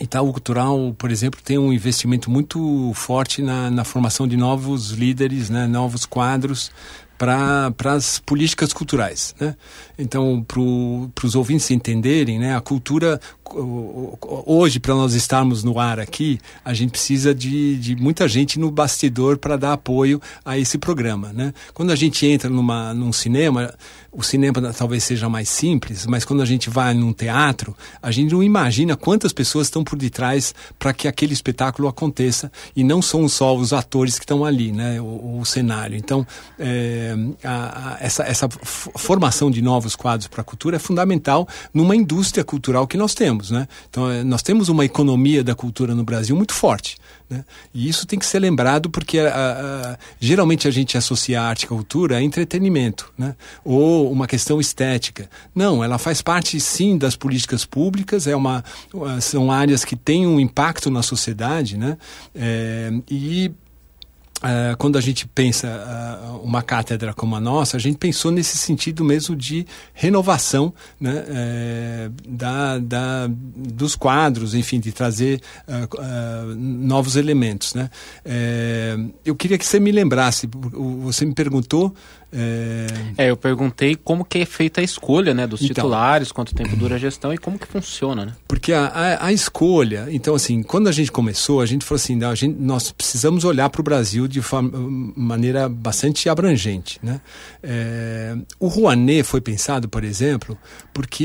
Itaú 0.00 0.32
Cultural, 0.32 0.94
por 0.98 1.10
exemplo, 1.10 1.40
tem 1.42 1.56
um 1.56 1.72
investimento 1.72 2.30
muito 2.30 2.92
forte 2.94 3.40
na, 3.40 3.70
na 3.70 3.84
formação 3.84 4.26
de 4.26 4.36
novos 4.36 4.90
líderes, 4.90 5.50
né, 5.50 5.66
novos 5.66 6.04
quadros 6.04 6.70
para 7.16 7.72
as 7.84 8.18
políticas 8.18 8.72
culturais. 8.72 9.34
Né? 9.40 9.56
Então, 9.98 10.44
para 10.44 11.26
os 11.26 11.34
ouvintes 11.34 11.70
entenderem, 11.70 12.38
né, 12.38 12.56
a 12.56 12.60
cultura, 12.60 13.20
hoje, 14.46 14.80
para 14.80 14.94
nós 14.94 15.14
estarmos 15.14 15.62
no 15.62 15.78
ar 15.78 16.00
aqui, 16.00 16.40
a 16.64 16.72
gente 16.72 16.90
precisa 16.90 17.34
de, 17.34 17.76
de 17.76 17.96
muita 17.96 18.26
gente 18.26 18.58
no 18.58 18.70
bastidor 18.70 19.38
para 19.38 19.56
dar 19.56 19.74
apoio 19.74 20.20
a 20.44 20.58
esse 20.58 20.78
programa. 20.78 21.32
Né? 21.32 21.52
Quando 21.72 21.90
a 21.90 21.96
gente 21.96 22.26
entra 22.26 22.48
numa, 22.48 22.94
num 22.94 23.12
cinema, 23.12 23.72
o 24.14 24.22
cinema 24.22 24.72
talvez 24.72 25.02
seja 25.02 25.28
mais 25.28 25.48
simples, 25.48 26.06
mas 26.06 26.24
quando 26.24 26.42
a 26.42 26.46
gente 26.46 26.70
vai 26.70 26.94
num 26.94 27.12
teatro, 27.12 27.76
a 28.00 28.10
gente 28.10 28.32
não 28.32 28.42
imagina 28.42 28.96
quantas 28.96 29.32
pessoas 29.32 29.66
estão 29.66 29.82
por 29.82 29.98
detrás 29.98 30.54
para 30.78 30.92
que 30.92 31.08
aquele 31.08 31.32
espetáculo 31.32 31.88
aconteça 31.88 32.50
e 32.76 32.84
não 32.84 33.02
são 33.02 33.28
só 33.28 33.54
os 33.56 33.72
atores 33.72 34.18
que 34.18 34.24
estão 34.24 34.44
ali, 34.44 34.70
né, 34.70 35.00
o, 35.00 35.40
o 35.40 35.44
cenário. 35.44 35.96
Então, 35.96 36.26
é, 36.58 37.14
a, 37.42 37.94
a, 37.94 37.98
essa, 38.00 38.22
essa 38.22 38.48
formação 38.48 39.50
de 39.50 39.60
novos 39.60 39.96
quadros 39.96 40.28
para 40.28 40.42
a 40.42 40.44
cultura 40.44 40.76
é 40.76 40.78
fundamental 40.78 41.48
numa 41.72 41.96
indústria 41.96 42.44
cultural 42.44 42.86
que 42.86 42.96
nós 42.96 43.14
temos, 43.14 43.33
né? 43.50 43.68
Então, 43.88 44.10
é, 44.10 44.22
nós 44.22 44.42
temos 44.42 44.68
uma 44.68 44.84
economia 44.84 45.42
da 45.42 45.54
cultura 45.54 45.94
no 45.94 46.04
Brasil 46.04 46.36
muito 46.36 46.52
forte. 46.52 46.96
Né? 47.28 47.44
E 47.72 47.88
isso 47.88 48.06
tem 48.06 48.18
que 48.18 48.26
ser 48.26 48.38
lembrado 48.38 48.90
porque 48.90 49.18
a, 49.18 49.28
a, 49.28 49.98
geralmente 50.20 50.68
a 50.68 50.70
gente 50.70 50.96
associa 50.96 51.40
a 51.40 51.44
arte 51.48 51.64
e 51.64 51.66
cultura 51.66 52.16
a 52.16 52.22
entretenimento, 52.22 53.12
né? 53.16 53.34
ou 53.64 54.10
uma 54.10 54.26
questão 54.26 54.60
estética. 54.60 55.28
Não, 55.54 55.82
ela 55.82 55.98
faz 55.98 56.20
parte 56.20 56.58
sim 56.60 56.98
das 56.98 57.16
políticas 57.16 57.64
públicas, 57.64 58.26
é 58.26 58.36
uma, 58.36 58.62
são 59.20 59.50
áreas 59.50 59.84
que 59.84 59.96
têm 59.96 60.26
um 60.26 60.38
impacto 60.38 60.90
na 60.90 61.02
sociedade, 61.02 61.76
né? 61.76 61.96
É, 62.34 62.92
e 63.10 63.52
Uh, 64.44 64.76
quando 64.76 64.98
a 64.98 65.00
gente 65.00 65.26
pensa 65.26 65.66
uh, 65.68 66.44
uma 66.44 66.62
cátedra 66.62 67.14
como 67.14 67.34
a 67.34 67.40
nossa, 67.40 67.78
a 67.78 67.80
gente 67.80 67.96
pensou 67.96 68.30
nesse 68.30 68.58
sentido 68.58 69.02
mesmo 69.02 69.34
de 69.34 69.66
renovação 69.94 70.74
né, 71.00 71.24
uh, 71.24 72.28
da, 72.28 72.78
da, 72.78 73.26
dos 73.26 73.96
quadros, 73.96 74.54
enfim, 74.54 74.78
de 74.78 74.92
trazer 74.92 75.40
uh, 75.66 76.54
novos 76.54 77.16
elementos. 77.16 77.72
Né? 77.72 77.88
Eh, 78.22 78.96
eu 79.24 79.34
queria 79.34 79.56
que 79.56 79.64
você 79.64 79.80
me 79.80 79.90
lembrasse, 79.90 80.46
você 80.52 81.24
me 81.24 81.32
perguntou 81.32 81.94
é... 82.34 83.24
é... 83.24 83.30
eu 83.30 83.36
perguntei 83.36 83.94
como 83.94 84.24
que 84.24 84.38
é 84.38 84.44
feita 84.44 84.80
a 84.80 84.84
escolha 84.84 85.32
né, 85.32 85.46
dos 85.46 85.62
então, 85.62 85.74
titulares, 85.74 86.32
quanto 86.32 86.54
tempo 86.54 86.74
dura 86.76 86.96
a 86.96 86.98
gestão 86.98 87.32
e 87.32 87.38
como 87.38 87.58
que 87.58 87.66
funciona, 87.66 88.26
né? 88.26 88.32
Porque 88.48 88.72
a, 88.72 88.86
a, 88.86 89.26
a 89.26 89.32
escolha, 89.32 90.06
então 90.10 90.34
assim, 90.34 90.62
quando 90.62 90.88
a 90.88 90.92
gente 90.92 91.12
começou, 91.12 91.60
a 91.60 91.66
gente 91.66 91.84
falou 91.84 91.96
assim, 91.96 92.22
a 92.24 92.34
gente, 92.34 92.56
nós 92.58 92.90
precisamos 92.90 93.44
olhar 93.44 93.70
para 93.70 93.80
o 93.80 93.84
Brasil 93.84 94.26
de 94.26 94.40
maneira 95.16 95.68
bastante 95.68 96.28
abrangente, 96.28 96.98
né? 97.02 97.20
É, 97.62 98.36
o 98.58 98.68
Rouanet 98.68 99.22
foi 99.22 99.40
pensado, 99.40 99.88
por 99.88 100.04
exemplo, 100.04 100.58
porque, 100.92 101.24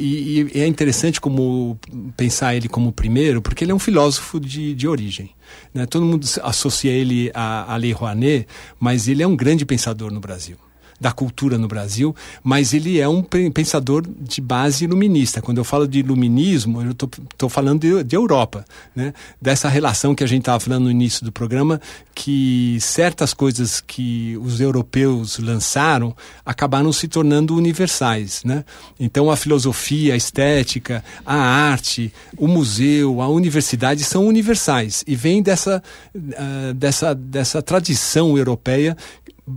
e, 0.00 0.50
e 0.54 0.60
é 0.60 0.66
interessante 0.66 1.20
como 1.20 1.78
pensar 2.16 2.54
ele 2.54 2.68
como 2.68 2.92
primeiro, 2.92 3.40
porque 3.40 3.64
ele 3.64 3.72
é 3.72 3.74
um 3.74 3.78
filósofo 3.78 4.38
de, 4.38 4.74
de 4.74 4.88
origem. 4.88 5.30
Né? 5.74 5.86
Todo 5.86 6.04
mundo 6.04 6.26
associa 6.42 6.92
ele 6.92 7.30
à, 7.34 7.72
à 7.72 7.76
Lei 7.76 7.92
Rouanet, 7.92 8.46
mas 8.78 9.08
ele 9.08 9.22
é 9.22 9.26
um 9.26 9.36
grande 9.36 9.64
pensador 9.64 10.10
no 10.12 10.20
Brasil 10.20 10.56
da 11.00 11.10
cultura 11.10 11.56
no 11.56 11.66
Brasil, 11.66 12.14
mas 12.44 12.74
ele 12.74 13.00
é 13.00 13.08
um 13.08 13.22
pensador 13.22 14.04
de 14.06 14.40
base 14.40 14.84
iluminista. 14.84 15.40
Quando 15.40 15.58
eu 15.58 15.64
falo 15.64 15.88
de 15.88 16.00
iluminismo, 16.00 16.82
eu 16.82 16.90
estou 16.90 17.48
falando 17.48 17.80
de, 17.80 18.04
de, 18.04 18.14
Europa, 18.14 18.64
né? 18.94 19.14
dessa 19.40 19.68
relação 19.68 20.14
que 20.14 20.22
a 20.22 20.26
gente 20.26 20.42
estava 20.42 20.60
falando 20.60 20.84
no 20.84 20.90
início 20.90 21.24
do 21.24 21.32
programa, 21.32 21.80
que 22.14 22.76
certas 22.80 23.32
coisas 23.32 23.80
que 23.80 24.36
os 24.42 24.60
europeus 24.60 25.38
lançaram 25.38 26.14
acabaram 26.44 26.92
se 26.92 27.08
tornando 27.08 27.56
universais. 27.56 28.42
Né? 28.44 28.62
Então 28.98 29.30
a 29.30 29.36
filosofia, 29.36 30.12
a 30.12 30.16
estética, 30.16 31.02
a 31.24 31.36
arte, 31.36 32.12
o 32.36 32.46
museu, 32.46 33.22
a 33.22 33.28
universidade 33.28 34.04
são 34.04 34.26
universais 34.26 35.02
e 35.06 35.16
vem 35.16 35.42
dessa, 35.42 35.82
uh, 36.14 36.74
dessa, 36.74 37.14
dessa 37.14 37.62
tradição 37.62 38.36
europeia 38.36 38.94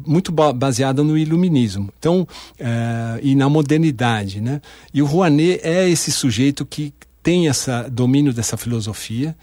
muito 0.06 0.32
baseada 0.32 1.04
no 1.04 1.18
iluminismo 1.18 1.90
então 1.98 2.22
uh, 2.22 3.20
e 3.22 3.36
na 3.36 3.50
modernidade 3.50 4.42
né 4.42 4.62
e 4.94 5.02
o 5.02 5.06
Rouanet 5.06 5.60
é 5.64 5.90
esse 5.90 6.12
sujeito 6.12 6.66
que 6.66 6.94
tem 7.22 7.48
essa 7.48 7.88
domínio 7.90 8.34
dessa 8.34 8.58
filosofia 8.58 9.36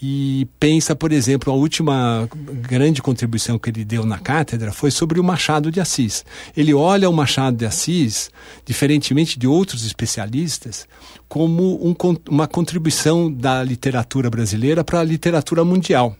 e 0.00 0.46
pensa, 0.60 0.94
por 0.94 1.10
exemplo, 1.10 1.52
a 1.52 1.56
última 1.56 2.28
grande 2.68 3.02
contribuição 3.02 3.58
que 3.58 3.70
ele 3.70 3.84
deu 3.84 4.04
na 4.04 4.18
cátedra 4.18 4.72
foi 4.72 4.92
sobre 4.92 5.18
o 5.18 5.24
Machado 5.24 5.72
de 5.72 5.80
Assis. 5.80 6.24
Ele 6.56 6.72
olha 6.72 7.10
o 7.10 7.12
Machado 7.12 7.56
de 7.56 7.66
Assis, 7.66 8.30
diferentemente 8.64 9.38
de 9.38 9.46
outros 9.46 9.84
especialistas, 9.84 10.86
como 11.28 11.84
um, 11.84 11.94
uma 12.28 12.46
contribuição 12.46 13.32
da 13.32 13.62
literatura 13.62 14.30
brasileira 14.30 14.84
para 14.84 15.00
a 15.00 15.04
literatura 15.04 15.64
mundial. 15.64 16.16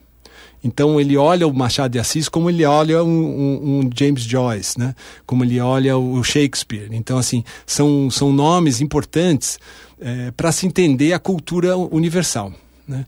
Então 0.62 1.00
ele 1.00 1.16
olha 1.16 1.46
o 1.46 1.54
Machado 1.54 1.92
de 1.92 1.98
Assis 1.98 2.28
como 2.28 2.50
ele 2.50 2.64
olha 2.64 3.02
um, 3.02 3.08
um, 3.08 3.80
um, 3.80 3.90
James 3.94 4.22
Joyce, 4.22 4.78
né? 4.78 4.94
Como 5.24 5.44
ele 5.44 5.60
olha 5.60 5.96
o 5.96 6.22
Shakespeare. 6.22 6.88
Então 6.92 7.18
assim 7.18 7.44
são 7.66 8.10
são 8.10 8.32
nomes 8.32 8.80
importantes 8.80 9.58
é, 10.00 10.30
para 10.32 10.50
se 10.52 10.66
entender 10.66 11.12
a 11.12 11.18
cultura 11.18 11.76
universal, 11.76 12.52
né? 12.86 13.06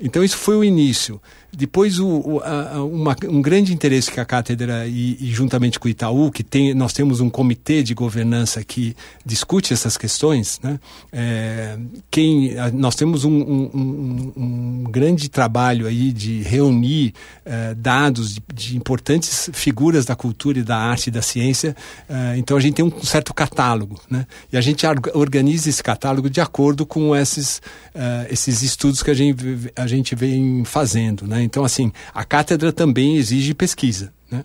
Então 0.00 0.24
isso 0.24 0.36
foi 0.36 0.56
o 0.56 0.64
início. 0.64 1.20
Depois, 1.56 1.98
o, 1.98 2.06
o, 2.06 2.40
a, 2.40 2.84
uma, 2.84 3.16
um 3.28 3.40
grande 3.40 3.72
interesse 3.72 4.10
que 4.10 4.18
a 4.18 4.24
cátedra, 4.24 4.86
e, 4.86 5.16
e, 5.20 5.32
juntamente 5.32 5.78
com 5.78 5.86
o 5.86 5.90
Itaú, 5.90 6.30
que 6.30 6.42
tem, 6.42 6.74
nós 6.74 6.92
temos 6.92 7.20
um 7.20 7.30
comitê 7.30 7.82
de 7.82 7.94
governança 7.94 8.64
que 8.64 8.96
discute 9.24 9.72
essas 9.72 9.96
questões, 9.96 10.58
né? 10.62 10.80
É, 11.12 11.78
quem, 12.10 12.54
nós 12.72 12.96
temos 12.96 13.24
um, 13.24 13.32
um, 13.32 14.32
um, 14.36 14.84
grande 14.90 15.28
trabalho 15.28 15.86
aí 15.86 16.12
de 16.12 16.42
reunir 16.42 17.14
é, 17.44 17.74
dados 17.74 18.34
de, 18.34 18.42
de, 18.52 18.76
importantes 18.76 19.50
figuras 19.52 20.04
da 20.04 20.16
cultura 20.16 20.58
e 20.58 20.62
da 20.62 20.76
arte 20.76 21.08
e 21.08 21.10
da 21.10 21.22
ciência, 21.22 21.76
é, 22.08 22.36
então 22.36 22.56
a 22.56 22.60
gente 22.60 22.74
tem 22.74 22.84
um 22.84 23.02
certo 23.02 23.32
catálogo, 23.32 24.00
né? 24.10 24.26
E 24.52 24.56
a 24.56 24.60
gente 24.60 24.84
organiza 25.14 25.68
esse 25.68 25.82
catálogo 25.82 26.28
de 26.28 26.40
acordo 26.40 26.84
com 26.84 27.14
esses, 27.14 27.62
é, 27.94 28.26
esses 28.30 28.62
estudos 28.62 29.02
que 29.02 29.10
a 29.10 29.14
gente, 29.14 29.44
a 29.76 29.86
gente 29.86 30.14
vem 30.14 30.64
fazendo, 30.64 31.26
né? 31.26 31.43
Então, 31.44 31.64
assim, 31.64 31.92
a 32.12 32.24
cátedra 32.24 32.72
também 32.72 33.16
exige 33.16 33.54
pesquisa. 33.54 34.12
Né? 34.30 34.44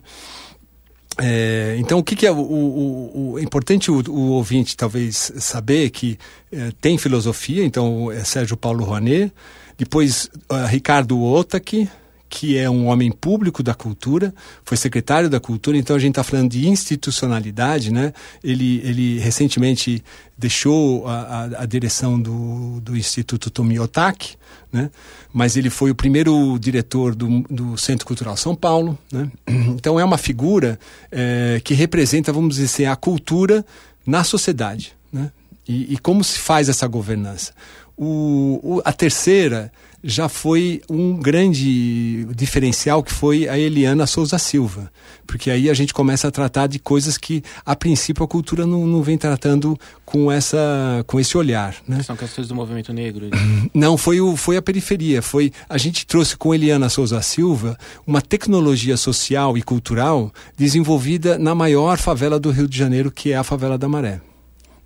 É, 1.18 1.76
então, 1.78 1.98
o 1.98 2.04
que, 2.04 2.16
que 2.16 2.26
é 2.26 2.30
o, 2.30 2.38
o, 2.38 3.32
o 3.32 3.38
é 3.38 3.42
importante 3.42 3.90
o, 3.90 4.02
o, 4.08 4.30
ouvinte 4.30 4.76
talvez 4.76 5.32
saber 5.38 5.90
que 5.90 6.18
é, 6.52 6.70
tem 6.80 6.96
filosofia, 6.96 7.64
então 7.64 8.10
é 8.10 8.24
Sérgio 8.24 8.56
Paulo 8.56 8.84
Rouanet, 8.84 9.32
depois 9.76 10.30
uh, 10.50 10.66
Ricardo 10.66 11.20
Otaki, 11.20 11.88
que 12.30 12.56
é 12.56 12.70
um 12.70 12.86
homem 12.86 13.10
público 13.10 13.60
da 13.60 13.74
cultura, 13.74 14.32
foi 14.64 14.76
secretário 14.76 15.28
da 15.28 15.40
cultura, 15.40 15.76
então 15.76 15.96
a 15.96 15.98
gente 15.98 16.12
está 16.12 16.22
falando 16.22 16.52
de 16.52 16.68
institucionalidade, 16.68 17.92
né? 17.92 18.14
Ele, 18.42 18.80
ele 18.84 19.18
recentemente 19.18 20.02
deixou 20.38 21.08
a, 21.08 21.20
a, 21.20 21.44
a 21.62 21.66
direção 21.66 22.18
do, 22.20 22.80
do 22.80 22.96
Instituto 22.96 23.50
Tomiotaki, 23.50 24.36
né? 24.72 24.92
Mas 25.32 25.56
ele 25.56 25.68
foi 25.68 25.90
o 25.90 25.94
primeiro 25.94 26.56
diretor 26.60 27.16
do, 27.16 27.40
do 27.50 27.76
Centro 27.76 28.06
Cultural 28.06 28.36
São 28.36 28.54
Paulo, 28.54 28.96
né? 29.12 29.28
Então 29.80 29.98
é 29.98 30.04
uma 30.04 30.18
figura 30.18 30.78
é, 31.10 31.60
que 31.64 31.74
representa, 31.74 32.32
vamos 32.32 32.54
dizer 32.54 32.66
assim, 32.66 32.84
a 32.84 32.94
cultura 32.94 33.66
na 34.06 34.22
sociedade, 34.22 34.94
né? 35.12 35.32
E, 35.68 35.94
e 35.94 35.98
como 35.98 36.22
se 36.22 36.38
faz 36.38 36.68
essa 36.68 36.86
governança? 36.86 37.52
O, 38.02 38.60
o, 38.62 38.82
a 38.82 38.94
terceira 38.94 39.70
já 40.02 40.26
foi 40.26 40.80
um 40.88 41.14
grande 41.14 42.24
diferencial 42.34 43.02
que 43.02 43.12
foi 43.12 43.46
a 43.46 43.58
Eliana 43.58 44.06
Souza 44.06 44.38
Silva, 44.38 44.90
porque 45.26 45.50
aí 45.50 45.68
a 45.68 45.74
gente 45.74 45.92
começa 45.92 46.26
a 46.26 46.30
tratar 46.30 46.66
de 46.66 46.78
coisas 46.78 47.18
que 47.18 47.42
a 47.62 47.76
princípio 47.76 48.24
a 48.24 48.26
cultura 48.26 48.64
não, 48.64 48.86
não 48.86 49.02
vem 49.02 49.18
tratando 49.18 49.78
com 50.06 50.32
essa 50.32 51.04
com 51.06 51.20
esse 51.20 51.36
olhar, 51.36 51.76
né? 51.86 52.02
São 52.02 52.16
questões 52.16 52.48
do 52.48 52.54
movimento 52.54 52.90
negro. 52.90 53.28
Não, 53.74 53.98
foi 53.98 54.18
o 54.18 54.34
foi 54.34 54.56
a 54.56 54.62
periferia, 54.62 55.20
foi 55.20 55.52
a 55.68 55.76
gente 55.76 56.06
trouxe 56.06 56.36
com 56.38 56.54
Eliana 56.54 56.88
Souza 56.88 57.20
Silva 57.20 57.76
uma 58.06 58.22
tecnologia 58.22 58.96
social 58.96 59.58
e 59.58 59.62
cultural 59.62 60.32
desenvolvida 60.56 61.38
na 61.38 61.54
maior 61.54 61.98
favela 61.98 62.40
do 62.40 62.50
Rio 62.50 62.66
de 62.66 62.78
Janeiro, 62.78 63.10
que 63.10 63.32
é 63.32 63.36
a 63.36 63.44
favela 63.44 63.76
da 63.76 63.86
Maré. 63.86 64.22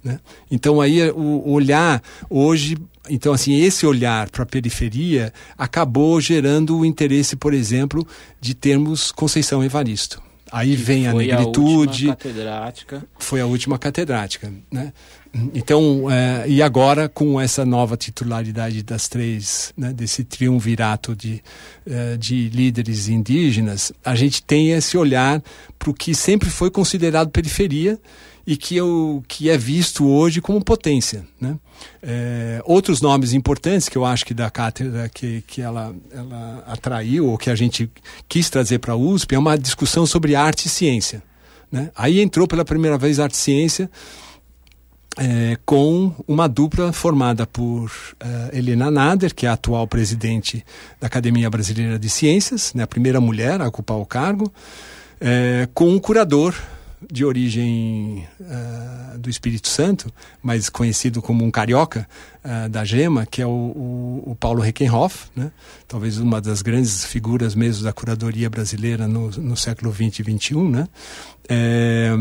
Né? 0.02 0.18
Então 0.50 0.80
aí 0.80 1.10
o 1.10 1.50
olhar 1.50 2.02
hoje, 2.28 2.76
então 3.08 3.32
assim 3.32 3.54
esse 3.60 3.86
olhar 3.86 4.30
para 4.30 4.42
a 4.42 4.46
periferia 4.46 5.32
acabou 5.56 6.20
gerando 6.20 6.78
o 6.78 6.84
interesse, 6.84 7.36
por 7.36 7.52
exemplo, 7.52 8.06
de 8.40 8.54
termos 8.54 9.12
Conceição 9.12 9.62
Evaristo. 9.62 10.22
Aí 10.52 10.76
vem 10.76 11.08
a 11.08 11.12
negritude. 11.12 12.10
A 12.10 12.16
catedrática. 12.16 13.04
Foi 13.18 13.40
a 13.40 13.46
última 13.46 13.78
catedrática, 13.78 14.52
né? 14.70 14.92
Então, 15.52 16.08
é, 16.08 16.44
e 16.48 16.62
agora 16.62 17.08
com 17.08 17.40
essa 17.40 17.64
nova 17.64 17.96
titularidade 17.96 18.84
das 18.84 19.08
três, 19.08 19.72
né, 19.76 19.92
desse 19.92 20.22
triunvirato 20.22 21.16
de, 21.16 21.42
é, 21.84 22.16
de 22.16 22.48
líderes 22.50 23.08
indígenas, 23.08 23.92
a 24.04 24.14
gente 24.14 24.42
tem 24.44 24.70
esse 24.70 24.96
olhar 24.96 25.42
para 25.76 25.90
o 25.90 25.94
que 25.94 26.14
sempre 26.14 26.48
foi 26.48 26.70
considerado 26.70 27.30
periferia 27.30 27.98
e 28.46 28.56
que, 28.56 28.76
eu, 28.76 29.22
que 29.26 29.48
é 29.48 29.56
visto 29.56 30.06
hoje 30.06 30.40
como 30.40 30.62
potência. 30.62 31.26
Né? 31.40 31.56
É, 32.02 32.62
outros 32.64 33.00
nomes 33.00 33.32
importantes 33.32 33.88
que 33.88 33.96
eu 33.96 34.04
acho 34.04 34.24
que 34.24 34.34
da 34.34 34.50
cátedra 34.50 35.08
que, 35.08 35.42
que 35.46 35.62
ela, 35.62 35.94
ela 36.12 36.62
atraiu 36.66 37.28
ou 37.28 37.38
que 37.38 37.48
a 37.48 37.54
gente 37.54 37.90
quis 38.28 38.50
trazer 38.50 38.78
para 38.78 38.92
a 38.92 38.96
USP 38.96 39.34
é 39.34 39.38
uma 39.38 39.56
discussão 39.56 40.04
sobre 40.04 40.34
arte 40.34 40.66
e 40.66 40.68
ciência. 40.68 41.22
Né? 41.72 41.90
Aí 41.96 42.20
entrou 42.20 42.46
pela 42.46 42.64
primeira 42.64 42.98
vez 42.98 43.18
arte 43.18 43.34
e 43.34 43.38
ciência 43.38 43.90
é, 45.16 45.56
com 45.64 46.12
uma 46.26 46.48
dupla 46.48 46.92
formada 46.92 47.46
por 47.46 47.86
uh, 47.86 48.56
Helena 48.56 48.90
Nader, 48.90 49.34
que 49.34 49.46
é 49.46 49.48
a 49.48 49.52
atual 49.52 49.86
presidente 49.86 50.64
da 51.00 51.06
Academia 51.06 51.48
Brasileira 51.48 51.98
de 51.98 52.10
Ciências, 52.10 52.74
né, 52.74 52.82
a 52.82 52.86
primeira 52.86 53.20
mulher 53.20 53.60
a 53.60 53.68
ocupar 53.68 53.96
o 53.96 54.06
cargo, 54.06 54.52
é, 55.20 55.68
com 55.72 55.88
um 55.88 55.98
curador 55.98 56.54
de 57.10 57.24
origem 57.24 58.26
uh, 58.40 59.18
do 59.18 59.30
Espírito 59.30 59.68
Santo, 59.68 60.12
mas 60.42 60.68
conhecido 60.68 61.20
como 61.22 61.44
um 61.44 61.50
carioca 61.50 62.08
uh, 62.44 62.68
da 62.68 62.84
Gema, 62.84 63.26
que 63.26 63.42
é 63.42 63.46
o, 63.46 63.50
o, 63.50 64.22
o 64.32 64.36
Paulo 64.36 64.60
Reckenhoff, 64.60 65.26
né? 65.34 65.50
talvez 65.86 66.18
uma 66.18 66.40
das 66.40 66.62
grandes 66.62 67.04
figuras 67.04 67.54
mesmo 67.54 67.84
da 67.84 67.92
curadoria 67.92 68.48
brasileira 68.48 69.06
no, 69.06 69.30
no 69.30 69.56
século 69.56 69.92
XX 69.92 70.20
e 70.20 70.38
XXI. 70.38 70.54
Né? 70.56 70.88
É, 71.48 72.12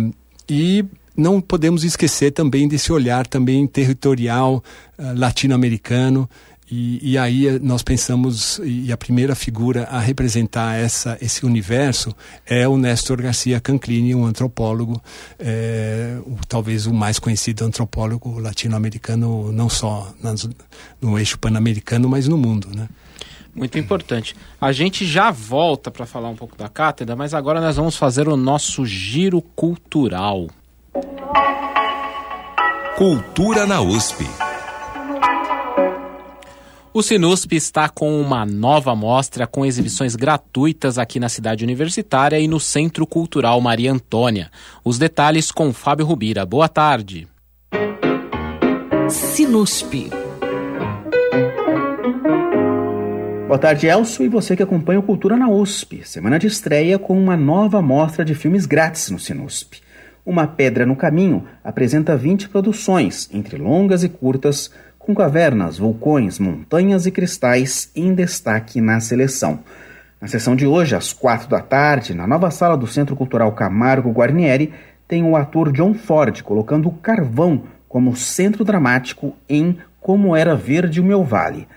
e 0.50 0.86
não 1.15 1.39
podemos 1.39 1.84
esquecer 1.84 2.32
também 2.32 2.67
desse 2.67 2.91
olhar 2.91 3.28
também 3.28 3.65
territorial 3.67 4.63
uh, 4.98 5.17
latino-americano 5.17 6.30
e, 6.71 7.12
e, 7.12 7.17
aí 7.17 7.60
nós 7.60 7.84
pensamos, 7.84 8.60
e 8.63 8.91
a 8.91 8.97
primeira 8.97 9.36
figura 9.36 9.84
a 9.91 9.99
representar 9.99 10.76
essa, 10.76 11.17
esse 11.21 11.45
universo 11.45 12.15
é 12.45 12.67
o 12.67 12.78
Néstor 12.78 13.21
Garcia 13.21 13.60
Canclini, 13.60 14.15
um 14.15 14.26
antropólogo, 14.26 15.02
é, 15.38 16.17
o, 16.26 16.38
talvez 16.47 16.86
o 16.86 16.93
mais 16.93 17.19
conhecido 17.19 17.65
antropólogo 17.65 18.39
latino-americano, 18.39 19.52
não 19.52 19.69
só 19.69 20.13
nas, 20.21 20.47
no 21.02 21.19
eixo 21.19 21.38
pan-americano, 21.38 22.08
mas 22.08 22.28
no 22.28 22.38
mundo. 22.38 22.69
Né? 22.73 22.88
Muito 23.54 23.78
importante. 23.78 24.36
A 24.60 24.71
gente 24.71 25.06
já 25.06 25.30
volta 25.32 25.91
para 25.91 26.06
falar 26.06 26.30
um 26.30 26.36
pouco 26.36 26.58
da 26.58 26.69
cátedra, 26.69 27.15
mas 27.15 27.34
agora 27.34 27.62
nós 27.62 27.76
vamos 27.76 27.95
fazer 27.95 28.28
o 28.28 28.36
nosso 28.36 28.86
giro 28.86 29.41
cultural. 29.41 30.47
Cultura 32.97 33.67
na 33.67 33.82
USP. 33.82 34.26
O 36.95 37.01
Sinusp 37.01 37.51
está 37.56 37.89
com 37.89 38.21
uma 38.21 38.45
nova 38.45 38.95
mostra 38.95 39.47
com 39.47 39.65
exibições 39.65 40.15
gratuitas 40.15 40.99
aqui 40.99 41.19
na 41.19 41.27
cidade 41.27 41.63
universitária 41.63 42.39
e 42.39 42.47
no 42.47 42.60
Centro 42.60 43.08
Cultural 43.08 43.60
Maria 43.60 43.91
Antônia. 43.91 44.51
Os 44.86 44.99
detalhes 44.99 45.51
com 45.51 45.73
Fábio 45.73 46.06
Rubira. 46.06 46.45
Boa 46.45 46.69
tarde. 46.69 47.27
Sinusp. 49.10 50.12
Boa 53.47 53.58
tarde, 53.58 53.88
Elcio, 53.88 54.23
e 54.23 54.29
você 54.29 54.56
que 54.56 54.62
acompanha 54.62 54.99
o 54.99 55.03
Cultura 55.03 55.36
na 55.36 55.49
USP. 55.49 56.08
Semana 56.08 56.38
de 56.38 56.45
estreia 56.45 56.99
com 56.99 57.17
uma 57.17 57.36
nova 57.36 57.82
mostra 57.82 58.23
de 58.23 58.36
filmes 58.36 58.67
grátis 58.67 59.10
no 59.10 59.17
Sinusp. 59.17 59.82
Uma 60.23 60.45
Pedra 60.45 60.86
no 60.86 60.95
Caminho 60.95 61.45
apresenta 61.63 62.15
20 62.15 62.49
produções, 62.49 63.27
entre 63.34 63.58
longas 63.58 64.03
e 64.03 64.10
curtas, 64.10 64.71
com 65.06 65.13
cavernas, 65.13 65.78
vulcões, 65.78 66.39
montanhas 66.39 67.06
e 67.06 67.12
cristais 67.12 67.92
em 67.94 68.13
destaque 68.16 68.80
na 68.80 69.02
seleção. 69.02 69.60
Na 70.20 70.30
sessão 70.30 70.56
de 70.56 70.66
hoje, 70.66 70.96
às 70.96 71.12
quatro 71.12 71.50
da 71.50 71.60
tarde, 71.60 72.13
na 72.13 72.26
nova 72.26 72.50
sala 72.50 72.78
do 72.78 72.88
Centro 72.88 73.13
Cultural 73.13 73.52
Camargo 73.52 74.12
Guarnieri, 74.12 74.74
tem 75.06 75.22
o 75.24 75.36
ator 75.36 75.74
John 75.74 75.94
Ford 75.94 76.42
colocando 76.42 76.88
o 76.88 76.94
carvão 76.94 77.63
como 77.89 78.16
centro 78.16 78.63
dramático 78.63 79.36
em 79.50 79.78
Como 80.00 80.36
Era 80.36 80.56
Verde 80.56 81.02
o 81.02 81.04
Meu 81.04 81.22
Vale. 81.22 81.68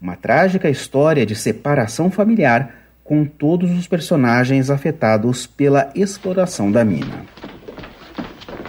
Uma 0.00 0.14
trágica 0.14 0.70
história 0.70 1.26
de 1.26 1.34
separação 1.34 2.08
familiar 2.08 2.70
com 3.02 3.24
todos 3.24 3.72
os 3.72 3.88
personagens 3.88 4.70
afetados 4.70 5.44
pela 5.44 5.90
exploração 5.92 6.70
da 6.70 6.84
mina. 6.84 7.24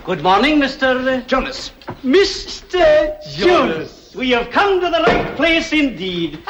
Good 0.04 0.24
morning, 0.24 0.54
Mr. 0.54 1.24
Jonas. 1.28 1.72
Mr. 2.04 2.80
Jonas. 3.28 4.07
We 4.18 4.32
have 4.32 4.50
come 4.50 4.82
to 4.82 4.90
the 4.90 5.04
right 5.04 5.36
place 5.36 5.72
indeed. 5.72 6.40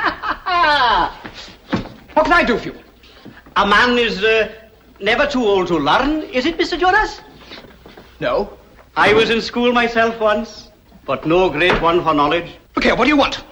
what 2.14 2.24
can 2.24 2.32
I 2.32 2.44
do 2.46 2.58
for 2.58 2.70
you? 2.70 2.76
A 3.58 3.68
man 3.68 3.98
is 3.98 4.24
uh, 4.24 4.48
never 5.02 5.28
too 5.28 5.44
old 5.44 5.68
to 5.68 5.78
learn, 5.78 6.22
is 6.32 6.46
it, 6.46 6.58
Mr. 6.58 6.80
Jonas? 6.80 7.20
No. 8.22 8.58
I 8.96 9.14
was 9.14 9.30
in 9.30 9.42
school 9.42 9.74
myself 9.74 10.18
once, 10.22 10.70
but 11.06 11.26
no 11.26 11.50
great 11.50 11.82
one 11.82 12.02
for 12.04 12.14
knowledge. 12.14 12.50
Okay, 12.78 12.94
what 12.94 13.04
do 13.04 13.10
you 13.10 13.18
want? 13.18 13.44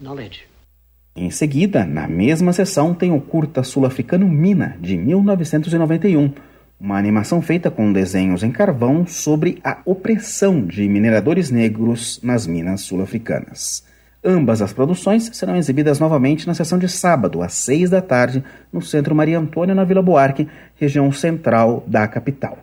Knowledge. 0.00 0.46
Em 1.14 1.30
seguida, 1.30 1.84
na 1.84 2.08
mesma 2.08 2.54
sessão, 2.54 2.94
tem 2.94 3.12
o 3.12 3.20
curta 3.20 3.62
sul-africano 3.62 4.26
Mina, 4.26 4.78
de 4.80 4.96
1991 4.96 6.32
uma 6.80 6.96
animação 6.96 7.42
feita 7.42 7.70
com 7.70 7.92
desenhos 7.92 8.42
em 8.42 8.50
carvão 8.50 9.06
sobre 9.06 9.60
a 9.62 9.78
opressão 9.84 10.62
de 10.62 10.88
mineradores 10.88 11.50
negros 11.50 12.18
nas 12.22 12.46
minas 12.46 12.80
sul-africanas. 12.80 13.84
Ambas 14.24 14.62
as 14.62 14.72
produções 14.72 15.30
serão 15.32 15.56
exibidas 15.56 15.98
novamente 15.98 16.46
na 16.46 16.54
sessão 16.54 16.78
de 16.78 16.88
sábado, 16.88 17.42
às 17.42 17.52
seis 17.52 17.90
da 17.90 18.00
tarde, 18.00 18.42
no 18.72 18.80
Centro 18.80 19.14
Maria 19.14 19.38
Antônia, 19.38 19.74
na 19.74 19.84
Vila 19.84 20.02
Buarque, 20.02 20.48
região 20.76 21.12
central 21.12 21.84
da 21.86 22.08
capital. 22.08 22.58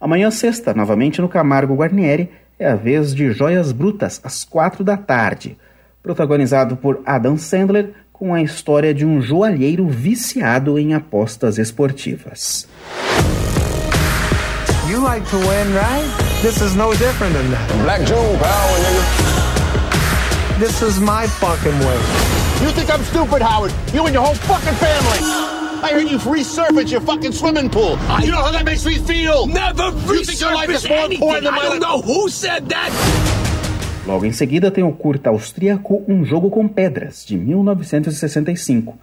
Amanhã, 0.00 0.30
sexta, 0.30 0.74
novamente 0.74 1.20
no 1.20 1.28
Camargo 1.28 1.74
Guarnieri, 1.74 2.30
é 2.58 2.68
a 2.68 2.74
vez 2.74 3.14
de 3.14 3.30
Joias 3.30 3.70
Brutas, 3.70 4.20
às 4.24 4.44
quatro 4.44 4.82
da 4.82 4.96
tarde. 4.96 5.56
Protagonizado 6.02 6.76
por 6.76 7.00
Adam 7.06 7.36
Sandler, 7.36 7.90
com 8.12 8.34
a 8.34 8.42
história 8.42 8.92
de 8.92 9.04
um 9.04 9.20
joalheiro 9.20 9.86
viciado 9.88 10.78
em 10.78 10.94
apostas 10.94 11.58
esportivas. 11.58 12.68
You 14.92 15.00
like 15.00 15.26
to 15.30 15.38
win, 15.38 15.72
right? 15.72 16.04
This 16.42 16.60
is 16.60 16.76
no 16.76 16.92
different 16.92 17.32
than 17.32 17.50
that. 17.50 17.66
Black 17.80 18.04
June 18.04 18.36
power, 18.36 18.76
nigga. 18.84 20.60
This 20.60 20.82
is 20.82 21.00
my 21.00 21.26
fucking 21.26 21.78
way. 21.80 21.96
You 22.60 22.70
think 22.76 22.92
I'm 22.92 23.02
stupid, 23.04 23.40
Howard? 23.40 23.72
You 23.94 24.04
and 24.04 24.12
your 24.12 24.22
whole 24.22 24.34
fucking 24.34 24.74
family. 24.74 25.20
I 25.82 25.92
heard 25.94 26.10
you 26.10 26.18
resurface 26.18 26.90
your 26.90 27.00
fucking 27.00 27.32
swimming 27.32 27.70
pool. 27.70 27.92
You 28.20 28.32
know 28.32 28.42
how 28.44 28.50
that 28.52 28.66
makes 28.66 28.84
me 28.84 28.98
feel? 28.98 29.46
Never 29.46 29.92
You 30.12 30.24
think 30.24 30.38
your 30.38 30.52
life 30.52 30.68
is 30.68 30.86
more 30.86 31.10
important 31.10 31.44
than 31.44 31.54
I 31.54 31.62
don't 31.62 31.80
know 31.80 32.02
who 32.02 32.28
said 32.28 32.68
that. 32.68 32.90
Logo 34.06 34.26
em 34.26 34.32
seguida 34.32 34.70
tem 34.70 34.84
o 34.84 34.92
curta 34.92 35.30
austríaco 35.30 36.04
Um 36.06 36.22
Jogo 36.22 36.50
com 36.50 36.68
Pedras, 36.68 37.24
de 37.24 37.38
1965. 37.38 38.98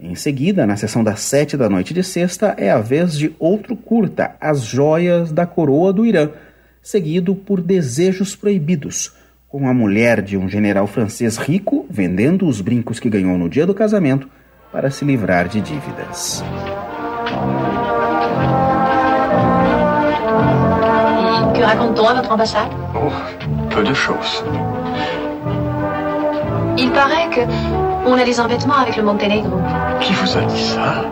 Em 0.00 0.14
seguida, 0.14 0.64
na 0.64 0.76
sessão 0.76 1.02
das 1.02 1.18
sete 1.20 1.56
da 1.56 1.68
noite 1.68 1.92
de 1.92 2.04
sexta, 2.04 2.54
é 2.56 2.70
a 2.70 2.78
vez 2.78 3.18
de 3.18 3.34
outro 3.36 3.74
curta, 3.74 4.36
As 4.40 4.62
Joias 4.62 5.32
da 5.32 5.44
Coroa 5.44 5.92
do 5.92 6.06
Irã, 6.06 6.30
seguido 6.80 7.34
por 7.34 7.60
Desejos 7.60 8.36
Proibidos, 8.36 9.12
com 9.48 9.66
a 9.68 9.74
mulher 9.74 10.22
de 10.22 10.36
um 10.36 10.48
general 10.48 10.86
francês 10.86 11.36
rico 11.36 11.84
vendendo 11.90 12.46
os 12.46 12.60
brincos 12.60 13.00
que 13.00 13.10
ganhou 13.10 13.36
no 13.36 13.48
dia 13.48 13.66
do 13.66 13.74
casamento 13.74 14.28
para 14.70 14.88
se 14.88 15.04
livrar 15.04 15.48
de 15.48 15.60
dívidas. 15.60 16.44
Que 21.54 21.60
raconte-t-on 21.60 22.06
à 22.08 22.14
votre 22.14 22.32
ambassade 22.32 22.70
Oh, 22.94 23.74
peu 23.74 23.82
de 23.82 23.94
choses. 23.94 24.44
Il 26.76 26.92
paraît 26.92 27.28
que 27.30 27.40
on 28.08 28.18
a 28.18 28.24
des 28.24 28.40
embêtements 28.40 28.78
avec 28.78 28.96
le 28.96 29.02
Monténégro. 29.02 29.58
Qui 30.00 30.12
vous 30.14 30.36
a 30.36 30.42
dit 30.42 30.62
ça 30.62 31.04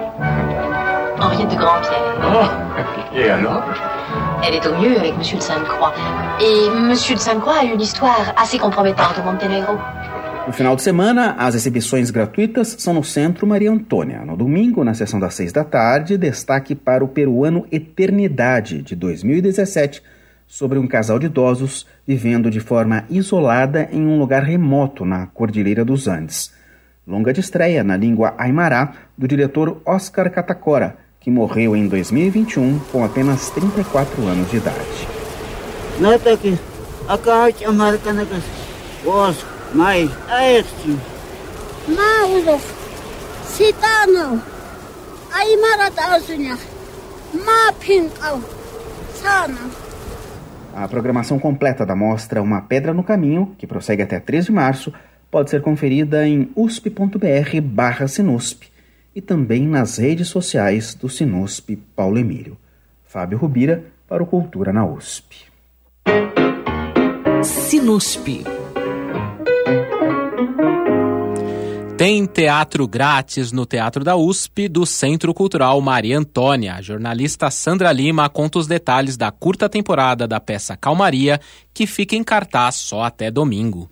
Henriette 1.21 1.51
de 1.51 1.57
Grandpierre. 1.57 2.03
Oh, 2.23 3.17
et 3.17 3.31
alors 3.31 3.65
Elle 4.43 4.55
est 4.55 4.67
au 4.67 4.75
mieux 4.81 4.99
avec 4.99 5.17
Monsieur 5.19 5.39
de 5.39 5.43
Sainte-Croix. 5.43 5.93
Et 6.41 6.71
Monsieur 6.71 7.15
de 7.15 7.21
Sainte-Croix 7.21 7.59
a 7.61 7.65
une 7.65 7.81
histoire 7.81 8.35
assez 8.37 8.59
compromettante 8.59 9.19
au 9.19 9.31
Monténégro. 9.31 9.75
No 10.47 10.53
final 10.53 10.77
de 10.77 10.83
semana, 10.83 11.35
as 11.39 11.57
exibições 11.57 12.13
gratuitas 12.13 12.77
são 12.79 12.95
no 12.95 13.03
Centro 13.03 13.47
Maria 13.49 13.73
Antônia. 13.73 14.25
No 14.25 14.37
domingo, 14.37 14.85
na 14.85 14.95
sessão 14.95 15.19
das 15.19 15.35
seis 15.35 15.53
da 15.53 15.65
tarde, 15.65 16.17
destaque 16.17 16.77
para 16.77 17.05
o 17.05 17.09
peruano 17.09 17.67
Eternidade, 17.73 18.81
de 18.81 18.95
2017, 18.95 20.01
sobre 20.47 20.79
um 20.79 20.87
casal 20.87 21.19
de 21.19 21.27
idosos 21.27 21.85
vivendo 22.07 22.49
de 22.49 22.61
forma 22.61 23.05
isolada 23.11 23.89
em 23.91 24.07
um 24.07 24.21
lugar 24.21 24.45
remoto 24.45 25.05
na 25.05 25.27
Cordilheira 25.27 25.85
dos 25.85 26.07
Andes. 26.07 26.55
Longa 27.07 27.33
de 27.33 27.39
estreia 27.39 27.85
na 27.85 27.97
língua 27.97 28.35
aimará 28.37 28.95
do 29.17 29.29
diretor 29.29 29.81
Oscar 29.87 30.29
Catacora, 30.29 30.97
que 31.21 31.31
morreu 31.31 31.77
em 31.77 31.87
2021 31.87 32.81
com 32.91 33.05
apenas 33.05 33.49
34 33.51 34.27
anos 34.27 34.51
de 34.51 34.57
idade. 34.57 35.09
Mauros, 41.87 42.63
sitano, 43.45 44.43
aimara 45.33 45.93
tausunya, 45.93 46.59
mapinkau, 47.33 48.41
sana. 49.15 49.87
A 50.75 50.89
programação 50.89 51.39
completa 51.39 51.87
da 51.87 51.95
mostra 51.95 52.43
Uma 52.43 52.61
Pedra 52.63 52.93
no 52.93 53.05
Caminho, 53.05 53.55
que 53.57 53.67
prossegue 53.67 54.03
até 54.03 54.19
3 54.19 54.47
de 54.47 54.53
março, 54.53 54.93
pode 55.37 55.51
ser 55.51 55.61
conferida 55.61 56.27
em 56.27 56.49
usp.br 56.57 58.09
Sinusp 58.09 58.63
e 59.15 59.21
também 59.21 59.67
nas 59.67 59.99
redes 59.99 60.29
sociais 60.29 60.95
do 60.95 61.11
Sinusp 61.11 61.77
Paulo 61.95 62.17
Emílio. 62.17 62.57
Fábio 63.05 63.37
Rubira 63.37 63.85
para 64.09 64.23
o 64.23 64.27
Cultura 64.27 64.73
na 64.73 64.87
USP. 64.87 65.37
Sinusp. 67.45 68.45
Tem 71.99 72.25
teatro 72.25 72.89
grátis 72.89 73.53
no 73.53 73.67
Teatro 73.67 74.03
da 74.03 74.17
USP 74.17 74.69
do 74.69 74.87
Centro 74.87 75.35
Cultural 75.35 75.79
Maria 75.83 76.19
Antônia. 76.19 76.77
A 76.77 76.81
jornalista 76.81 77.51
Sandra 77.51 77.93
Lima 77.93 78.27
conta 78.31 78.59
os 78.59 78.67
detalhes 78.67 79.19
da 79.19 79.31
curta 79.31 79.69
temporada 79.69 80.27
da 80.27 80.41
peça 80.41 80.79
Calmaria, 80.79 81.39
que 81.75 81.87
fica 81.87 82.17
em 82.17 82.25
cartaz 82.25 82.77
só 82.77 83.03
até 83.03 83.31
domingo. 83.31 83.91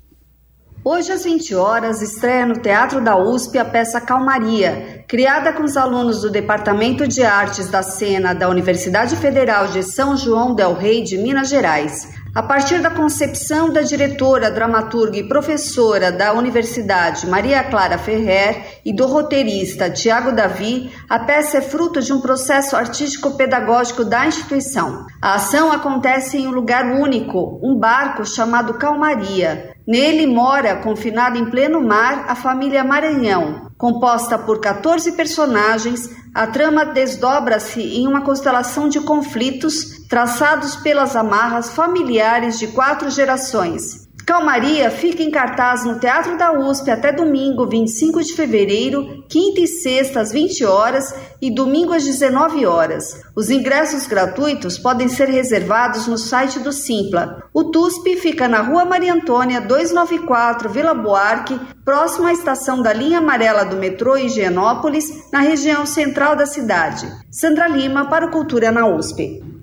Hoje 0.87 1.12
às 1.12 1.25
20 1.25 1.55
horas 1.55 2.03
estreia 2.03 2.44
no 2.44 2.61
Teatro 2.61 3.01
da 3.01 3.16
USP 3.16 3.57
a 3.57 3.64
peça 3.64 4.03
Calmaria, 4.03 5.03
criada 5.09 5.51
com 5.51 5.62
os 5.62 5.79
alunos 5.79 6.20
do 6.20 6.31
Departamento 6.31 7.09
de 7.09 7.23
Artes 7.23 7.70
da 7.70 7.83
Cena 7.83 8.35
da 8.35 8.51
Universidade 8.51 9.16
Federal 9.16 9.68
de 9.68 9.83
São 9.83 10.14
João 10.14 10.55
del 10.55 10.75
Rei 10.75 11.03
de 11.03 11.16
Minas 11.16 11.49
Gerais. 11.49 12.07
A 12.35 12.42
partir 12.42 12.83
da 12.83 12.90
concepção 12.90 13.73
da 13.73 13.81
diretora, 13.81 14.51
dramaturga 14.51 15.16
e 15.16 15.27
professora 15.27 16.12
da 16.12 16.35
Universidade 16.35 17.27
Maria 17.27 17.64
Clara 17.64 17.97
Ferrer 17.97 18.81
e 18.85 18.92
do 18.92 19.07
roteirista 19.07 19.88
Tiago 19.88 20.33
Davi, 20.33 20.90
a 21.09 21.18
peça 21.18 21.59
é 21.59 21.62
fruto 21.62 22.03
de 22.03 22.12
um 22.12 22.20
processo 22.20 22.77
artístico-pedagógico 22.77 24.05
da 24.05 24.27
instituição. 24.27 25.07
A 25.23 25.37
ação 25.37 25.73
acontece 25.73 26.37
em 26.37 26.47
um 26.47 26.53
lugar 26.53 26.85
único, 26.85 27.59
um 27.62 27.75
barco 27.75 28.27
chamado 28.27 28.75
Calmaria. 28.75 29.73
Nele 29.87 30.27
mora, 30.27 30.77
confinada 30.77 31.37
em 31.37 31.44
pleno 31.51 31.81
mar, 31.81 32.25
a 32.27 32.35
família 32.35 32.83
Maranhão. 32.83 33.70
Composta 33.77 34.38
por 34.38 34.59
14 34.59 35.12
personagens, 35.12 36.09
a 36.35 36.47
trama 36.47 36.87
desdobra-se 36.87 37.83
em 37.83 38.09
uma 38.09 38.23
constelação 38.23 38.88
de 38.88 39.01
conflitos 39.01 40.07
traçados 40.09 40.75
pelas 40.77 41.14
amarras 41.14 41.70
familiares 41.75 42.59
de 42.59 42.68
quatro 42.68 43.11
gerações. 43.11 44.09
Calmaria 44.26 44.90
fica 44.90 45.22
em 45.22 45.30
cartaz 45.30 45.84
no 45.84 45.98
Teatro 45.98 46.38
da 46.38 46.50
USP 46.50 46.90
até 46.90 47.12
domingo, 47.12 47.66
25 47.66 48.22
de 48.22 48.32
fevereiro, 48.34 49.22
quinta 49.28 49.60
e 49.60 49.66
sexta 49.66 50.20
às 50.20 50.32
20 50.32 50.64
horas 50.64 51.14
e 51.42 51.54
domingo 51.54 51.92
às 51.92 52.04
19 52.04 52.64
horas. 52.64 53.22
Os 53.37 53.50
ingressos 53.50 54.06
gratuitos 54.06 54.78
podem 54.78 55.08
ser 55.08 55.28
reservados 55.28 56.06
no 56.06 56.16
site 56.16 56.58
do 56.58 56.72
Simpla. 56.72 57.42
O 57.52 57.64
TUSP 57.64 58.16
fica 58.16 58.48
na 58.48 58.62
Rua 58.62 58.87
Maria 58.87 59.12
Antônia, 59.12 59.60
294, 59.60 60.70
Vila 60.70 60.94
Buarque, 60.94 61.60
próximo 61.84 62.26
à 62.26 62.32
estação 62.32 62.80
da 62.80 62.94
linha 62.94 63.18
amarela 63.18 63.62
do 63.62 63.76
metrô 63.76 64.16
Higienópolis, 64.16 65.30
na 65.30 65.40
região 65.40 65.84
central 65.84 66.34
da 66.34 66.46
cidade. 66.46 67.06
Sandra 67.30 67.68
Lima 67.68 68.08
para 68.08 68.26
o 68.26 68.30
Cultura 68.30 68.72
na 68.72 68.87
USP. 68.87 69.54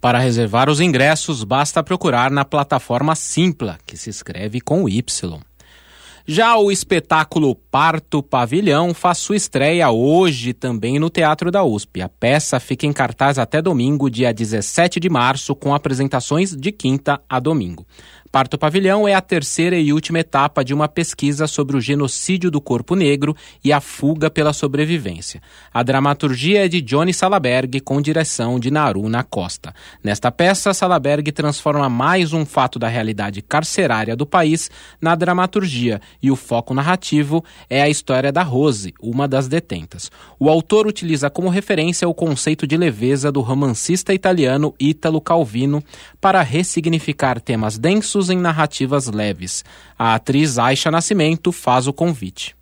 Para 0.00 0.18
reservar 0.18 0.70
os 0.70 0.80
ingressos, 0.80 1.44
basta 1.44 1.82
procurar 1.82 2.30
na 2.30 2.42
plataforma 2.42 3.14
Simpla, 3.14 3.78
que 3.86 3.98
se 3.98 4.08
escreve 4.08 4.58
com 4.58 4.88
Y. 4.88 5.38
Já 6.26 6.56
o 6.56 6.70
espetáculo 6.70 7.54
Parto 7.54 8.22
Pavilhão 8.22 8.94
faz 8.94 9.18
sua 9.18 9.36
estreia 9.36 9.90
hoje 9.90 10.52
também 10.52 10.98
no 10.98 11.10
Teatro 11.10 11.50
da 11.50 11.64
USP. 11.64 12.00
A 12.00 12.08
peça 12.08 12.60
fica 12.60 12.86
em 12.86 12.92
cartaz 12.92 13.38
até 13.38 13.60
domingo, 13.60 14.08
dia 14.08 14.32
17 14.32 15.00
de 15.00 15.10
março, 15.10 15.54
com 15.54 15.74
apresentações 15.74 16.54
de 16.54 16.72
quinta 16.72 17.20
a 17.28 17.40
domingo. 17.40 17.86
Parto 18.32 18.56
Pavilhão 18.56 19.08
é 19.08 19.14
a 19.14 19.20
terceira 19.20 19.76
e 19.76 19.92
última 19.92 20.20
etapa 20.20 20.64
de 20.64 20.72
uma 20.72 20.86
pesquisa 20.86 21.48
sobre 21.48 21.76
o 21.76 21.80
genocídio 21.80 22.48
do 22.48 22.60
corpo 22.60 22.94
negro 22.94 23.34
e 23.64 23.72
a 23.72 23.80
fuga 23.80 24.30
pela 24.30 24.52
sobrevivência. 24.52 25.42
A 25.74 25.82
dramaturgia 25.82 26.64
é 26.64 26.68
de 26.68 26.80
Johnny 26.80 27.12
Salaberg, 27.12 27.80
com 27.80 28.00
direção 28.00 28.60
de 28.60 28.70
Naruna 28.70 29.24
Costa. 29.24 29.74
Nesta 30.02 30.30
peça, 30.30 30.72
Salaberg 30.72 31.32
transforma 31.32 31.88
mais 31.88 32.32
um 32.32 32.46
fato 32.46 32.78
da 32.78 32.86
realidade 32.86 33.42
carcerária 33.42 34.14
do 34.14 34.24
país 34.24 34.70
na 35.00 35.16
dramaturgia 35.16 36.00
e 36.22 36.30
o 36.30 36.36
foco 36.36 36.72
narrativo 36.72 37.44
é 37.68 37.82
a 37.82 37.88
história 37.88 38.30
da 38.30 38.44
Rose, 38.44 38.94
uma 39.02 39.26
das 39.26 39.48
detentas. 39.48 40.08
O 40.38 40.48
autor 40.48 40.86
utiliza 40.86 41.28
como 41.30 41.48
referência 41.48 42.08
o 42.08 42.14
conceito 42.14 42.64
de 42.64 42.76
leveza 42.76 43.32
do 43.32 43.40
romancista 43.40 44.14
italiano 44.14 44.72
Ítalo 44.78 45.20
Calvino 45.20 45.82
para 46.20 46.42
ressignificar 46.42 47.40
temas 47.40 47.76
densos 47.76 48.19
em 48.28 48.36
narrativas 48.36 49.06
leves. 49.06 49.64
A 49.98 50.14
atriz 50.14 50.58
Aisha 50.58 50.90
Nascimento 50.90 51.52
faz 51.52 51.86
o 51.86 51.92
convite. 51.92 52.54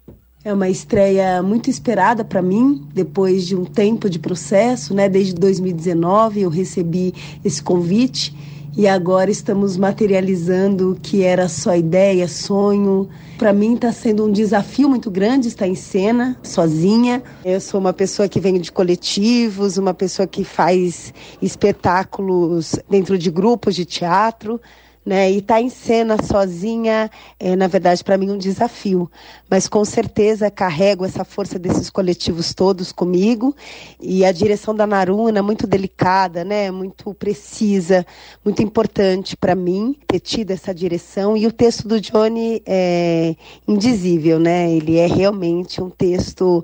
É 0.45 0.53
uma 0.53 0.69
estreia 0.69 1.43
muito 1.43 1.69
esperada 1.69 2.25
para 2.25 2.41
mim, 2.41 2.87
depois 2.95 3.47
de 3.47 3.57
um 3.57 3.65
tempo 3.65 4.09
de 4.09 4.19
processo, 4.19 4.95
né? 4.95 5.09
Desde 5.09 5.35
2019 5.35 6.43
eu 6.43 6.49
recebi 6.49 7.13
esse 7.45 7.63
convite 7.63 8.35
e 8.79 8.87
agora 8.87 9.29
estamos 9.29 9.77
materializando 9.77 10.93
o 10.93 10.95
que 10.95 11.25
era 11.25 11.49
só 11.49 11.75
ideia, 11.75 12.29
sonho. 12.29 13.09
Para 13.37 13.53
mim 13.53 13.75
está 13.75 13.91
sendo 13.91 14.25
um 14.25 14.31
desafio 14.31 14.89
muito 14.89 15.11
grande 15.11 15.49
estar 15.49 15.67
em 15.67 15.75
cena, 15.75 16.39
sozinha. 16.45 17.21
Eu 17.45 17.61
sou 17.61 17.81
uma 17.81 17.93
pessoa 17.93 18.29
que 18.29 18.39
vem 18.39 18.61
de 18.61 18.71
coletivos, 18.71 19.79
uma 19.79 19.93
pessoa 19.93 20.29
que 20.29 20.45
faz 20.45 21.13
espetáculos 21.43 22.77
dentro 22.89 23.19
de 23.19 23.33
grupos 23.33 23.75
de 23.75 23.85
teatro 23.85 24.61
né? 25.09 25.33
E 25.33 25.39
estar 25.39 25.55
tá 25.55 25.61
em 25.63 25.71
cena 25.71 26.23
sozinha 26.23 27.11
é, 27.41 27.57
na 27.57 27.67
verdade, 27.67 28.05
para 28.05 28.19
mim 28.19 28.31
um 28.31 28.37
desafio. 28.37 29.11
Mas 29.49 29.67
com 29.67 29.83
certeza 29.83 30.51
carrego 30.51 31.03
essa 31.03 31.25
força 31.25 31.59
desses 31.59 31.89
coletivos 31.89 32.53
todos 32.53 32.93
comigo 32.93 33.57
e 33.99 34.23
a 34.23 34.31
direção 34.31 34.75
da 34.75 34.87
Naruna 34.87 35.43
muito 35.43 35.67
delicada, 35.67 36.45
né? 36.45 36.71
Muito 36.71 37.15
precisa, 37.15 38.05
muito 38.45 38.63
importante 38.63 39.35
para 39.35 39.55
mim 39.55 39.97
ter 40.07 40.21
tido 40.21 40.51
essa 40.51 40.75
direção 40.75 41.39
e 41.39 41.47
o 41.47 41.53
texto 41.53 41.89
do 41.89 41.99
Johnny 41.99 42.63
é 42.67 43.35
indizível, 43.67 44.39
né? 44.39 44.71
Ele 44.71 44.99
é 44.99 45.07
realmente 45.07 45.83
um 45.83 45.89
texto 45.89 46.63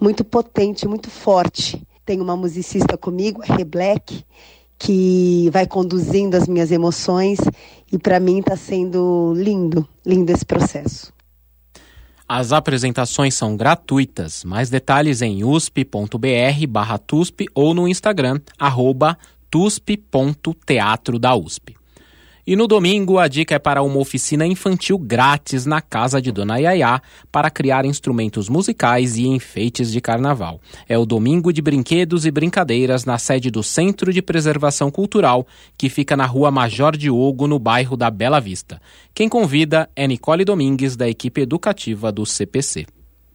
muito 0.00 0.24
potente, 0.24 0.88
muito 0.88 1.10
forte. 1.10 1.86
Tem 2.06 2.18
uma 2.18 2.34
musicista 2.34 2.96
comigo, 2.96 3.42
a 3.46 3.54
Reblack, 3.54 4.24
que 4.78 5.48
vai 5.52 5.66
conduzindo 5.66 6.36
as 6.36 6.46
minhas 6.46 6.70
emoções 6.70 7.38
e 7.90 7.98
para 7.98 8.20
mim 8.20 8.38
está 8.40 8.56
sendo 8.56 9.32
lindo, 9.36 9.88
lindo 10.04 10.30
esse 10.32 10.44
processo. 10.44 11.12
As 12.28 12.52
apresentações 12.52 13.34
são 13.34 13.56
gratuitas. 13.56 14.44
Mais 14.44 14.70
detalhes 14.70 15.22
em 15.22 15.44
usp.br/tusp 15.44 15.86
ou 17.54 17.74
no 17.74 17.86
Instagram 17.86 18.40
tusp.teatro 19.50 21.18
da 21.18 21.36
USP. 21.36 21.76
E 22.46 22.54
no 22.56 22.66
domingo, 22.66 23.18
a 23.18 23.26
dica 23.26 23.54
é 23.54 23.58
para 23.58 23.82
uma 23.82 23.98
oficina 23.98 24.46
infantil 24.46 24.98
grátis 24.98 25.64
na 25.64 25.80
casa 25.80 26.20
de 26.20 26.30
Dona 26.30 26.58
Yaya 26.58 27.00
para 27.32 27.48
criar 27.48 27.86
instrumentos 27.86 28.50
musicais 28.50 29.16
e 29.16 29.26
enfeites 29.26 29.90
de 29.90 29.98
carnaval. 29.98 30.60
É 30.86 30.98
o 30.98 31.06
Domingo 31.06 31.50
de 31.50 31.62
Brinquedos 31.62 32.26
e 32.26 32.30
Brincadeiras 32.30 33.06
na 33.06 33.16
sede 33.16 33.50
do 33.50 33.62
Centro 33.62 34.12
de 34.12 34.20
Preservação 34.20 34.90
Cultural, 34.90 35.46
que 35.78 35.88
fica 35.88 36.18
na 36.18 36.26
rua 36.26 36.50
Major 36.50 36.94
Diogo, 36.94 37.46
no 37.46 37.58
bairro 37.58 37.96
da 37.96 38.10
Bela 38.10 38.40
Vista. 38.40 38.78
Quem 39.14 39.26
convida 39.26 39.88
é 39.96 40.06
Nicole 40.06 40.44
Domingues, 40.44 40.96
da 40.96 41.08
equipe 41.08 41.40
educativa 41.40 42.12
do 42.12 42.26
CPC. 42.26 42.84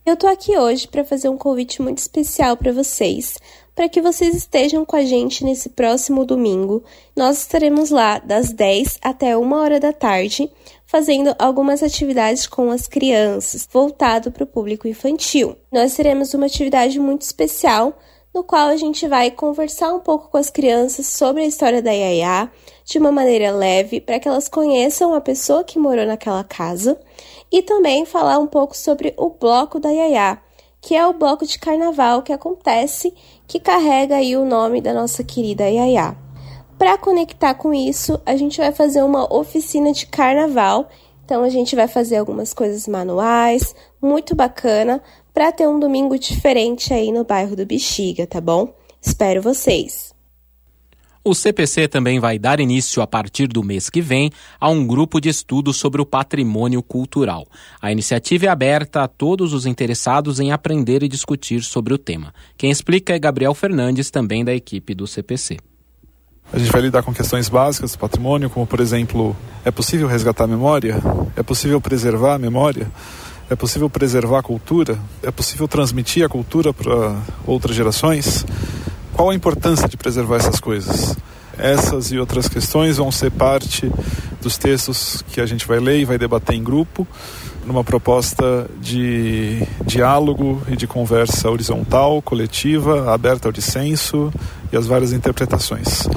Eu 0.06 0.18
tô 0.18 0.26
aqui 0.26 0.58
hoje 0.58 0.88
para 0.88 1.06
fazer 1.06 1.30
um 1.30 1.38
convite 1.38 1.84
muito 1.84 2.00
especial 2.00 2.58
para 2.58 2.72
vocês, 2.72 3.38
para 3.80 3.88
que 3.88 4.02
vocês 4.02 4.36
estejam 4.36 4.84
com 4.84 4.98
a 4.98 5.06
gente 5.06 5.46
nesse 5.46 5.70
próximo 5.70 6.26
domingo. 6.26 6.84
Nós 7.16 7.38
estaremos 7.38 7.90
lá 7.90 8.20
das 8.20 8.52
10 8.52 9.00
até 9.02 9.38
1 9.38 9.54
hora 9.54 9.80
da 9.80 9.94
tarde, 9.94 10.52
fazendo 10.86 11.34
algumas 11.40 11.82
atividades 11.82 12.46
com 12.46 12.72
as 12.72 12.88
crianças, 12.88 13.66
voltado 13.72 14.34
para 14.34 14.44
o 14.44 14.48
público 14.48 14.86
infantil. 14.86 15.56
Nós 15.72 15.96
teremos 15.96 16.34
uma 16.34 16.48
atividade 16.48 17.00
muito 17.00 17.22
especial 17.22 17.98
no 18.34 18.44
qual 18.44 18.68
a 18.68 18.76
gente 18.76 19.08
vai 19.08 19.32
conversar 19.32 19.94
um 19.94 20.02
pouco 20.02 20.28
com 20.28 20.36
as 20.38 20.50
crianças 20.50 21.08
sobre 21.08 21.44
a 21.44 21.48
história 21.48 21.82
da 21.82 21.92
Yaya 21.92 22.52
de 22.84 23.00
uma 23.00 23.14
maneira 23.14 23.50
leve, 23.50 24.02
para 24.02 24.20
que 24.20 24.28
elas 24.28 24.50
conheçam 24.50 25.14
a 25.14 25.22
pessoa 25.22 25.64
que 25.64 25.80
morou 25.80 26.06
naquela 26.06 26.44
casa 26.44 27.00
e 27.50 27.62
também 27.62 28.04
falar 28.04 28.40
um 28.40 28.48
pouco 28.48 28.76
sobre 28.76 29.14
o 29.16 29.30
bloco 29.30 29.80
da 29.80 29.90
Yaya, 29.90 30.38
que 30.82 30.96
é 30.96 31.06
o 31.06 31.14
bloco 31.14 31.46
de 31.46 31.60
carnaval 31.60 32.22
que 32.22 32.34
acontece, 32.34 33.14
que 33.48 33.60
carrega 33.60 34.16
aí 34.16 34.36
o 34.36 34.46
nome 34.46 34.82
da 34.82 34.94
nossa 34.94 35.24
querida 35.24 35.70
Yaya. 35.70 36.16
Para 36.78 36.98
conectar 36.98 37.54
com 37.56 37.74
isso, 37.74 38.20
a 38.26 38.38
gente 38.38 38.58
vai 38.58 38.72
fazer 38.72 39.04
uma 39.04 39.32
oficina 39.34 39.92
de 39.92 40.06
carnaval. 40.06 40.88
Então 41.26 41.44
a 41.44 41.50
gente 41.50 41.76
vai 41.76 41.88
fazer 41.88 42.16
algumas 42.16 42.54
coisas 42.54 42.88
manuais, 42.88 43.76
muito 44.02 44.34
bacana, 44.34 45.04
para 45.34 45.52
ter 45.52 45.68
um 45.68 45.80
domingo 45.80 46.18
diferente 46.18 46.94
aí 46.94 47.12
no 47.12 47.24
bairro 47.24 47.56
do 47.56 47.66
Bexiga, 47.66 48.26
tá 48.26 48.40
bom? 48.40 48.74
Espero 49.02 49.42
vocês. 49.42 50.09
O 51.22 51.36
CPC 51.36 51.90
também 51.90 52.18
vai 52.18 52.40
dar 52.40 52.62
início, 52.62 53.02
a 53.02 53.08
partir 53.08 53.48
do 53.48 53.62
mês 53.62 53.90
que 53.90 54.02
vem, 54.02 54.32
a 54.58 54.70
um 54.70 54.88
grupo 54.88 55.20
de 55.20 55.28
estudos 55.28 55.76
sobre 55.76 56.02
o 56.02 56.06
patrimônio 56.06 56.82
cultural. 56.82 57.46
A 57.82 57.92
iniciativa 57.92 58.46
é 58.46 58.50
aberta 58.50 59.04
a 59.04 59.08
todos 59.08 59.54
os 59.54 59.66
interessados 59.66 60.40
em 60.40 60.54
aprender 60.54 61.04
e 61.04 61.10
discutir 61.10 61.62
sobre 61.62 61.94
o 61.94 61.98
tema. 61.98 62.34
Quem 62.58 62.72
explica 62.72 63.14
é 63.14 63.20
Gabriel 63.20 63.54
Fernandes, 63.54 64.10
também 64.10 64.46
da 64.46 64.54
equipe 64.54 64.96
do 64.96 65.06
CPC. 65.06 65.58
A 66.54 66.58
gente 66.58 66.72
vai 66.72 66.82
lidar 66.82 67.04
com 67.04 67.14
questões 67.14 67.50
básicas 67.50 67.92
do 67.92 68.00
patrimônio, 68.00 68.50
como, 68.50 68.66
por 68.66 68.80
exemplo, 68.80 69.36
é 69.66 69.70
possível 69.70 70.08
resgatar 70.08 70.46
a 70.46 70.48
memória? 70.48 71.02
É 71.36 71.44
possível 71.44 71.82
preservar 71.82 72.36
a 72.36 72.40
memória? 72.40 72.90
É 73.50 73.56
possível 73.56 73.90
preservar 73.90 74.40
a 74.40 74.44
cultura? 74.44 74.98
É 75.22 75.32
possível 75.32 75.68
transmitir 75.68 76.26
a 76.26 76.30
cultura 76.30 76.74
para 76.74 77.22
outras 77.46 77.76
gerações? 77.76 78.46
Qual 79.20 79.32
a 79.32 79.36
importância 79.36 79.86
de 79.86 79.98
preservar 79.98 80.38
essas 80.38 80.62
coisas? 80.62 81.14
Essas 81.58 82.10
e 82.10 82.18
outras 82.18 82.48
questões 82.48 82.96
vão 82.96 83.12
ser 83.12 83.30
parte 83.30 83.92
dos 84.42 84.58
textos 84.58 85.26
que 85.34 85.42
a 85.42 85.46
gente 85.46 85.68
vai 85.68 85.78
ler 85.78 86.00
e 86.00 86.06
vai 86.06 86.18
debater 86.18 86.56
em 86.56 86.64
grupo, 86.64 87.06
numa 87.66 87.84
proposta 87.84 88.66
de 88.80 89.62
diálogo 89.86 90.62
e 90.70 90.78
de 90.78 90.88
conversa 90.88 91.50
horizontal, 91.50 92.22
coletiva, 92.22 93.14
aberta 93.14 93.50
ao 93.50 93.52
dissenso 93.52 94.32
e 94.72 94.78
às 94.78 94.88
várias 94.88 95.12
interpretações. 95.12 96.08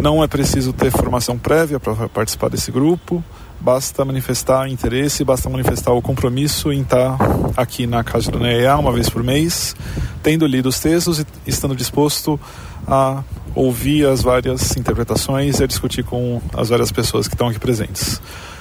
Não 0.00 0.22
é 0.22 0.28
preciso 0.28 0.72
ter 0.72 0.92
formação 0.92 1.36
prévia 1.36 1.80
para 1.80 2.08
participar 2.08 2.50
desse 2.50 2.70
grupo 2.70 3.20
basta 3.60 4.04
manifestar 4.04 4.68
interesse, 4.68 5.24
basta 5.24 5.48
manifestar 5.48 5.92
o 5.92 6.02
compromisso 6.02 6.72
em 6.72 6.82
estar 6.82 7.16
aqui 7.56 7.86
na 7.86 8.04
Casa 8.04 8.30
do 8.30 8.38
NEA 8.38 8.76
uma 8.76 8.92
vez 8.92 9.08
por 9.08 9.22
mês, 9.22 9.74
tendo 10.22 10.46
lido 10.46 10.68
os 10.68 10.78
textos 10.80 11.20
e 11.20 11.26
estando 11.46 11.74
disposto 11.74 12.38
a 12.86 13.22
ouvir 13.54 14.06
as 14.06 14.22
várias 14.22 14.76
interpretações 14.76 15.60
e 15.60 15.64
a 15.64 15.66
discutir 15.66 16.04
com 16.04 16.40
as 16.54 16.68
várias 16.68 16.92
pessoas 16.92 17.26
que 17.26 17.34
estão 17.34 17.48
aqui 17.48 17.58
presentes. 17.58 18.20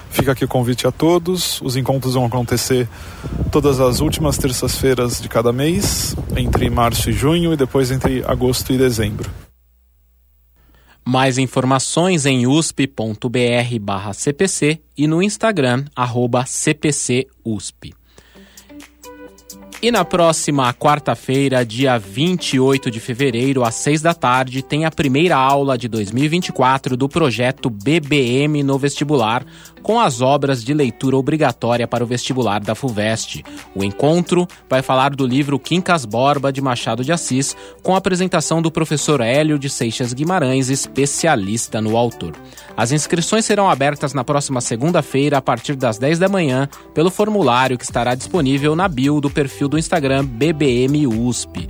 Fica 0.09 0.31
aqui 0.31 0.45
o 0.45 0.47
convite 0.47 0.87
a 0.87 0.91
todos. 0.91 1.61
Os 1.61 1.75
encontros 1.75 2.13
vão 2.13 2.25
acontecer 2.25 2.87
todas 3.51 3.79
as 3.79 3.99
últimas 3.99 4.37
terças-feiras 4.37 5.21
de 5.21 5.29
cada 5.29 5.51
mês, 5.51 6.15
entre 6.35 6.69
março 6.69 7.09
e 7.09 7.13
junho, 7.13 7.53
e 7.53 7.57
depois 7.57 7.91
entre 7.91 8.23
agosto 8.25 8.71
e 8.71 8.77
dezembro. 8.77 9.29
Mais 11.09 11.37
informações 11.37 12.25
em 12.25 12.45
usp.br/cpc 12.45 12.91
e 14.97 15.07
no 15.07 15.23
Instagram 15.23 15.85
@cpcusp. 16.45 17.93
E 19.81 19.89
na 19.89 20.03
próxima 20.03 20.73
quarta-feira, 20.73 21.65
dia 21.65 21.97
28 21.97 22.91
de 22.91 22.99
fevereiro, 22.99 23.63
às 23.63 23.75
6 23.75 24.01
da 24.01 24.13
tarde, 24.13 24.61
tem 24.61 24.83
a 24.83 24.91
primeira 24.91 25.37
aula 25.37 25.77
de 25.77 25.87
2024 25.87 26.97
do 26.97 27.07
projeto 27.07 27.69
BBM 27.69 28.61
no 28.61 28.77
vestibular, 28.77 29.45
com 29.87 30.01
as 30.01 30.19
obras 30.19 30.65
de 30.65 30.73
leitura 30.73 31.15
obrigatória 31.15 31.87
para 31.87 32.03
o 32.03 32.07
vestibular 32.07 32.59
da 32.59 32.75
FUVEST. 32.75 33.41
O 33.73 33.85
encontro 33.85 34.45
vai 34.69 34.81
falar 34.81 35.15
do 35.15 35.25
livro 35.25 35.57
Quincas 35.57 36.03
Borba, 36.03 36.51
de 36.51 36.59
Machado 36.59 37.05
de 37.05 37.13
Assis, 37.13 37.55
com 37.81 37.95
a 37.95 37.97
apresentação 37.97 38.61
do 38.61 38.69
professor 38.69 39.21
Hélio 39.21 39.57
de 39.57 39.69
Seixas 39.69 40.11
Guimarães, 40.11 40.69
especialista 40.69 41.79
no 41.79 41.95
autor. 41.95 42.33
As 42.75 42.91
inscrições 42.91 43.45
serão 43.45 43.69
abertas 43.69 44.13
na 44.13 44.25
próxima 44.25 44.59
segunda-feira, 44.59 45.37
a 45.37 45.41
partir 45.41 45.77
das 45.77 45.97
10 45.97 46.19
da 46.19 46.27
manhã, 46.27 46.67
pelo 46.93 47.09
formulário 47.09 47.77
que 47.77 47.85
estará 47.85 48.13
disponível 48.13 48.75
na 48.75 48.89
bio 48.89 49.21
do 49.21 49.29
perfil 49.29 49.69
do 49.69 49.79
Instagram 49.79 50.25
BBM 50.25 51.07
USP. 51.07 51.65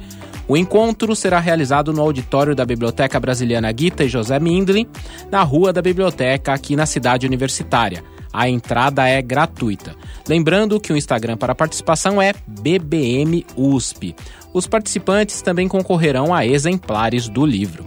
O 0.48 0.56
encontro 0.56 1.14
será 1.14 1.40
realizado 1.40 1.92
no 1.92 2.02
auditório 2.02 2.56
da 2.56 2.66
Biblioteca 2.66 3.20
Brasiliana 3.20 3.70
Guita 3.72 4.06
e 4.06 4.10
José 4.10 4.40
Mindlin, 4.40 4.88
na 5.30 5.44
Rua 5.44 5.74
da 5.74 5.82
Biblioteca, 5.82 6.54
aqui 6.54 6.76
na 6.76 6.86
cidade 6.86 7.28
universitária. 7.28 8.02
A 8.32 8.48
entrada 8.48 9.08
é 9.08 9.22
gratuita. 9.22 9.96
Lembrando 10.28 10.80
que 10.80 10.94
o 10.94 10.98
Instagram 10.98 11.36
para 11.36 11.56
participação 11.56 12.22
é 12.22 12.34
BBM 12.48 13.46
USP. 13.58 14.16
Os 14.54 14.68
participantes 14.68 15.42
também 15.42 15.68
concorrerão 15.68 16.34
a 16.34 16.46
exemplares 16.46 17.28
do 17.28 17.46
livro. 17.46 17.84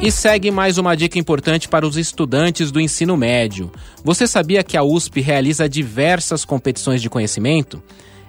E 0.00 0.12
segue 0.12 0.50
mais 0.50 0.78
uma 0.78 0.94
dica 0.94 1.18
importante 1.18 1.68
para 1.68 1.86
os 1.86 1.96
estudantes 1.96 2.70
do 2.70 2.80
ensino 2.80 3.16
médio. 3.16 3.72
Você 4.04 4.26
sabia 4.26 4.62
que 4.62 4.76
a 4.76 4.82
USP 4.82 5.20
realiza 5.20 5.68
diversas 5.68 6.44
competições 6.44 7.00
de 7.00 7.10
conhecimento? 7.10 7.82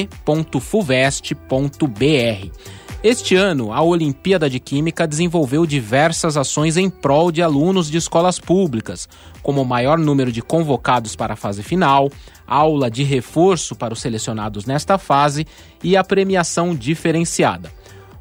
Este 3.04 3.34
ano, 3.34 3.72
a 3.72 3.82
Olimpíada 3.82 4.48
de 4.48 4.60
Química 4.60 5.08
desenvolveu 5.08 5.66
diversas 5.66 6.36
ações 6.36 6.76
em 6.76 6.88
prol 6.88 7.32
de 7.32 7.42
alunos 7.42 7.90
de 7.90 7.98
escolas 7.98 8.38
públicas, 8.38 9.08
como 9.42 9.60
o 9.60 9.66
maior 9.66 9.98
número 9.98 10.30
de 10.30 10.40
convocados 10.40 11.16
para 11.16 11.34
a 11.34 11.36
fase 11.36 11.64
final, 11.64 12.08
aula 12.46 12.88
de 12.88 13.02
reforço 13.02 13.74
para 13.74 13.92
os 13.92 14.00
selecionados 14.00 14.66
nesta 14.66 14.98
fase 14.98 15.44
e 15.82 15.96
a 15.96 16.04
premiação 16.04 16.76
diferenciada. 16.76 17.72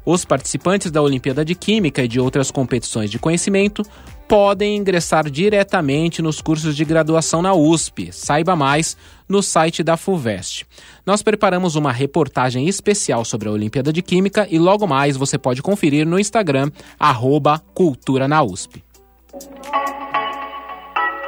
Os 0.04 0.24
participantes 0.24 0.90
da 0.90 1.00
Olimpíada 1.00 1.44
de 1.44 1.54
Química 1.54 2.02
e 2.02 2.08
de 2.08 2.18
outras 2.18 2.50
competições 2.50 3.08
de 3.08 3.20
conhecimento 3.20 3.84
podem 4.28 4.76
ingressar 4.76 5.30
diretamente 5.30 6.22
nos 6.22 6.40
cursos 6.40 6.74
de 6.74 6.84
graduação 6.84 7.42
na 7.42 7.52
USP. 7.52 8.10
Saiba 8.12 8.56
mais 8.56 8.96
no 9.28 9.42
site 9.42 9.82
da 9.82 9.96
FUVEST. 9.96 10.66
Nós 11.04 11.22
preparamos 11.22 11.74
uma 11.74 11.92
reportagem 11.92 12.68
especial 12.68 13.24
sobre 13.24 13.48
a 13.48 13.52
Olimpíada 13.52 13.92
de 13.92 14.02
Química 14.02 14.46
e 14.50 14.58
logo 14.58 14.86
mais 14.86 15.16
você 15.16 15.38
pode 15.38 15.62
conferir 15.62 16.06
no 16.06 16.18
Instagram, 16.18 16.70
arroba 16.98 17.58
Cultura 17.74 18.26
na 18.26 18.42
USP. 18.42 18.82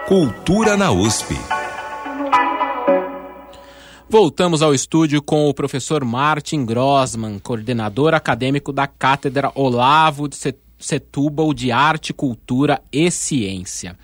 Cultura 0.06 0.76
na 0.76 0.90
USP. 0.92 1.34
Voltamos 4.08 4.62
ao 4.62 4.72
estúdio 4.72 5.20
com 5.22 5.48
o 5.48 5.54
professor 5.54 6.04
Martin 6.04 6.64
Grossman, 6.64 7.38
coordenador 7.38 8.14
acadêmico 8.14 8.72
da 8.72 8.86
Cátedra 8.86 9.50
Olavo 9.54 10.28
de 10.28 10.36
Setúbal 10.36 10.63
de 11.54 11.72
Arte, 11.72 12.12
Cultura 12.12 12.80
e 12.92 13.10
Ciência. 13.10 13.96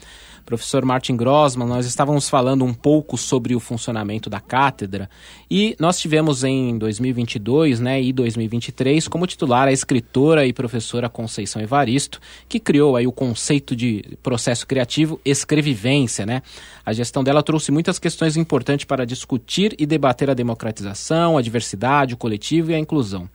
Professor 0.50 0.84
Martin 0.84 1.16
Grossman, 1.16 1.68
nós 1.68 1.86
estávamos 1.86 2.28
falando 2.28 2.64
um 2.64 2.74
pouco 2.74 3.16
sobre 3.16 3.54
o 3.54 3.60
funcionamento 3.60 4.28
da 4.28 4.40
cátedra 4.40 5.08
e 5.48 5.76
nós 5.78 6.00
tivemos 6.00 6.42
em 6.42 6.76
2022 6.76 7.78
né, 7.78 8.02
e 8.02 8.12
2023 8.12 9.06
como 9.06 9.28
titular 9.28 9.68
a 9.68 9.72
escritora 9.72 10.44
e 10.44 10.52
professora 10.52 11.08
Conceição 11.08 11.62
Evaristo, 11.62 12.20
que 12.48 12.58
criou 12.58 12.96
aí 12.96 13.06
o 13.06 13.12
conceito 13.12 13.76
de 13.76 14.18
processo 14.24 14.66
criativo 14.66 15.20
escrevivência. 15.24 16.26
Né? 16.26 16.42
A 16.84 16.92
gestão 16.92 17.22
dela 17.22 17.44
trouxe 17.44 17.70
muitas 17.70 18.00
questões 18.00 18.36
importantes 18.36 18.84
para 18.84 19.06
discutir 19.06 19.76
e 19.78 19.86
debater 19.86 20.30
a 20.30 20.34
democratização, 20.34 21.38
a 21.38 21.42
diversidade, 21.42 22.14
o 22.14 22.16
coletivo 22.16 22.72
e 22.72 22.74
a 22.74 22.78
inclusão. 22.78 23.30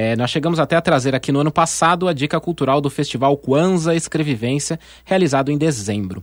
É, 0.00 0.14
nós 0.14 0.30
chegamos 0.30 0.60
até 0.60 0.76
a 0.76 0.80
trazer 0.80 1.12
aqui 1.12 1.32
no 1.32 1.40
ano 1.40 1.50
passado 1.50 2.06
a 2.06 2.12
dica 2.12 2.38
cultural 2.38 2.80
do 2.80 2.88
Festival 2.88 3.36
Kwanzaa 3.36 3.96
Escrevivência, 3.96 4.78
realizado 5.04 5.50
em 5.50 5.58
dezembro. 5.58 6.22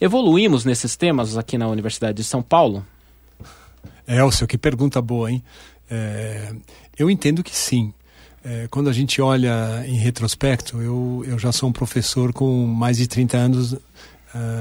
Evoluímos 0.00 0.64
nesses 0.64 0.96
temas 0.96 1.36
aqui 1.36 1.56
na 1.56 1.68
Universidade 1.68 2.16
de 2.16 2.24
São 2.24 2.42
Paulo? 2.42 2.84
Elcio, 4.08 4.44
que 4.48 4.58
pergunta 4.58 5.00
boa, 5.00 5.30
hein? 5.30 5.40
É, 5.88 6.52
eu 6.98 7.08
entendo 7.08 7.44
que 7.44 7.56
sim. 7.56 7.94
É, 8.44 8.66
quando 8.68 8.90
a 8.90 8.92
gente 8.92 9.22
olha 9.22 9.84
em 9.86 9.98
retrospecto, 9.98 10.82
eu, 10.82 11.24
eu 11.24 11.38
já 11.38 11.52
sou 11.52 11.68
um 11.68 11.72
professor 11.72 12.32
com 12.32 12.66
mais 12.66 12.96
de 12.96 13.06
30 13.06 13.36
anos 13.36 13.72
uh, 13.74 13.78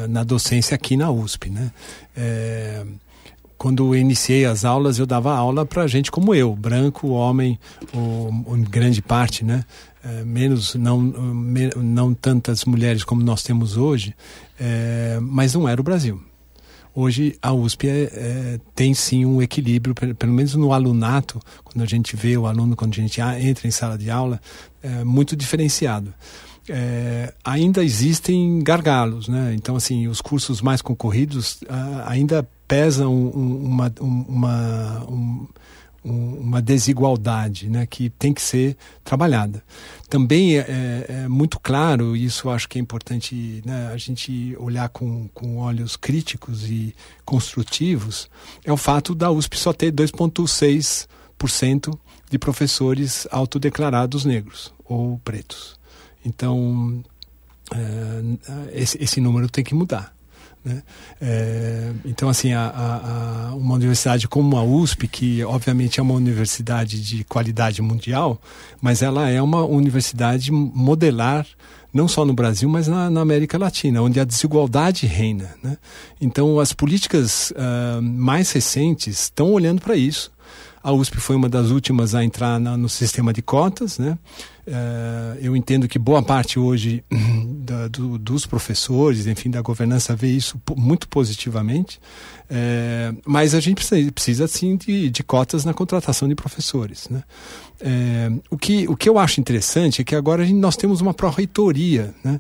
na 0.08 0.24
docência 0.24 0.76
aqui 0.76 0.96
na 0.96 1.10
USP, 1.10 1.50
né? 1.50 1.72
É, 2.16 2.86
quando 3.62 3.94
eu 3.94 3.96
iniciei 3.96 4.44
as 4.44 4.66
aulas, 4.66 4.98
eu 4.98 5.06
dava 5.06 5.36
aula 5.36 5.64
para 5.68 5.86
gente 5.86 6.10
como 6.10 6.34
eu, 6.34 6.56
branco, 6.56 7.10
homem, 7.10 7.60
ou, 7.94 8.44
ou 8.48 8.58
em 8.58 8.64
grande 8.64 9.04
parte, 9.04 9.46
né? 9.46 9.64
É, 10.04 10.24
menos, 10.24 10.74
não, 10.74 11.00
me, 11.00 11.70
não 11.76 12.12
tantas 12.12 12.66
mulheres 12.66 13.04
como 13.04 13.22
nós 13.22 13.44
temos 13.44 13.78
hoje, 13.78 14.16
é, 14.60 15.20
mas 15.22 15.54
não 15.54 15.70
era 15.70 15.80
o 15.80 15.84
Brasil. 15.84 16.20
Hoje 16.96 17.38
a 17.40 17.54
USP 17.54 17.88
é, 17.88 17.92
é, 18.12 18.60
tem 18.74 18.96
sim 18.96 19.26
um 19.28 19.40
equilíbrio, 19.40 19.94
pelo 19.94 20.34
menos 20.34 20.56
no 20.56 20.74
alunato, 20.74 21.40
quando 21.64 21.84
a 21.84 21.88
gente 21.88 22.16
vê 22.16 22.36
o 22.36 22.48
aluno, 22.48 22.76
quando 22.76 22.94
a 22.94 22.96
gente 22.96 23.22
entra 23.22 23.68
em 23.68 23.72
sala 23.72 23.96
de 23.96 24.10
aula, 24.10 24.42
é 24.82 25.04
muito 25.04 25.36
diferenciado. 25.36 26.12
É, 26.68 27.32
ainda 27.44 27.84
existem 27.84 28.60
gargalos, 28.64 29.28
né? 29.28 29.54
Então, 29.56 29.76
assim, 29.76 30.08
os 30.08 30.20
cursos 30.20 30.62
mais 30.62 30.82
concorridos 30.82 31.60
ainda 32.08 32.48
pesam 32.72 33.14
um, 33.14 33.66
uma, 33.66 33.94
um, 34.00 34.26
uma, 34.30 35.06
um, 35.10 35.46
uma 36.06 36.62
desigualdade 36.62 37.70
né, 37.70 37.86
que 37.86 38.10
tem 38.12 38.34
que 38.34 38.42
ser 38.42 38.78
trabalhada. 39.04 39.62
Também 40.08 40.58
é, 40.58 40.62
é, 40.62 41.06
é 41.24 41.28
muito 41.28 41.60
claro, 41.60 42.16
isso 42.16 42.50
acho 42.50 42.70
que 42.70 42.80
é 42.80 42.82
importante 42.82 43.62
né, 43.66 43.92
a 43.94 43.98
gente 43.98 44.56
olhar 44.58 44.88
com, 44.88 45.28
com 45.34 45.58
olhos 45.58 45.98
críticos 45.98 46.70
e 46.70 46.96
construtivos, 47.26 48.30
é 48.64 48.72
o 48.72 48.78
fato 48.78 49.14
da 49.14 49.30
USP 49.30 49.60
só 49.60 49.74
ter 49.74 49.92
2,6% 49.92 52.00
de 52.30 52.40
professores 52.40 53.28
autodeclarados 53.30 54.24
negros 54.24 54.74
ou 54.86 55.20
pretos. 55.26 55.78
Então, 56.24 57.04
é, 57.74 58.22
esse, 58.72 58.98
esse 59.04 59.20
número 59.20 59.50
tem 59.50 59.62
que 59.62 59.76
mudar. 59.76 60.16
Né? 60.64 60.84
É, 61.20 61.92
então, 62.06 62.30
assim, 62.30 62.54
a, 62.54 62.68
a, 62.68 63.50
a, 63.50 63.56
uma 63.56 63.76
universidade 63.76 64.28
como 64.28 64.58
a 64.58 64.64
USP, 64.64 65.08
que 65.08 65.44
obviamente 65.44 66.00
é 66.00 66.04
uma 66.04 66.14
universidade 66.14 67.02
de 67.02 67.24
qualidade 67.24 67.82
mundial, 67.82 68.40
mas 68.82 69.02
ela 69.02 69.30
é 69.30 69.42
uma 69.42 69.66
universidade 69.66 70.52
modelar 70.52 71.46
não 71.94 72.08
só 72.08 72.24
no 72.24 72.34
Brasil, 72.34 72.70
mas 72.70 72.88
na, 72.88 73.10
na 73.10 73.22
América 73.22 73.58
Latina, 73.58 74.02
onde 74.02 74.20
a 74.20 74.24
desigualdade 74.24 75.06
reina. 75.06 75.54
Né? 75.62 75.78
Então, 76.22 76.60
as 76.60 76.72
políticas 76.72 77.52
uh, 77.52 78.02
mais 78.02 78.52
recentes 78.52 79.24
estão 79.24 79.52
olhando 79.52 79.82
para 79.82 79.96
isso. 79.96 80.32
A 80.84 80.92
USP 80.92 81.18
foi 81.18 81.36
uma 81.36 81.48
das 81.48 81.70
últimas 81.70 82.16
a 82.16 82.24
entrar 82.24 82.60
na, 82.60 82.76
no 82.76 82.90
sistema 82.90 83.32
de 83.32 83.42
cotas, 83.42 84.00
né? 84.00 84.18
Uh, 84.68 85.38
eu 85.42 85.56
entendo 85.56 85.88
que 85.88 85.98
boa 85.98 86.22
parte 86.22 86.60
hoje 86.60 87.04
da, 87.62 87.88
do, 87.88 88.18
dos 88.18 88.46
professores, 88.46 89.26
enfim, 89.26 89.50
da 89.50 89.62
governança 89.62 90.16
vê 90.16 90.28
isso 90.28 90.62
muito 90.78 91.08
positivamente, 91.08 92.00
uh, 92.50 93.22
mas 93.26 93.56
a 93.56 93.60
gente 93.60 93.76
precisa, 93.76 94.12
precisa 94.12 94.48
sim 94.48 94.78
de, 94.78 95.10
de, 95.10 95.24
cotas 95.24 95.66
na 95.66 95.74
contratação 95.74 96.28
de 96.28 96.36
professores. 96.36 97.10
Né? 97.10 97.24
Uh, 97.82 98.42
o, 98.52 98.58
que, 98.58 98.88
o 98.88 98.96
que 98.96 99.10
eu 99.10 99.18
acho 99.18 99.42
interessante 99.42 100.02
é 100.02 100.04
que 100.04 100.16
agora 100.16 100.46
gente, 100.46 100.60
nós 100.60 100.78
temos 100.78 101.02
uma 101.02 101.14
pró-reitoria, 101.14 102.14
né? 102.24 102.40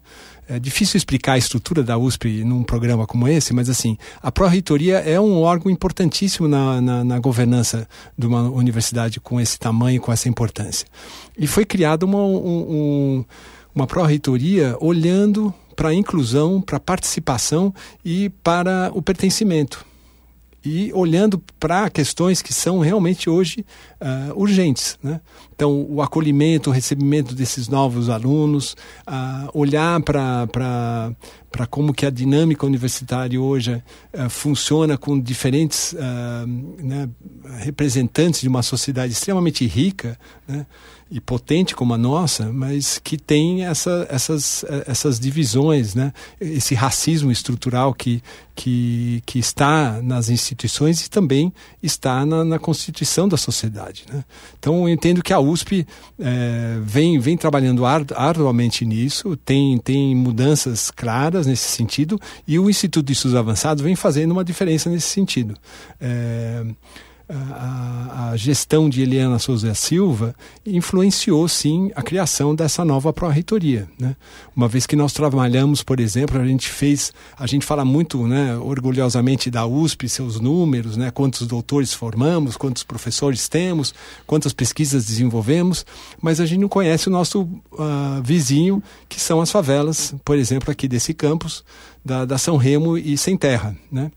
É 0.49 0.59
difícil 0.59 0.97
explicar 0.97 1.33
a 1.33 1.37
estrutura 1.37 1.83
da 1.83 1.97
USP 1.97 2.43
num 2.43 2.63
programa 2.63 3.07
como 3.07 3.27
esse, 3.27 3.53
mas 3.53 3.69
assim, 3.69 3.97
a 4.21 4.31
pró-reitoria 4.31 4.97
é 4.97 5.19
um 5.19 5.37
órgão 5.41 5.71
importantíssimo 5.71 6.47
na, 6.47 6.81
na, 6.81 7.03
na, 7.03 7.19
governança 7.19 7.87
de 8.17 8.27
uma 8.27 8.49
universidade 8.49 9.19
com 9.19 9.39
esse 9.39 9.57
tamanho, 9.57 10.01
com 10.01 10.11
essa 10.11 10.27
importância. 10.27 10.87
E 11.37 11.47
foi 11.47 11.65
criada 11.65 12.05
uma, 12.05 12.17
um, 12.17 13.23
uma 13.73 13.87
pró-reitoria 13.87 14.75
olhando 14.81 15.53
para 15.75 15.89
a 15.89 15.93
inclusão, 15.93 16.61
para 16.61 16.77
a 16.77 16.81
participação 16.81 17.73
e 18.03 18.29
para 18.43 18.91
o 18.93 19.01
pertencimento 19.01 19.85
e 20.63 20.91
olhando 20.93 21.41
para 21.59 21.89
questões 21.89 22.41
que 22.41 22.53
são 22.53 22.79
realmente 22.79 23.29
hoje 23.29 23.65
uh, 23.99 24.39
urgentes. 24.39 24.97
Né? 25.01 25.19
Então, 25.55 25.85
o 25.89 26.01
acolhimento, 26.01 26.69
o 26.69 26.73
recebimento 26.73 27.33
desses 27.33 27.67
novos 27.67 28.09
alunos, 28.09 28.75
uh, 29.07 29.49
olhar 29.53 30.01
para 30.01 31.15
como 31.69 31.93
que 31.93 32.05
a 32.05 32.09
dinâmica 32.09 32.65
universitária 32.65 33.41
hoje 33.41 33.81
uh, 34.13 34.29
funciona 34.29 34.97
com 34.97 35.19
diferentes 35.19 35.95
né, 36.77 37.09
representantes 37.59 38.41
de 38.41 38.47
uma 38.47 38.61
sociedade 38.61 39.13
extremamente 39.13 39.65
rica, 39.65 40.17
né? 40.47 40.65
E 41.11 41.19
potente 41.19 41.75
como 41.75 41.93
a 41.93 41.97
nossa, 41.97 42.53
mas 42.53 42.97
que 42.97 43.17
tem 43.17 43.65
essa, 43.65 44.07
essas, 44.09 44.63
essas 44.87 45.19
divisões, 45.19 45.93
né? 45.93 46.13
esse 46.39 46.73
racismo 46.73 47.29
estrutural 47.29 47.93
que, 47.93 48.23
que, 48.55 49.21
que 49.25 49.37
está 49.37 50.01
nas 50.01 50.29
instituições 50.29 51.05
e 51.05 51.09
também 51.09 51.53
está 51.83 52.25
na, 52.25 52.45
na 52.45 52.57
constituição 52.57 53.27
da 53.27 53.35
sociedade. 53.35 54.05
Né? 54.09 54.23
Então, 54.57 54.87
eu 54.87 54.93
entendo 54.93 55.21
que 55.21 55.33
a 55.33 55.39
USP 55.39 55.85
é, 56.17 56.79
vem, 56.81 57.19
vem 57.19 57.35
trabalhando 57.35 57.83
arduamente 57.85 58.85
nisso, 58.85 59.35
tem, 59.35 59.77
tem 59.79 60.15
mudanças 60.15 60.89
claras 60.89 61.45
nesse 61.45 61.67
sentido, 61.67 62.17
e 62.47 62.57
o 62.57 62.69
Instituto 62.69 63.07
de 63.07 63.11
Estudos 63.11 63.35
Avançados 63.35 63.83
vem 63.83 63.97
fazendo 63.97 64.31
uma 64.31 64.45
diferença 64.45 64.89
nesse 64.89 65.09
sentido. 65.09 65.57
É, 65.99 66.63
a, 67.33 68.31
a, 68.31 68.37
gestão 68.37 68.89
de 68.89 69.01
Eliana 69.01 69.39
Souza 69.39 69.73
Silva 69.73 70.35
influenciou 70.65 71.47
sim 71.47 71.91
a 71.95 72.01
criação 72.01 72.53
dessa 72.53 72.83
nova 72.83 73.13
pró-reitoria. 73.13 73.87
Né? 73.99 74.15
Uma 74.55 74.67
vez 74.67 74.85
que 74.85 74.95
nós 74.95 75.13
trabalhamos, 75.13 75.81
por 75.81 75.99
exemplo, 75.99 76.39
a 76.39 76.45
gente 76.45 76.69
fez, 76.69 77.13
a 77.37 77.47
gente 77.47 77.65
fala 77.65 77.85
muito 77.85 78.27
né, 78.27 78.55
orgulhosamente 78.57 79.49
da 79.49 79.65
USP, 79.65 80.09
seus 80.09 80.39
números, 80.39 80.97
né, 80.97 81.09
quantos 81.11 81.47
doutores 81.47 81.93
formamos, 81.93 82.57
quantos 82.57 82.83
professores 82.83 83.47
temos, 83.47 83.93
quantas 84.27 84.53
pesquisas 84.53 85.05
desenvolvemos, 85.05 85.85
mas 86.21 86.39
a 86.39 86.45
gente 86.45 86.59
não 86.59 86.69
conhece 86.69 87.07
o 87.07 87.11
nosso 87.11 87.41
uh, 87.43 88.21
vizinho, 88.23 88.83
que 89.07 89.19
são 89.19 89.41
as 89.41 89.51
favelas, 89.51 90.13
por 90.25 90.37
exemplo, 90.37 90.71
aqui 90.71 90.87
desse 90.87 91.13
campus, 91.13 91.63
da, 92.03 92.25
da 92.25 92.37
São 92.37 92.57
Remo 92.57 92.97
e 92.97 93.17
Sem 93.17 93.37
Terra. 93.37 93.75
Né? 93.91 94.11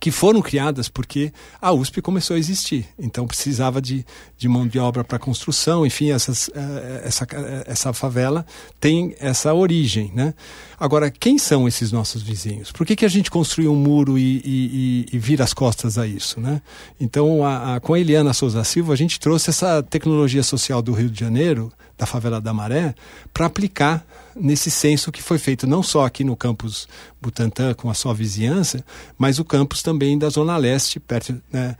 Que 0.00 0.10
foram 0.10 0.42
criadas 0.42 0.88
porque 0.88 1.32
a 1.60 1.72
USP 1.72 2.02
começou 2.02 2.34
a 2.34 2.38
existir. 2.38 2.86
Então 2.98 3.26
precisava 3.26 3.80
de, 3.80 4.04
de 4.36 4.48
mão 4.48 4.66
de 4.66 4.78
obra 4.80 5.04
para 5.04 5.18
construção, 5.18 5.86
enfim, 5.86 6.10
essas, 6.10 6.50
eh, 6.54 7.02
essa, 7.04 7.24
eh, 7.30 7.64
essa 7.66 7.92
favela 7.92 8.44
tem 8.80 9.14
essa 9.20 9.54
origem. 9.54 10.10
Né? 10.12 10.34
Agora, 10.78 11.08
quem 11.08 11.38
são 11.38 11.68
esses 11.68 11.92
nossos 11.92 12.20
vizinhos? 12.20 12.72
Por 12.72 12.84
que, 12.84 12.96
que 12.96 13.04
a 13.04 13.08
gente 13.08 13.30
construiu 13.30 13.72
um 13.72 13.76
muro 13.76 14.18
e, 14.18 14.42
e, 14.44 15.06
e 15.12 15.18
vira 15.18 15.44
as 15.44 15.54
costas 15.54 15.98
a 15.98 16.06
isso? 16.06 16.40
Né? 16.40 16.60
Então, 17.00 17.44
a, 17.44 17.76
a, 17.76 17.80
com 17.80 17.94
a 17.94 18.00
Eliana 18.00 18.32
Souza 18.32 18.64
Silva, 18.64 18.92
a 18.92 18.96
gente 18.96 19.20
trouxe 19.20 19.50
essa 19.50 19.84
tecnologia 19.84 20.42
social 20.42 20.82
do 20.82 20.92
Rio 20.92 21.08
de 21.08 21.20
Janeiro, 21.20 21.72
da 21.96 22.06
favela 22.06 22.40
da 22.40 22.52
Maré, 22.52 22.92
para 23.32 23.46
aplicar 23.46 24.04
nesse 24.38 24.70
censo 24.70 25.10
que 25.10 25.22
foi 25.22 25.38
feito 25.38 25.66
não 25.66 25.82
só 25.82 26.04
aqui 26.04 26.22
no 26.22 26.36
campus 26.36 26.86
Butantã, 27.20 27.74
com 27.74 27.90
a 27.90 27.94
sua 27.94 28.14
vizinhança, 28.14 28.84
mas 29.18 29.38
o 29.38 29.44
campus 29.44 29.82
também 29.82 30.18
da 30.18 30.28
Zona 30.28 30.56
Leste, 30.56 31.00
perto, 31.00 31.40
né, 31.50 31.76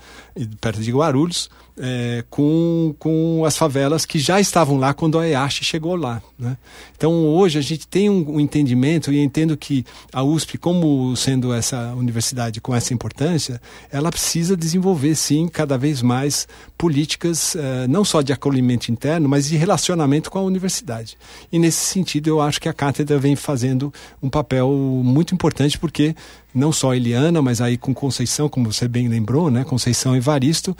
perto 0.61 0.83
de 0.83 0.91
Guarulhos, 0.91 1.49
é, 1.79 2.25
com, 2.31 2.95
com 2.99 3.45
as 3.45 3.57
favelas 3.57 4.07
que 4.07 4.19
já 4.19 4.41
estavam 4.41 4.79
lá 4.79 4.95
quando 4.95 5.19
a 5.19 5.29
EASH 5.29 5.61
chegou 5.63 5.95
lá. 5.95 6.23
Né? 6.39 6.57
Então 6.97 7.13
hoje 7.27 7.59
a 7.59 7.63
gente 7.63 7.87
tem 7.87 8.09
um, 8.09 8.37
um, 8.37 8.41
entendimento 8.41 9.13
e 9.13 9.19
entendo 9.19 9.57
que 9.57 9.85
a 10.13 10.23
USP, 10.23 10.57
como 10.57 11.15
sendo 11.17 11.53
essa 11.53 11.95
universidade 11.95 12.61
com 12.61 12.75
essa 12.75 12.95
importância, 12.95 13.61
ela 13.91 14.11
precisa 14.11 14.57
desenvolver 14.57 15.15
sim 15.15 15.49
cada 15.49 15.77
vez 15.77 16.01
mais 16.01 16.49
políticas 16.79 17.55
é, 17.55 17.87
não 17.87 18.05
só 18.05 18.23
de 18.23 18.33
acolhimento 18.33 18.91
interno, 18.91 19.29
mas 19.29 19.47
de 19.47 19.57
relacionamento 19.57 20.31
com 20.31 20.39
a 20.39 20.43
universidade. 20.43 21.19
E 21.53 21.59
nesse 21.59 21.85
sentido 21.85 22.29
eu 22.29 22.41
acho 22.47 22.61
que 22.61 22.69
a 22.69 22.73
cátedra 22.73 23.19
vem 23.19 23.37
fazendo 23.37 23.93
um 24.23 24.31
papel 24.31 24.71
muito 24.71 25.35
importante 25.35 25.79
porque 25.79 26.15
não 26.55 26.73
só 26.73 26.95
Eliana, 26.95 27.43
mas 27.43 27.61
aí 27.61 27.77
com 27.77 27.93
Conceição, 27.93 28.49
como 28.49 28.73
você 28.73 28.89
bem 28.89 29.09
lembrou, 29.09 29.51
né? 29.51 29.63
Conceição 29.65 30.17
Evaristo, 30.17 30.75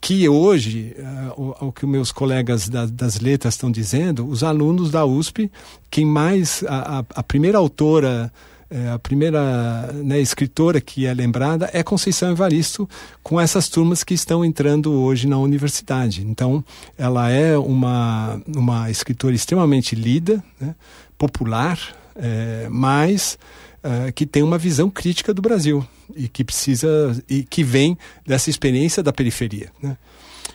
que 0.00 0.28
hoje, 0.28 0.96
uh, 0.98 1.56
o, 1.60 1.68
o, 1.68 1.72
que 1.72 1.86
meus 1.86 2.10
colegas 2.10 2.68
da, 2.68 2.86
das 2.86 3.20
letras 3.20 3.54
estão 3.54 3.70
dizendo, 3.70 4.26
os 4.26 4.42
alunos 4.42 4.90
da 4.90 5.04
USP, 5.04 5.50
quem 5.88 6.04
mais, 6.04 6.64
a, 6.66 6.98
a, 6.98 7.04
a 7.14 7.22
primeira 7.22 7.58
autora 7.58 8.32
eh, 8.72 8.88
a 8.88 9.00
primeira 9.00 9.90
né, 9.92 10.20
escritora 10.20 10.80
que 10.80 11.04
é 11.04 11.12
lembrada 11.12 11.68
é 11.72 11.82
Conceição 11.82 12.30
Evaristo, 12.30 12.88
com 13.20 13.40
essas 13.40 13.68
turmas 13.68 14.04
que 14.04 14.14
estão 14.14 14.44
entrando 14.44 14.92
hoje 14.92 15.26
na 15.26 15.36
universidade. 15.38 16.24
Então, 16.24 16.64
ela 16.96 17.28
é 17.30 17.58
uma, 17.58 18.40
uma 18.46 18.88
escritora 18.88 19.34
extremamente 19.34 19.96
lida, 19.96 20.42
né, 20.60 20.76
popular, 21.20 21.78
é, 22.16 22.66
mas 22.70 23.38
uh, 23.84 24.10
que 24.14 24.24
tem 24.24 24.42
uma 24.42 24.56
visão 24.56 24.88
crítica 24.88 25.34
do 25.34 25.42
Brasil 25.42 25.86
e 26.16 26.26
que 26.26 26.42
precisa 26.42 27.22
e 27.28 27.42
que 27.42 27.62
vem 27.62 27.96
dessa 28.26 28.48
experiência 28.48 29.02
da 29.02 29.12
periferia. 29.12 29.70
Né? 29.82 29.98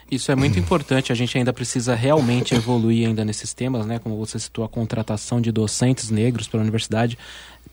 Isso 0.09 0.31
é 0.31 0.35
muito 0.35 0.57
importante, 0.59 1.11
a 1.11 1.15
gente 1.15 1.37
ainda 1.37 1.53
precisa 1.53 1.93
realmente 1.93 2.55
evoluir 2.55 3.07
ainda 3.07 3.23
nesses 3.23 3.53
temas, 3.53 3.85
né? 3.85 3.99
Como 3.99 4.17
você 4.17 4.39
citou, 4.39 4.65
a 4.65 4.69
contratação 4.69 5.39
de 5.39 5.51
docentes 5.51 6.09
negros 6.09 6.47
para 6.47 6.59
a 6.59 6.63
universidade 6.63 7.17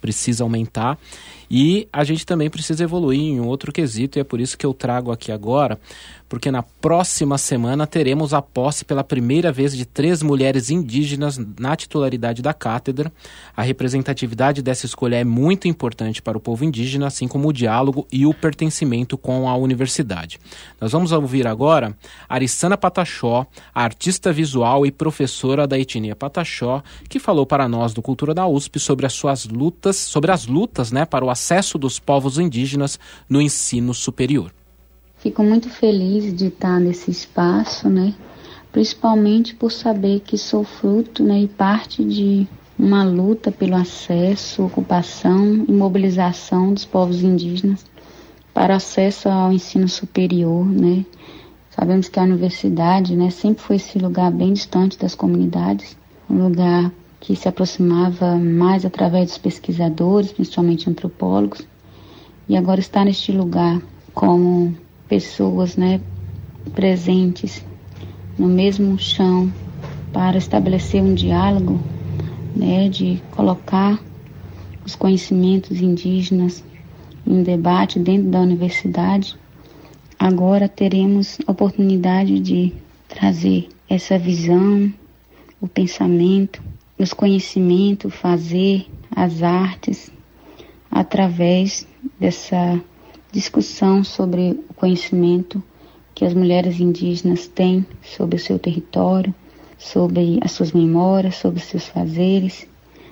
precisa 0.01 0.45
aumentar. 0.45 0.99
E 1.55 1.86
a 1.92 2.03
gente 2.03 2.24
também 2.24 2.48
precisa 2.48 2.82
evoluir 2.82 3.20
em 3.20 3.38
um 3.38 3.46
outro 3.46 3.70
quesito, 3.70 4.18
e 4.18 4.20
é 4.20 4.24
por 4.24 4.40
isso 4.40 4.57
que 4.57 4.64
eu 4.64 4.72
trago 4.72 5.12
aqui 5.12 5.30
agora 5.30 5.78
porque 6.32 6.50
na 6.50 6.62
próxima 6.62 7.36
semana 7.36 7.86
teremos 7.86 8.32
a 8.32 8.40
posse 8.40 8.86
pela 8.86 9.05
primeira 9.05 9.53
vez 9.53 9.76
de 9.76 9.84
três 9.84 10.22
mulheres 10.22 10.70
indígenas 10.70 11.38
na 11.61 11.76
titularidade 11.76 12.40
da 12.40 12.55
cátedra. 12.55 13.12
A 13.55 13.61
representatividade 13.61 14.62
dessa 14.62 14.86
escolha 14.86 15.16
é 15.16 15.24
muito 15.24 15.68
importante 15.68 16.22
para 16.22 16.38
o 16.38 16.40
povo 16.40 16.64
indígena, 16.64 17.07
assim 17.07 17.28
como 17.28 17.48
o 17.48 17.53
diálogo 17.53 18.07
e 18.11 18.24
o 18.24 18.32
pertencimento 18.32 19.18
com 19.18 19.46
a 19.46 19.55
universidade. 19.55 20.40
Nós 20.80 20.92
vamos 20.92 21.12
ouvir 21.12 21.46
agora 21.46 21.94
Arissana 22.26 22.78
Pataxó, 22.78 23.46
artista 23.74 24.32
visual 24.32 24.86
e 24.86 24.90
professora 24.90 25.66
da 25.66 25.78
etnia 25.78 26.16
Pataxó, 26.16 26.82
que 27.11 27.18
falou 27.18 27.44
para 27.44 27.68
nós 27.68 27.92
do 27.92 28.00
Cultura 28.00 28.32
da 28.32 28.46
USP 28.46 28.80
sobre 28.80 29.05
as 29.05 29.12
suas 29.12 29.44
lutas, 29.44 29.96
sobre 29.96 30.32
as 30.32 30.46
lutas 30.46 30.90
né, 30.90 31.05
para 31.05 31.22
o 31.22 31.28
acesso 31.28 31.41
dos 31.78 31.99
povos 31.99 32.38
indígenas 32.38 32.99
no 33.28 33.40
ensino 33.40 33.93
superior. 33.93 34.53
Fico 35.16 35.43
muito 35.43 35.70
feliz 35.70 36.34
de 36.34 36.47
estar 36.47 36.80
nesse 36.80 37.11
espaço, 37.11 37.88
né? 37.88 38.14
Principalmente 38.72 39.55
por 39.55 39.70
saber 39.70 40.20
que 40.20 40.36
sou 40.36 40.64
fruto 40.64 41.22
né, 41.22 41.43
e 41.43 41.49
parte 41.49 42.03
de 42.03 42.47
uma 42.78 43.05
luta 43.05 43.53
pelo 43.53 43.76
acesso, 43.76 44.64
ocupação 44.64 45.64
e 45.68 45.72
mobilização 45.72 46.72
dos 46.72 46.84
povos 46.84 47.22
indígenas 47.22 47.84
para 48.53 48.76
acesso 48.76 49.28
ao 49.28 49.53
ensino 49.53 49.88
superior, 49.88 50.66
né? 50.66 51.05
Sabemos 51.70 52.09
que 52.09 52.18
a 52.18 52.22
universidade, 52.22 53.16
né, 53.16 53.30
sempre 53.30 53.62
foi 53.62 53.76
esse 53.76 53.99
lugar 53.99 54.30
bem 54.30 54.53
distante 54.53 54.99
das 54.99 55.14
comunidades, 55.14 55.97
um 56.28 56.49
lugar 56.49 56.93
que 57.23 57.37
se 57.37 57.49
aproximava 57.49 58.37
mais 58.37 58.85
através 58.85 59.29
dos 59.29 59.39
pesquisadores, 59.39 60.33
principalmente 60.33 60.91
antropólogos, 60.91 61.64
e 62.49 62.57
agora 62.57 62.81
está 62.81 63.05
neste 63.05 63.31
lugar 63.31 63.81
como 64.12 64.75
pessoas 65.09 65.77
né, 65.77 66.01
presentes 66.75 67.64
no 68.37 68.49
mesmo 68.49 68.99
chão 68.99 69.53
para 70.12 70.37
estabelecer 70.37 71.01
um 71.01 71.14
diálogo, 71.14 71.81
né, 72.57 72.89
de 72.89 73.23
colocar 73.31 74.03
os 74.85 74.97
conhecimentos 74.97 75.81
indígenas 75.81 76.64
em 77.25 77.41
debate 77.45 78.01
dentro 78.01 78.31
da 78.31 78.41
universidade. 78.41 79.37
Agora 80.18 80.68
teremos 80.68 81.39
oportunidade 81.47 82.41
de 82.41 82.73
trazer 83.07 83.68
essa 83.89 84.18
visão, 84.18 84.93
o 85.61 85.68
pensamento, 85.68 86.61
os 87.03 87.12
conhecimentos, 87.12 88.14
fazer 88.14 88.86
as 89.14 89.42
artes 89.42 90.11
através 90.90 91.86
dessa 92.18 92.80
discussão 93.32 94.05
sobre 94.05 94.61
o 94.68 94.74
conhecimento 94.74 95.62
que 96.14 96.24
as 96.24 96.34
mulheres 96.34 96.78
indígenas 96.78 97.46
têm 97.46 97.86
sobre 98.03 98.36
o 98.36 98.38
seu 98.38 98.59
território, 98.59 99.34
sobre 99.78 100.38
as 100.42 100.53
suas 100.53 100.72
memórias, 100.72 101.36
sobre 101.36 101.59
os 101.61 101.64
seus 101.64 101.86
fazeres, 101.88 102.68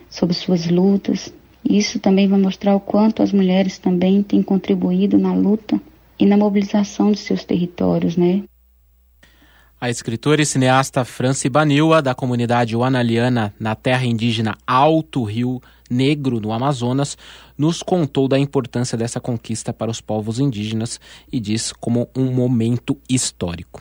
sobre 0.09 0.35
suas 0.35 0.69
lutas. 0.69 1.33
Isso 1.65 1.99
também 1.99 2.29
vai 2.29 2.39
mostrar 2.39 2.75
o 2.75 2.81
quanto 2.81 3.23
as 3.23 3.33
mulheres 3.33 3.79
também 3.79 4.23
têm 4.23 4.43
contribuído 4.43 5.19
na 5.19 5.35
luta 5.35 5.81
e 6.19 6.27
na 6.27 6.37
mobilização 6.37 7.11
de 7.11 7.19
seus 7.19 7.45
territórios, 7.45 8.17
né? 8.17 8.45
A 9.83 9.89
escritora 9.89 10.43
e 10.43 10.45
cineasta 10.45 11.07
Franci 11.07 11.49
Baniwa, 11.49 12.03
da 12.03 12.15
comunidade 12.15 12.77
Wanaliana 12.77 13.55
na 13.59 13.75
terra 13.75 14.05
indígena 14.05 14.59
Alto 14.67 15.25
Rio 15.25 15.59
Negro, 15.89 16.39
no 16.39 16.53
Amazonas, 16.53 17.17
nos 17.57 17.83
contou 17.83 18.29
da 18.29 18.39
importância 18.39 18.99
dessa 18.99 19.19
conquista 19.19 19.73
para 19.73 19.91
os 19.91 19.99
povos 19.99 20.39
indígenas 20.39 21.01
e 21.33 21.41
diz 21.41 21.73
como 21.73 22.07
um 22.15 22.31
momento 22.31 22.95
histórico. 23.09 23.81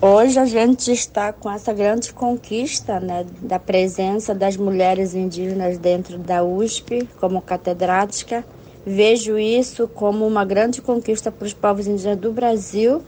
Hoje 0.00 0.38
a 0.38 0.46
gente 0.46 0.92
está 0.92 1.32
com 1.32 1.50
essa 1.50 1.72
grande 1.72 2.12
conquista 2.12 3.00
né, 3.00 3.26
da 3.42 3.58
presença 3.58 4.32
das 4.32 4.56
mulheres 4.56 5.16
indígenas 5.16 5.78
dentro 5.78 6.16
da 6.16 6.44
USP 6.44 7.08
como 7.18 7.42
catedrática. 7.42 8.44
Vejo 8.86 9.36
isso 9.36 9.88
como 9.88 10.24
uma 10.24 10.44
grande 10.44 10.80
conquista 10.80 11.32
para 11.32 11.46
os 11.46 11.52
povos 11.52 11.88
indígenas 11.88 12.18
do 12.18 12.30
Brasil 12.30 13.02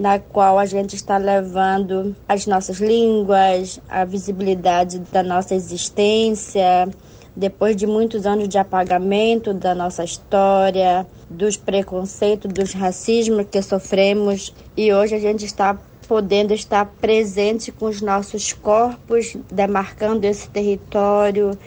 na 0.00 0.18
qual 0.18 0.58
a 0.58 0.64
gente 0.64 0.96
está 0.96 1.18
levando 1.18 2.16
as 2.26 2.46
nossas 2.46 2.78
línguas, 2.78 3.78
a 3.86 4.02
visibilidade 4.02 4.98
da 5.12 5.22
nossa 5.22 5.54
existência, 5.54 6.88
depois 7.36 7.76
de 7.76 7.86
muitos 7.86 8.24
anos 8.24 8.48
de 8.48 8.56
apagamento 8.56 9.52
da 9.52 9.74
nossa 9.74 10.02
história, 10.02 11.06
dos 11.28 11.58
preconceitos, 11.58 12.50
dos 12.50 12.72
racismos 12.72 13.44
que 13.50 13.60
sofremos, 13.60 14.54
e 14.74 14.90
hoje 14.90 15.14
a 15.14 15.18
gente 15.18 15.44
está 15.44 15.78
podendo 16.08 16.54
estar 16.54 16.86
presente 16.98 17.70
com 17.70 17.84
os 17.84 18.00
nossos 18.00 18.54
corpos, 18.54 19.36
demarcando 19.52 20.26
esse 20.26 20.48
território, 20.48 21.58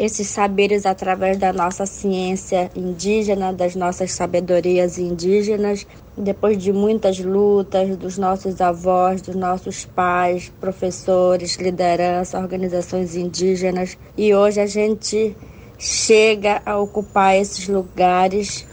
esses 0.00 0.28
saberes 0.28 0.86
através 0.86 1.36
da 1.36 1.52
nossa 1.52 1.84
ciência 1.84 2.70
indígena, 2.74 3.52
das 3.52 3.76
nossas 3.76 4.12
sabedorias 4.12 4.96
indígenas, 4.96 5.86
depois 6.16 6.56
de 6.56 6.72
muitas 6.72 7.18
lutas 7.18 7.98
dos 7.98 8.16
nossos 8.16 8.62
avós, 8.62 9.20
dos 9.20 9.36
nossos 9.36 9.84
pais, 9.84 10.50
professores, 10.58 11.56
liderança, 11.56 12.38
organizações 12.38 13.14
indígenas, 13.14 13.98
e 14.16 14.34
hoje 14.34 14.58
a 14.62 14.66
gente 14.66 15.36
chega 15.78 16.62
a 16.64 16.78
ocupar 16.78 17.36
esses 17.36 17.68
lugares 17.68 18.66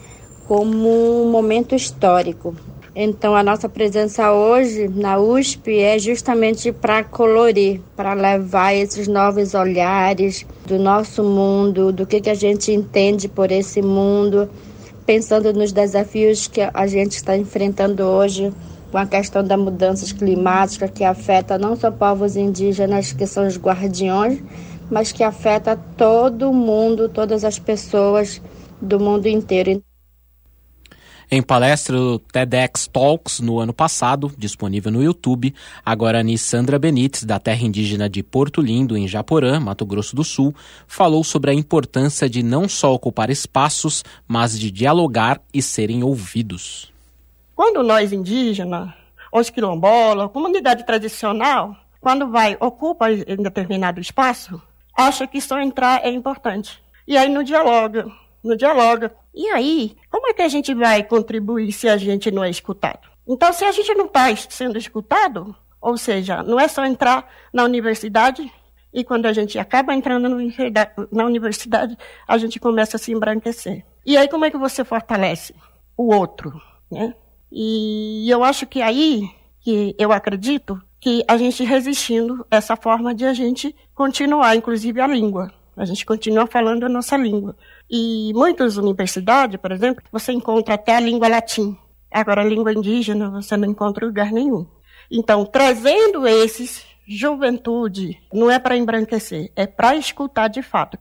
como 0.48 0.88
um 0.88 1.30
momento 1.30 1.76
histórico. 1.76 2.56
Então, 3.00 3.36
a 3.36 3.44
nossa 3.44 3.70
presença 3.70 4.34
hoje 4.34 4.88
na 4.88 5.20
USP 5.20 5.78
é 5.78 6.00
justamente 6.00 6.72
para 6.72 7.04
colorir, 7.04 7.80
para 7.96 8.14
levar 8.14 8.74
esses 8.74 9.08
novos 9.08 9.54
olhares 9.54 10.48
do 10.66 10.80
nosso 10.80 11.24
mundo, 11.24 11.92
do 11.92 12.08
que, 12.08 12.20
que 12.20 12.30
a 12.32 12.34
gente 12.34 12.72
entende 12.72 13.28
por 13.28 13.52
esse 13.52 13.84
mundo, 13.84 14.50
pensando 15.06 15.54
nos 15.54 15.72
desafios 15.72 16.48
que 16.48 16.60
a 16.60 16.88
gente 16.88 17.18
está 17.18 17.38
enfrentando 17.38 18.02
hoje 18.02 18.52
com 18.92 18.98
a 18.98 19.06
questão 19.06 19.44
das 19.44 19.60
mudanças 19.60 20.12
climáticas 20.12 20.90
que 20.90 21.04
afeta 21.04 21.56
não 21.56 21.76
só 21.76 21.92
povos 21.92 22.36
indígenas, 22.36 23.14
que 23.14 23.28
são 23.28 23.46
os 23.46 23.60
guardiões, 23.60 24.42
mas 24.90 25.12
que 25.12 25.24
afeta 25.24 25.80
todo 25.96 26.52
mundo, 26.52 27.08
todas 27.08 27.44
as 27.44 27.60
pessoas 27.60 28.42
do 28.82 29.00
mundo 29.00 29.28
inteiro. 29.28 29.84
Em 31.30 31.42
palestra 31.42 31.98
do 31.98 32.20
TEDx 32.20 32.88
Talks 32.88 33.42
no 33.42 33.60
ano 33.60 33.74
passado, 33.74 34.32
disponível 34.38 34.90
no 34.90 35.04
YouTube, 35.04 35.54
a 35.86 35.94
Guarani 35.94 36.38
Sandra 36.38 36.80
Benites, 36.80 37.26
da 37.26 37.38
terra 37.38 37.64
indígena 37.64 38.10
de 38.10 38.24
Porto 38.24 38.62
Lindo, 38.62 38.96
em 38.96 39.10
Japorã, 39.10 39.60
Mato 39.60 39.86
Grosso 39.86 40.16
do 40.16 40.24
Sul, 40.24 40.56
falou 40.88 41.26
sobre 41.26 41.52
a 41.52 41.54
importância 41.54 42.30
de 42.30 42.42
não 42.42 42.70
só 42.70 42.94
ocupar 42.94 43.30
espaços, 43.30 44.06
mas 44.26 44.58
de 44.58 44.72
dialogar 44.72 45.42
e 45.54 45.62
serem 45.62 46.02
ouvidos. 46.02 46.94
Quando 47.54 47.84
nós 47.84 48.14
indígenas, 48.14 48.90
os 49.30 49.50
quilombolas, 49.50 50.32
comunidade 50.32 50.86
tradicional, 50.86 51.76
quando 52.00 52.32
vai 52.32 52.56
ocupa 52.58 53.12
em 53.12 53.44
determinado 53.44 54.00
espaço, 54.00 54.62
acha 54.98 55.28
que 55.28 55.42
só 55.42 55.60
entrar 55.60 56.06
é 56.06 56.10
importante. 56.10 56.82
E 57.06 57.18
aí 57.18 57.28
não 57.28 57.44
dialoga, 57.44 58.10
não 58.42 58.56
dialoga. 58.56 59.14
E 59.38 59.48
aí, 59.50 59.96
como 60.10 60.28
é 60.28 60.34
que 60.34 60.42
a 60.42 60.48
gente 60.48 60.74
vai 60.74 61.04
contribuir 61.04 61.72
se 61.72 61.88
a 61.88 61.96
gente 61.96 62.32
não 62.32 62.44
é 62.44 62.50
escutado? 62.50 63.08
Então, 63.28 63.54
se 63.54 63.64
a 63.64 63.72
gente 63.72 63.94
não 63.94 64.08
está 64.08 64.36
sendo 64.36 64.80
escutado, 64.80 65.56
ou 65.80 65.96
seja, 65.96 66.42
não 66.42 66.60
é 66.60 66.68
só 66.68 66.84
entrar 66.84 67.32
na 67.54 67.64
universidade 67.64 68.52
e 68.92 69.04
quando 69.04 69.28
a 69.28 69.34
gente 69.34 69.60
acaba 69.60 69.94
entrando 69.94 70.28
na 71.12 71.24
universidade, 71.24 71.96
a 72.28 72.36
gente 72.40 72.60
começa 72.60 72.98
a 72.98 73.00
se 73.00 73.12
embranquecer. 73.12 73.86
E 74.04 74.18
aí, 74.18 74.28
como 74.28 74.44
é 74.44 74.50
que 74.50 74.58
você 74.58 74.84
fortalece 74.84 75.54
o 75.96 76.12
outro? 76.12 76.60
Né? 76.90 77.14
E 77.52 78.28
eu 78.28 78.44
acho 78.44 78.66
que 78.66 78.82
aí, 78.82 79.30
que 79.60 79.96
eu 80.00 80.12
acredito, 80.12 80.82
que 81.00 81.24
a 81.28 81.38
gente 81.38 81.64
resistindo 81.64 82.44
essa 82.50 82.76
forma 82.76 83.14
de 83.14 83.24
a 83.24 83.36
gente 83.36 83.76
continuar, 83.94 84.56
inclusive 84.56 85.00
a 85.00 85.06
língua. 85.06 85.54
A 85.78 85.86
gente 85.86 86.06
continua 86.06 86.48
falando 86.48 86.86
a 86.86 86.90
nossa 86.90 87.16
língua. 87.16 87.56
E 87.90 88.32
muitas 88.34 88.78
universidades, 88.78 89.60
por 89.60 89.72
exemplo, 89.72 90.04
você 90.12 90.32
encontra 90.32 90.74
até 90.74 90.96
a 90.96 91.00
língua 91.00 91.28
latim. 91.28 91.78
Agora, 92.12 92.42
a 92.42 92.46
língua 92.46 92.74
indígena 92.74 93.30
você 93.30 93.56
não 93.56 93.70
encontra 93.70 94.06
em 94.06 94.08
lugar 94.08 94.32
nenhum. 94.32 94.66
Então, 95.12 95.46
trazendo 95.46 96.28
esses 96.28 96.84
juventude, 97.08 98.18
não 98.34 98.52
é 98.52 98.60
para 98.60 98.76
embranquecer, 98.76 99.52
é 99.56 99.66
para 99.66 99.96
escutar 99.96 100.50
de 100.50 100.62
fato. 100.62 100.98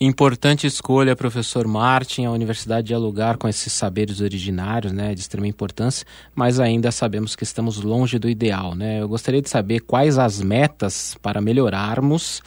Importante 0.00 0.66
escolha, 0.66 1.14
professor 1.14 1.64
Martin. 1.68 2.24
A 2.24 2.32
universidade 2.32 2.88
dialogar 2.88 3.36
com 3.36 3.46
esses 3.46 3.72
saberes 3.72 4.20
originários, 4.20 4.92
né, 4.92 5.14
de 5.14 5.20
extrema 5.20 5.46
importância, 5.46 6.04
mas 6.34 6.58
ainda 6.58 6.90
sabemos 6.90 7.36
que 7.36 7.44
estamos 7.44 7.80
longe 7.80 8.18
do 8.18 8.28
ideal, 8.28 8.74
né? 8.74 9.00
Eu 9.00 9.08
gostaria 9.08 9.40
de 9.40 9.48
saber 9.48 9.78
quais 9.78 10.18
as 10.18 10.40
metas 10.40 11.16
para 11.22 11.40
melhorarmos 11.40 12.42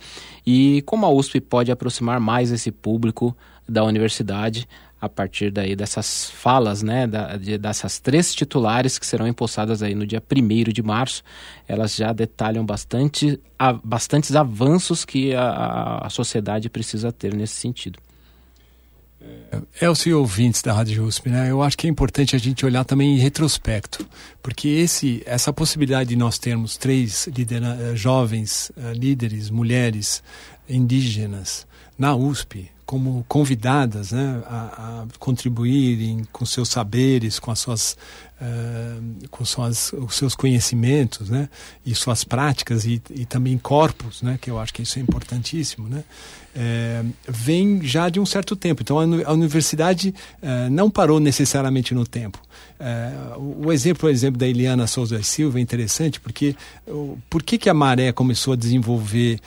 e 0.45 0.81
como 0.83 1.05
a 1.05 1.09
USP 1.09 1.41
pode 1.41 1.71
aproximar 1.71 2.19
mais 2.19 2.51
esse 2.51 2.71
público 2.71 3.35
da 3.67 3.83
universidade 3.83 4.67
a 5.01 5.09
partir 5.09 5.51
daí 5.51 5.75
dessas 5.75 6.31
falas, 6.31 6.81
né, 6.81 7.05
da, 7.05 7.35
de, 7.37 7.57
dessas 7.57 7.99
três 7.99 8.33
titulares 8.33 8.97
que 8.97 9.05
serão 9.05 9.27
empossadas 9.27 9.83
aí 9.83 9.93
no 9.93 10.05
dia 10.05 10.21
1 10.21 10.71
de 10.71 10.81
março. 10.81 11.23
Elas 11.67 11.95
já 11.95 12.11
detalham 12.11 12.65
bastante, 12.65 13.39
a, 13.57 13.73
bastantes 13.73 14.35
avanços 14.35 15.05
que 15.05 15.33
a, 15.35 15.99
a 16.03 16.09
sociedade 16.09 16.69
precisa 16.69 17.11
ter 17.11 17.33
nesse 17.35 17.53
sentido. 17.53 17.99
É, 19.79 19.89
o 19.89 19.95
senhor 19.95 20.19
ouvintes 20.19 20.61
da 20.61 20.73
Rádio 20.73 21.05
USP, 21.05 21.29
né? 21.29 21.49
Eu 21.49 21.61
acho 21.61 21.77
que 21.77 21.87
é 21.87 21.89
importante 21.89 22.35
a 22.35 22.39
gente 22.39 22.65
olhar 22.65 22.83
também 22.83 23.15
em 23.15 23.19
retrospecto, 23.19 24.05
porque 24.41 24.67
esse, 24.67 25.21
essa 25.25 25.53
possibilidade 25.53 26.09
de 26.09 26.15
nós 26.15 26.37
termos 26.37 26.77
três 26.77 27.27
lidera, 27.27 27.95
jovens 27.95 28.71
uh, 28.77 28.91
líderes, 28.93 29.49
mulheres 29.49 30.23
indígenas 30.67 31.67
na 31.97 32.15
USP, 32.15 32.69
como 32.85 33.25
convidadas 33.27 34.11
né, 34.11 34.43
a, 34.45 35.03
a, 35.03 35.05
contribuírem 35.17 36.23
com 36.31 36.45
seus 36.45 36.69
saberes, 36.69 37.39
com 37.39 37.49
as 37.49 37.59
suas, 37.59 37.97
uh, 38.39 39.27
com 39.29 39.43
suas, 39.43 39.91
os 39.93 40.15
seus 40.15 40.35
conhecimentos, 40.35 41.29
né, 41.29 41.49
e 41.85 41.95
suas 41.95 42.23
práticas 42.23 42.85
e, 42.85 43.01
e 43.09 43.25
também 43.25 43.57
corpos, 43.57 44.21
né, 44.21 44.37
que 44.39 44.51
eu 44.51 44.59
acho 44.59 44.73
que 44.73 44.83
isso 44.83 44.99
é 44.99 45.01
importantíssimo, 45.01 45.89
né, 45.89 46.03
é, 46.55 47.03
vem 47.27 47.81
já 47.81 48.07
de 48.07 48.19
um 48.19 48.25
certo 48.25 48.55
tempo. 48.55 48.81
Então 48.81 48.99
a, 48.99 49.03
a 49.29 49.33
universidade 49.33 50.13
uh, 50.41 50.69
não 50.69 50.89
parou 50.89 51.19
necessariamente 51.19 51.93
no 51.93 52.05
tempo. 52.05 52.39
Uh, 52.79 53.39
o, 53.39 53.67
o 53.67 53.73
exemplo, 53.73 54.01
por 54.01 54.09
exemplo, 54.09 54.37
da 54.37 54.47
Eliana 54.47 54.85
Souza 54.87 55.21
Silva 55.23 55.59
é 55.59 55.61
interessante 55.61 56.19
porque 56.19 56.55
uh, 56.87 57.17
por 57.29 57.41
que, 57.41 57.57
que 57.57 57.69
a 57.69 57.73
Maré 57.73 58.11
começou 58.11 58.53
a 58.53 58.55
desenvolver 58.55 59.39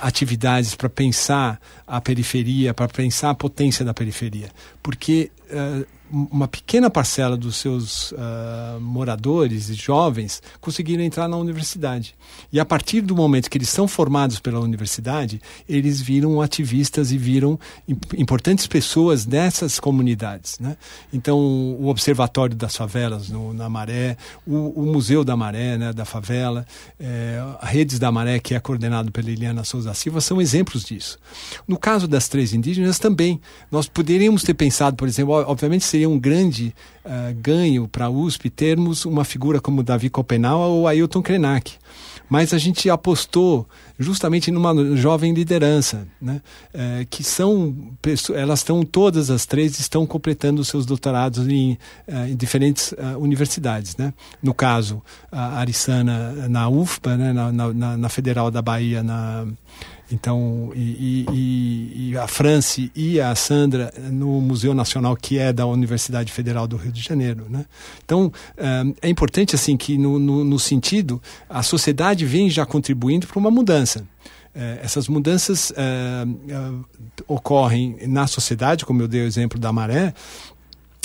atividades 0.00 0.74
para 0.74 0.88
pensar 0.88 1.60
a 1.86 2.00
periferia, 2.00 2.74
para 2.74 2.88
pensar 2.88 3.30
a 3.30 3.34
potência 3.34 3.84
da 3.84 3.94
periferia? 3.94 4.48
Porque 4.82 5.30
uma 6.12 6.46
pequena 6.46 6.90
parcela 6.90 7.38
dos 7.38 7.56
seus 7.56 8.12
uh, 8.12 8.78
moradores 8.80 9.70
e 9.70 9.74
jovens 9.74 10.42
conseguiram 10.60 11.02
entrar 11.02 11.26
na 11.26 11.38
universidade. 11.38 12.14
E 12.52 12.60
a 12.60 12.64
partir 12.66 13.00
do 13.00 13.16
momento 13.16 13.48
que 13.48 13.56
eles 13.56 13.70
são 13.70 13.88
formados 13.88 14.38
pela 14.38 14.60
universidade, 14.60 15.40
eles 15.66 16.02
viram 16.02 16.42
ativistas 16.42 17.10
e 17.12 17.16
viram 17.16 17.58
importantes 18.16 18.66
pessoas 18.66 19.24
nessas 19.24 19.80
comunidades. 19.80 20.58
Né? 20.58 20.76
Então, 21.12 21.38
o 21.38 21.86
Observatório 21.86 22.54
das 22.54 22.76
Favelas 22.76 23.30
no, 23.30 23.54
na 23.54 23.70
Maré, 23.70 24.16
o, 24.46 24.82
o, 24.82 24.86
Museu 24.86 25.24
da 25.24 25.34
Maré, 25.34 25.78
né, 25.78 25.92
da 25.94 26.04
favela, 26.04 26.66
é, 27.00 27.42
a 27.58 27.66
Redes 27.66 27.98
da 27.98 28.12
Maré, 28.12 28.38
que 28.38 28.54
é 28.54 28.60
coordenado 28.60 29.10
pela 29.10 29.30
Eliana 29.30 29.64
Souza 29.64 29.94
Silva, 29.94 30.20
são 30.20 30.40
exemplos 30.40 30.84
disso. 30.84 31.18
No 31.66 31.78
caso 31.78 32.06
das 32.06 32.28
três 32.28 32.52
indígenas 32.52 32.98
também, 32.98 33.40
nós 33.70 33.88
poderíamos 33.88 34.42
ter 34.42 34.54
pensado, 34.54 34.96
por 34.96 35.08
exemplo, 35.08 35.32
obviamente 35.46 35.84
seria 35.84 36.01
seria 36.02 36.08
um 36.08 36.18
grande 36.18 36.74
uh, 37.04 37.34
ganho 37.40 37.86
para 37.86 38.06
a 38.06 38.10
USP 38.10 38.50
termos 38.50 39.04
uma 39.04 39.24
figura 39.24 39.60
como 39.60 39.82
Davi 39.82 40.10
Copenau 40.10 40.60
ou 40.60 40.88
Ailton 40.88 41.22
Krenak. 41.22 41.74
Mas 42.28 42.54
a 42.54 42.58
gente 42.58 42.88
apostou 42.88 43.68
justamente 43.98 44.50
numa 44.50 44.96
jovem 44.96 45.34
liderança, 45.34 46.08
né? 46.20 46.40
É, 46.72 47.06
que 47.08 47.22
são 47.22 47.76
elas 48.34 48.60
estão 48.60 48.82
todas 48.84 49.30
as 49.30 49.44
três 49.44 49.78
estão 49.78 50.06
completando 50.06 50.64
seus 50.64 50.86
doutorados 50.86 51.46
em, 51.46 51.72
uh, 52.08 52.26
em 52.28 52.34
diferentes 52.34 52.92
uh, 52.92 53.18
universidades, 53.18 53.96
né? 53.98 54.14
No 54.42 54.54
caso 54.54 55.02
a 55.30 55.58
Arissana 55.58 56.48
na 56.48 56.68
UFPA, 56.70 57.16
né? 57.18 57.32
na, 57.34 57.52
na, 57.52 57.96
na 57.98 58.08
Federal 58.08 58.50
da 58.50 58.62
Bahia 58.62 59.02
na 59.02 59.46
então, 60.12 60.70
e, 60.74 61.24
e, 61.32 62.10
e, 62.10 62.16
a 62.16 62.26
France 62.26 62.92
e 62.94 63.20
a 63.20 63.34
Sandra 63.34 63.92
no 64.10 64.40
Museu 64.40 64.74
Nacional, 64.74 65.16
que 65.16 65.38
é 65.38 65.52
da 65.52 65.66
Universidade 65.66 66.30
Federal 66.30 66.66
do 66.66 66.76
Rio 66.76 66.92
de 66.92 67.00
Janeiro. 67.00 67.46
Né? 67.48 67.64
Então, 68.04 68.32
é, 68.56 69.06
é 69.06 69.08
importante 69.08 69.54
assim 69.54 69.76
que, 69.76 69.96
no, 69.96 70.18
no, 70.18 70.44
no, 70.44 70.58
sentido, 70.58 71.20
a 71.48 71.62
sociedade 71.62 72.26
vem 72.26 72.50
já 72.50 72.66
contribuindo 72.66 73.26
para 73.26 73.38
uma 73.38 73.50
mudança. 73.50 74.06
É, 74.54 74.80
essas 74.82 75.08
mudanças 75.08 75.72
é, 75.74 76.24
ocorrem 77.26 77.96
na 78.06 78.26
sociedade, 78.26 78.84
como 78.84 79.00
eu 79.00 79.08
dei 79.08 79.22
o 79.22 79.26
exemplo 79.26 79.58
da 79.58 79.72
maré, 79.72 80.12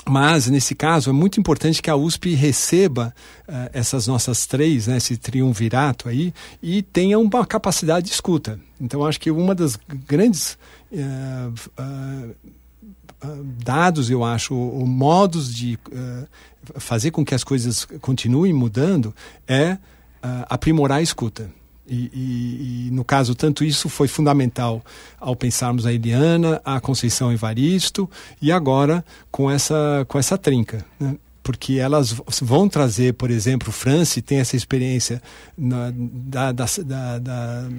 mas, 0.08 0.47
nesse 0.47 0.74
caso, 0.74 1.10
é 1.10 1.14
muito 1.14 1.39
importante 1.39 1.82
que 1.82 1.89
a 1.89 1.95
USP 1.95 2.34
receba 2.34 3.14
uh, 3.47 3.70
essas 3.74 4.08
nossas 4.08 4.45
três, 4.45 4.88
né, 4.88 4.97
esse 4.97 5.18
triunvirato 5.18 6.08
aí, 6.08 6.34
e 6.64 6.82
tenha 6.82 7.20
uma 7.20 7.45
capacidade 7.45 8.08
de 8.08 8.14
escuta. 8.14 8.60
Então, 8.80 9.05
acho 9.05 9.20
que 9.20 9.30
uma 9.30 9.53
das 9.53 9.78
grandes 10.08 10.58
uh, 10.91 11.53
uh, 11.82 12.36
dados, 13.64 14.10
eu 14.10 14.24
acho, 14.24 14.55
ou 14.55 14.86
modos 14.86 15.53
de 15.53 15.78
fazer 16.76 17.12
com 17.12 17.26
que 17.26 17.34
as 17.34 17.43
coisas 17.43 17.86
continuem 17.99 18.53
mudando 18.53 19.14
é 19.47 19.78
aprimorar 20.47 20.99
a 20.99 21.01
escuta. 21.01 21.49
E, 21.88 22.11
e, 22.13 22.88
e, 22.88 22.91
no 22.91 23.03
caso, 23.03 23.33
tanto 23.33 23.63
isso 23.63 23.88
foi 23.88 24.07
fundamental 24.07 24.83
ao 25.19 25.35
pensarmos 25.35 25.85
a 25.85 25.93
Eliana, 25.93 26.61
a 26.65 26.79
Conceição 26.81 27.31
Evaristo 27.31 28.09
e 28.41 28.51
agora 28.51 29.03
com 29.31 29.49
essa, 29.49 30.05
com 30.07 30.19
essa 30.19 30.38
trinca. 30.38 30.85
Né? 30.99 31.15
Porque 31.41 31.75
elas 31.75 32.13
vão 32.41 32.67
trazer, 32.67 33.13
por 33.13 33.31
exemplo, 33.31 33.71
Franci 33.71 34.21
tem 34.21 34.39
essa 34.39 34.57
experiência 34.57 35.21
na, 35.57 35.93
da, 35.95 36.51
da, 36.51 36.65
da, 36.85 37.19
da 37.19 37.69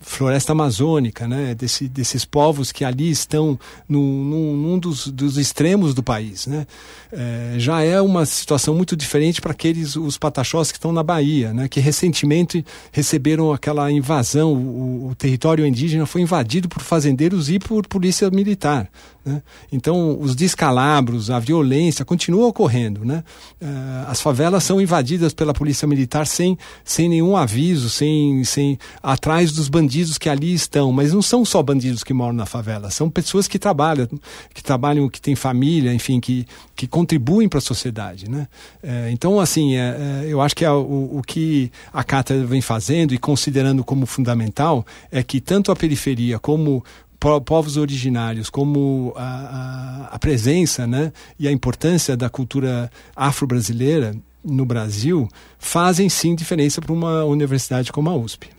floresta 0.00 0.52
amazônica, 0.52 1.26
né? 1.26 1.54
Desse, 1.54 1.88
desses 1.88 2.24
povos 2.24 2.72
que 2.72 2.84
ali 2.84 3.10
estão 3.10 3.58
num, 3.88 4.56
num 4.56 4.78
dos, 4.78 5.08
dos, 5.08 5.36
extremos 5.36 5.94
do 5.94 6.02
país. 6.02 6.46
Né? 6.46 6.66
É, 7.12 7.54
já 7.58 7.82
é 7.82 8.00
uma 8.00 8.24
situação 8.26 8.74
muito 8.74 8.96
diferente 8.96 9.40
para 9.40 9.52
aqueles 9.52 9.96
os 9.96 10.16
pataxós 10.18 10.70
que 10.70 10.78
estão 10.78 10.92
na 10.92 11.02
Bahia, 11.02 11.52
né? 11.52 11.68
que 11.68 11.80
recentemente 11.80 12.64
receberam 12.92 13.52
aquela 13.52 13.90
invasão, 13.90 14.52
o, 14.52 15.08
o 15.10 15.14
território 15.14 15.66
indígena 15.66 16.06
foi 16.06 16.22
invadido 16.22 16.68
por 16.68 16.82
fazendeiros 16.82 17.50
e 17.50 17.58
por 17.58 17.86
polícia 17.86 18.30
militar. 18.30 18.88
Né? 19.24 19.42
Então, 19.70 20.18
os 20.18 20.34
descalabros, 20.34 21.30
a 21.30 21.38
violência 21.38 22.04
continua 22.04 22.46
ocorrendo. 22.46 23.04
Né? 23.04 23.22
É, 23.60 23.66
as 24.06 24.20
favelas 24.20 24.64
são 24.64 24.80
invadidas 24.80 25.34
pela 25.34 25.52
polícia 25.52 25.86
militar 25.86 26.26
sem, 26.26 26.58
sem 26.84 27.08
nenhum 27.08 27.36
aviso, 27.36 27.90
sem, 27.90 28.42
sem 28.44 28.78
atrás 29.02 29.52
dos 29.58 29.68
bandidos 29.68 30.16
que 30.16 30.28
ali 30.28 30.54
estão, 30.54 30.90
mas 30.92 31.12
não 31.12 31.20
são 31.20 31.44
só 31.44 31.62
bandidos 31.62 32.02
que 32.02 32.14
moram 32.14 32.32
na 32.32 32.46
favela, 32.46 32.90
são 32.90 33.10
pessoas 33.10 33.46
que 33.46 33.58
trabalham, 33.58 34.08
que 34.54 34.62
trabalham, 34.62 35.08
que 35.08 35.20
têm 35.20 35.34
família, 35.34 35.92
enfim, 35.92 36.20
que, 36.20 36.46
que 36.74 36.86
contribuem 36.86 37.48
para 37.48 37.58
a 37.58 37.62
sociedade, 37.62 38.30
né? 38.30 38.48
É, 38.82 39.10
então, 39.10 39.38
assim, 39.38 39.76
é, 39.76 40.24
é, 40.24 40.26
eu 40.28 40.40
acho 40.40 40.54
que 40.54 40.64
é 40.64 40.70
o, 40.70 41.18
o 41.18 41.22
que 41.26 41.70
a 41.92 42.02
cátedra 42.02 42.46
vem 42.46 42.60
fazendo 42.60 43.12
e 43.12 43.18
considerando 43.18 43.84
como 43.84 44.06
fundamental 44.06 44.86
é 45.10 45.22
que 45.22 45.40
tanto 45.40 45.70
a 45.70 45.76
periferia 45.76 46.38
como 46.38 46.84
povos 47.44 47.76
originários, 47.76 48.48
como 48.48 49.12
a, 49.16 50.08
a, 50.10 50.14
a, 50.14 50.18
presença 50.20 50.86
né, 50.86 51.12
e 51.36 51.48
a 51.48 51.52
importância 51.52 52.16
da 52.16 52.30
cultura 52.30 52.88
afro-brasileira 53.16 54.14
no 54.44 54.64
Brasil 54.64 55.28
fazem 55.58 56.08
sim 56.08 56.36
diferença 56.36 56.80
para 56.80 56.92
uma 56.92 57.24
universidade 57.24 57.90
como 57.90 58.08
a 58.08 58.16
USP. 58.16 58.57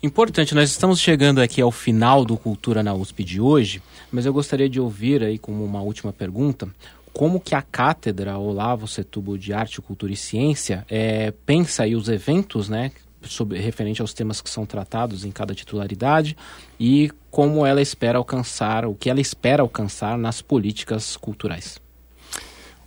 Importante, 0.00 0.54
nós 0.54 0.70
estamos 0.70 1.00
chegando 1.00 1.40
aqui 1.40 1.60
ao 1.60 1.72
final 1.72 2.24
do 2.24 2.36
Cultura 2.36 2.84
na 2.84 2.94
USP 2.94 3.24
de 3.24 3.40
hoje, 3.40 3.82
mas 4.12 4.24
eu 4.24 4.32
gostaria 4.32 4.68
de 4.68 4.80
ouvir 4.80 5.24
aí 5.24 5.38
como 5.38 5.64
uma 5.64 5.80
última 5.80 6.12
pergunta, 6.12 6.68
como 7.12 7.40
que 7.40 7.52
a 7.52 7.62
cátedra 7.62 8.38
Olavo 8.38 8.86
Setúbal 8.86 9.36
de 9.36 9.52
Arte, 9.52 9.82
Cultura 9.82 10.12
e 10.12 10.16
Ciência 10.16 10.86
é, 10.88 11.32
pensa 11.44 11.82
aí 11.82 11.96
os 11.96 12.08
eventos, 12.08 12.68
né, 12.68 12.92
sobre, 13.22 13.58
referente 13.58 14.00
aos 14.00 14.14
temas 14.14 14.40
que 14.40 14.48
são 14.48 14.64
tratados 14.64 15.24
em 15.24 15.32
cada 15.32 15.52
titularidade 15.52 16.36
e 16.78 17.10
como 17.28 17.66
ela 17.66 17.82
espera 17.82 18.18
alcançar, 18.18 18.86
o 18.86 18.94
que 18.94 19.10
ela 19.10 19.20
espera 19.20 19.64
alcançar 19.64 20.16
nas 20.16 20.40
políticas 20.40 21.16
culturais. 21.16 21.80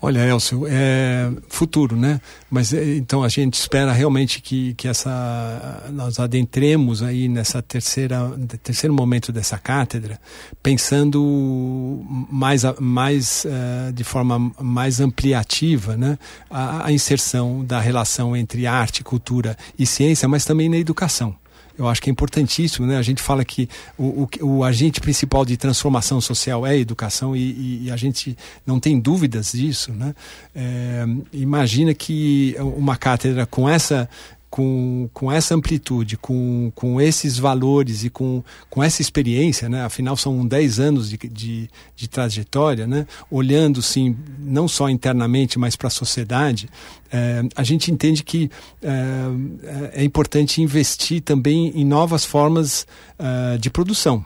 Olha, 0.03 0.25
Elcio, 0.25 0.65
é 0.67 1.29
futuro, 1.47 1.95
né? 1.95 2.19
Mas 2.49 2.73
é, 2.73 2.95
então 2.95 3.23
a 3.23 3.29
gente 3.29 3.53
espera 3.53 3.91
realmente 3.91 4.41
que, 4.41 4.73
que 4.73 4.87
essa 4.87 5.83
nós 5.91 6.19
adentremos 6.19 7.03
aí 7.03 7.29
nessa 7.29 7.61
terceira 7.61 8.31
terceiro 8.63 8.95
momento 8.95 9.31
dessa 9.31 9.59
cátedra, 9.59 10.19
pensando 10.63 12.03
mais 12.31 12.63
mais 12.79 13.45
uh, 13.45 13.93
de 13.93 14.03
forma 14.03 14.51
mais 14.59 14.99
ampliativa, 14.99 15.95
né? 15.95 16.17
A, 16.49 16.87
a 16.87 16.91
inserção 16.91 17.63
da 17.63 17.79
relação 17.79 18.35
entre 18.35 18.65
arte, 18.65 19.03
cultura 19.03 19.55
e 19.77 19.85
ciência, 19.85 20.27
mas 20.27 20.43
também 20.43 20.67
na 20.67 20.77
educação. 20.77 21.35
Eu 21.81 21.89
acho 21.89 22.01
que 22.01 22.09
é 22.09 22.11
importantíssimo, 22.11 22.85
né? 22.85 22.97
A 22.97 23.01
gente 23.01 23.21
fala 23.21 23.43
que 23.43 23.67
o, 23.97 24.27
o, 24.41 24.57
o 24.57 24.63
agente 24.63 25.01
principal 25.01 25.43
de 25.43 25.57
transformação 25.57 26.21
social 26.21 26.65
é 26.65 26.71
a 26.71 26.77
educação 26.77 27.35
e, 27.35 27.39
e, 27.39 27.85
e 27.85 27.91
a 27.91 27.97
gente 27.97 28.37
não 28.65 28.79
tem 28.79 28.99
dúvidas 28.99 29.51
disso, 29.53 29.91
né? 29.91 30.13
É, 30.55 31.05
imagina 31.33 31.93
que 31.93 32.55
uma 32.59 32.95
cátedra 32.95 33.45
com 33.45 33.67
essa 33.67 34.07
com, 34.51 35.09
com 35.13 35.31
essa 35.31 35.55
amplitude, 35.55 36.17
com, 36.17 36.73
com 36.75 36.99
esses 36.99 37.39
valores 37.39 38.03
e 38.03 38.09
com, 38.09 38.43
com 38.69 38.83
essa 38.83 39.01
experiência, 39.01 39.69
né? 39.69 39.85
afinal 39.85 40.17
são 40.17 40.45
10 40.45 40.79
anos 40.79 41.09
de, 41.09 41.17
de, 41.17 41.69
de 41.95 42.09
trajetória, 42.09 42.85
né? 42.85 43.07
olhando 43.31 43.81
sim, 43.81 44.15
não 44.37 44.67
só 44.67 44.89
internamente, 44.89 45.57
mas 45.57 45.77
para 45.77 45.87
a 45.87 45.91
sociedade, 45.91 46.69
é, 47.09 47.43
a 47.55 47.63
gente 47.63 47.91
entende 47.91 48.23
que 48.23 48.51
é, 48.83 50.01
é, 50.01 50.03
importante 50.03 50.61
investir 50.61 51.21
também 51.21 51.71
em 51.73 51.85
novas 51.85 52.25
formas 52.25 52.85
é, 53.17 53.57
de 53.57 53.69
produção 53.69 54.25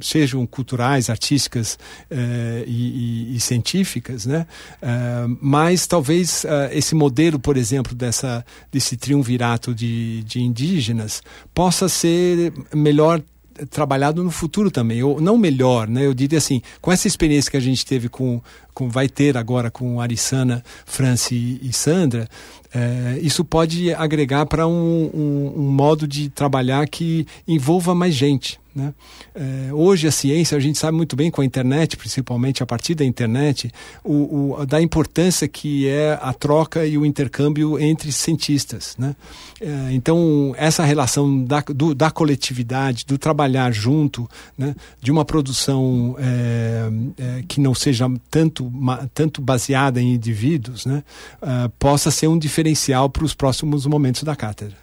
sejam 0.00 0.46
culturais, 0.46 1.10
artísticas 1.10 1.78
eh, 2.10 2.64
e, 2.66 3.32
e, 3.32 3.36
e, 3.36 3.40
científicas, 3.40 4.26
né? 4.26 4.46
Uh, 4.82 5.36
mas 5.40 5.86
talvez 5.86 6.44
uh, 6.44 6.72
esse 6.72 6.94
modelo, 6.94 7.38
por 7.38 7.56
exemplo, 7.56 7.94
dessa, 7.94 8.44
desse 8.70 8.96
triunvirato 8.96 9.74
de, 9.74 10.22
de 10.22 10.40
indígenas 10.40 11.22
possa 11.52 11.88
ser 11.88 12.52
melhor 12.74 13.20
trabalhado 13.68 14.22
no 14.22 14.30
futuro 14.30 14.70
também, 14.70 15.02
ou 15.02 15.20
não 15.20 15.36
melhor, 15.36 15.88
né? 15.88 16.06
Eu 16.06 16.14
diria 16.14 16.38
assim, 16.38 16.62
com 16.80 16.90
essa 16.90 17.06
experiência 17.06 17.50
que 17.50 17.56
a 17.56 17.60
gente 17.60 17.84
teve 17.84 18.08
com, 18.08 18.40
com 18.72 18.88
vai 18.88 19.08
ter 19.08 19.36
agora 19.36 19.70
com 19.70 20.00
Arissana, 20.00 20.64
Franci 20.86 21.58
e 21.62 21.72
Sandra, 21.72 22.28
é, 22.72 23.18
isso 23.20 23.44
pode 23.44 23.92
agregar 23.94 24.46
para 24.46 24.66
um, 24.66 25.10
um, 25.12 25.52
um 25.56 25.70
modo 25.70 26.06
de 26.06 26.28
trabalhar 26.28 26.88
que 26.88 27.26
envolva 27.46 27.94
mais 27.94 28.14
gente. 28.14 28.59
Né? 28.74 28.94
É, 29.34 29.72
hoje 29.72 30.06
a 30.06 30.12
ciência, 30.12 30.56
a 30.56 30.60
gente 30.60 30.78
sabe 30.78 30.96
muito 30.96 31.16
bem 31.16 31.30
com 31.30 31.40
a 31.40 31.44
internet, 31.44 31.96
principalmente 31.96 32.62
a 32.62 32.66
partir 32.66 32.94
da 32.94 33.04
internet, 33.04 33.72
o, 34.04 34.54
o, 34.60 34.66
da 34.66 34.80
importância 34.80 35.48
que 35.48 35.88
é 35.88 36.18
a 36.22 36.32
troca 36.32 36.86
e 36.86 36.96
o 36.96 37.04
intercâmbio 37.04 37.78
entre 37.78 38.12
cientistas. 38.12 38.94
Né? 38.98 39.16
É, 39.60 39.92
então, 39.92 40.54
essa 40.56 40.84
relação 40.84 41.44
da, 41.44 41.60
do, 41.60 41.94
da 41.94 42.10
coletividade, 42.10 43.04
do 43.04 43.18
trabalhar 43.18 43.72
junto, 43.72 44.28
né? 44.56 44.74
de 45.00 45.10
uma 45.10 45.24
produção 45.24 46.16
é, 46.18 46.90
é 47.18 47.44
que 47.48 47.60
não 47.60 47.74
seja 47.74 48.08
tanto, 48.30 48.72
tanto 49.12 49.40
baseada 49.40 50.00
em 50.00 50.14
indivíduos, 50.14 50.86
né? 50.86 51.02
É, 51.42 51.68
possa 51.78 52.10
ser 52.10 52.28
um 52.28 52.38
diferencial 52.38 53.08
para 53.10 53.24
os 53.24 53.34
próximos 53.34 53.86
momentos 53.86 54.22
da 54.22 54.36
cátedra. 54.36 54.76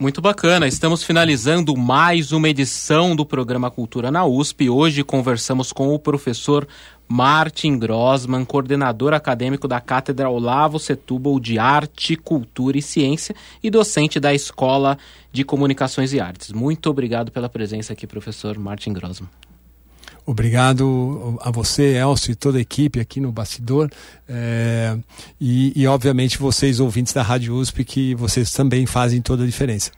Muito 0.00 0.20
bacana. 0.20 0.68
Estamos 0.68 1.02
finalizando 1.02 1.76
mais 1.76 2.30
uma 2.30 2.48
edição 2.48 3.16
do 3.16 3.26
programa 3.26 3.68
Cultura 3.68 4.12
na 4.12 4.24
USP. 4.24 4.70
Hoje 4.70 5.02
conversamos 5.02 5.72
com 5.72 5.92
o 5.92 5.98
professor 5.98 6.68
Martin 7.08 7.76
Grossman, 7.80 8.44
coordenador 8.44 9.12
acadêmico 9.12 9.66
da 9.66 9.80
Cátedra 9.80 10.30
Olavo 10.30 10.78
Setúbal 10.78 11.40
de 11.40 11.58
Arte, 11.58 12.14
Cultura 12.14 12.78
e 12.78 12.82
Ciência 12.82 13.34
e 13.60 13.68
docente 13.70 14.20
da 14.20 14.32
Escola 14.32 14.96
de 15.32 15.42
Comunicações 15.42 16.12
e 16.12 16.20
Artes. 16.20 16.52
Muito 16.52 16.88
obrigado 16.88 17.32
pela 17.32 17.48
presença 17.48 17.92
aqui, 17.92 18.06
professor 18.06 18.56
Martin 18.56 18.92
Grossman. 18.92 19.28
Obrigado 20.28 21.38
a 21.40 21.50
você, 21.50 21.96
Elcio, 21.96 22.32
e 22.32 22.34
toda 22.34 22.58
a 22.58 22.60
equipe 22.60 23.00
aqui 23.00 23.18
no 23.18 23.32
bastidor. 23.32 23.88
É, 24.28 24.94
e, 25.40 25.72
e, 25.74 25.86
obviamente, 25.86 26.36
vocês, 26.36 26.80
ouvintes 26.80 27.14
da 27.14 27.22
Rádio 27.22 27.54
USP, 27.54 27.82
que 27.82 28.14
vocês 28.14 28.52
também 28.52 28.84
fazem 28.84 29.22
toda 29.22 29.42
a 29.42 29.46
diferença. 29.46 29.90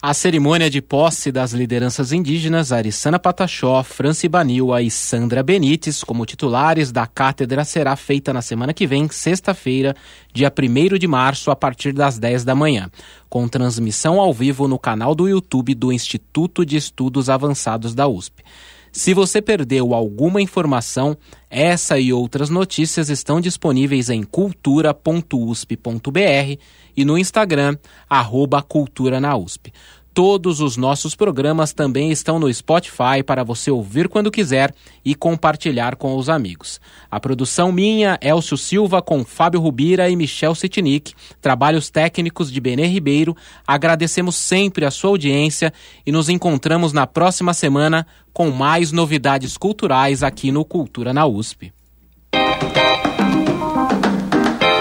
A 0.00 0.14
cerimônia 0.14 0.70
de 0.70 0.80
posse 0.80 1.32
das 1.32 1.52
lideranças 1.52 2.12
indígenas 2.12 2.70
Arissana 2.70 3.18
Pataxó, 3.18 3.82
Franci 3.82 4.28
Banilha 4.28 4.80
e 4.80 4.88
Sandra 4.88 5.42
Benites 5.42 6.04
como 6.04 6.24
titulares 6.24 6.92
da 6.92 7.04
cátedra 7.04 7.64
será 7.64 7.96
feita 7.96 8.32
na 8.32 8.40
semana 8.40 8.72
que 8.72 8.86
vem, 8.86 9.08
sexta-feira, 9.08 9.96
dia 10.32 10.52
1 10.56 10.96
de 10.96 11.08
março, 11.08 11.50
a 11.50 11.56
partir 11.56 11.92
das 11.92 12.20
10 12.20 12.44
da 12.44 12.54
manhã, 12.54 12.88
com 13.28 13.48
transmissão 13.48 14.20
ao 14.20 14.32
vivo 14.32 14.68
no 14.68 14.78
canal 14.78 15.12
do 15.12 15.28
YouTube 15.28 15.74
do 15.74 15.92
Instituto 15.92 16.64
de 16.64 16.76
Estudos 16.76 17.28
Avançados 17.28 17.96
da 17.96 18.06
USP. 18.06 18.44
Se 18.92 19.14
você 19.14 19.40
perdeu 19.40 19.94
alguma 19.94 20.42
informação, 20.42 21.16
essa 21.48 21.98
e 21.98 22.12
outras 22.12 22.50
notícias 22.50 23.08
estão 23.08 23.40
disponíveis 23.40 24.10
em 24.10 24.22
cultura.usp.br 24.22 26.60
e 26.94 27.02
no 27.02 27.16
Instagram, 27.16 27.78
arroba 28.06 28.60
Cultura 28.60 29.18
na 29.18 29.34
USP. 29.34 29.72
Todos 30.14 30.60
os 30.60 30.76
nossos 30.76 31.14
programas 31.14 31.72
também 31.72 32.12
estão 32.12 32.38
no 32.38 32.52
Spotify 32.52 33.22
para 33.24 33.42
você 33.42 33.70
ouvir 33.70 34.08
quando 34.08 34.30
quiser 34.30 34.74
e 35.02 35.14
compartilhar 35.14 35.96
com 35.96 36.16
os 36.16 36.28
amigos. 36.28 36.78
A 37.10 37.18
produção 37.18 37.72
minha, 37.72 38.18
Elcio 38.20 38.58
Silva, 38.58 39.00
com 39.00 39.24
Fábio 39.24 39.60
Rubira 39.60 40.10
e 40.10 40.16
Michel 40.16 40.54
Sitnik, 40.54 41.14
trabalhos 41.40 41.88
técnicos 41.88 42.52
de 42.52 42.60
Benê 42.60 42.86
Ribeiro. 42.86 43.34
Agradecemos 43.66 44.36
sempre 44.36 44.84
a 44.84 44.90
sua 44.90 45.10
audiência 45.10 45.72
e 46.04 46.12
nos 46.12 46.28
encontramos 46.28 46.92
na 46.92 47.06
próxima 47.06 47.54
semana 47.54 48.06
com 48.34 48.50
mais 48.50 48.92
novidades 48.92 49.56
culturais 49.56 50.22
aqui 50.22 50.52
no 50.52 50.62
Cultura 50.62 51.14
na 51.14 51.26
USP. 51.26 51.72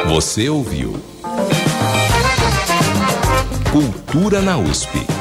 Você 0.10 0.50
ouviu 0.50 1.00
Cultura 3.72 4.42
na 4.42 4.58
USP. 4.58 5.21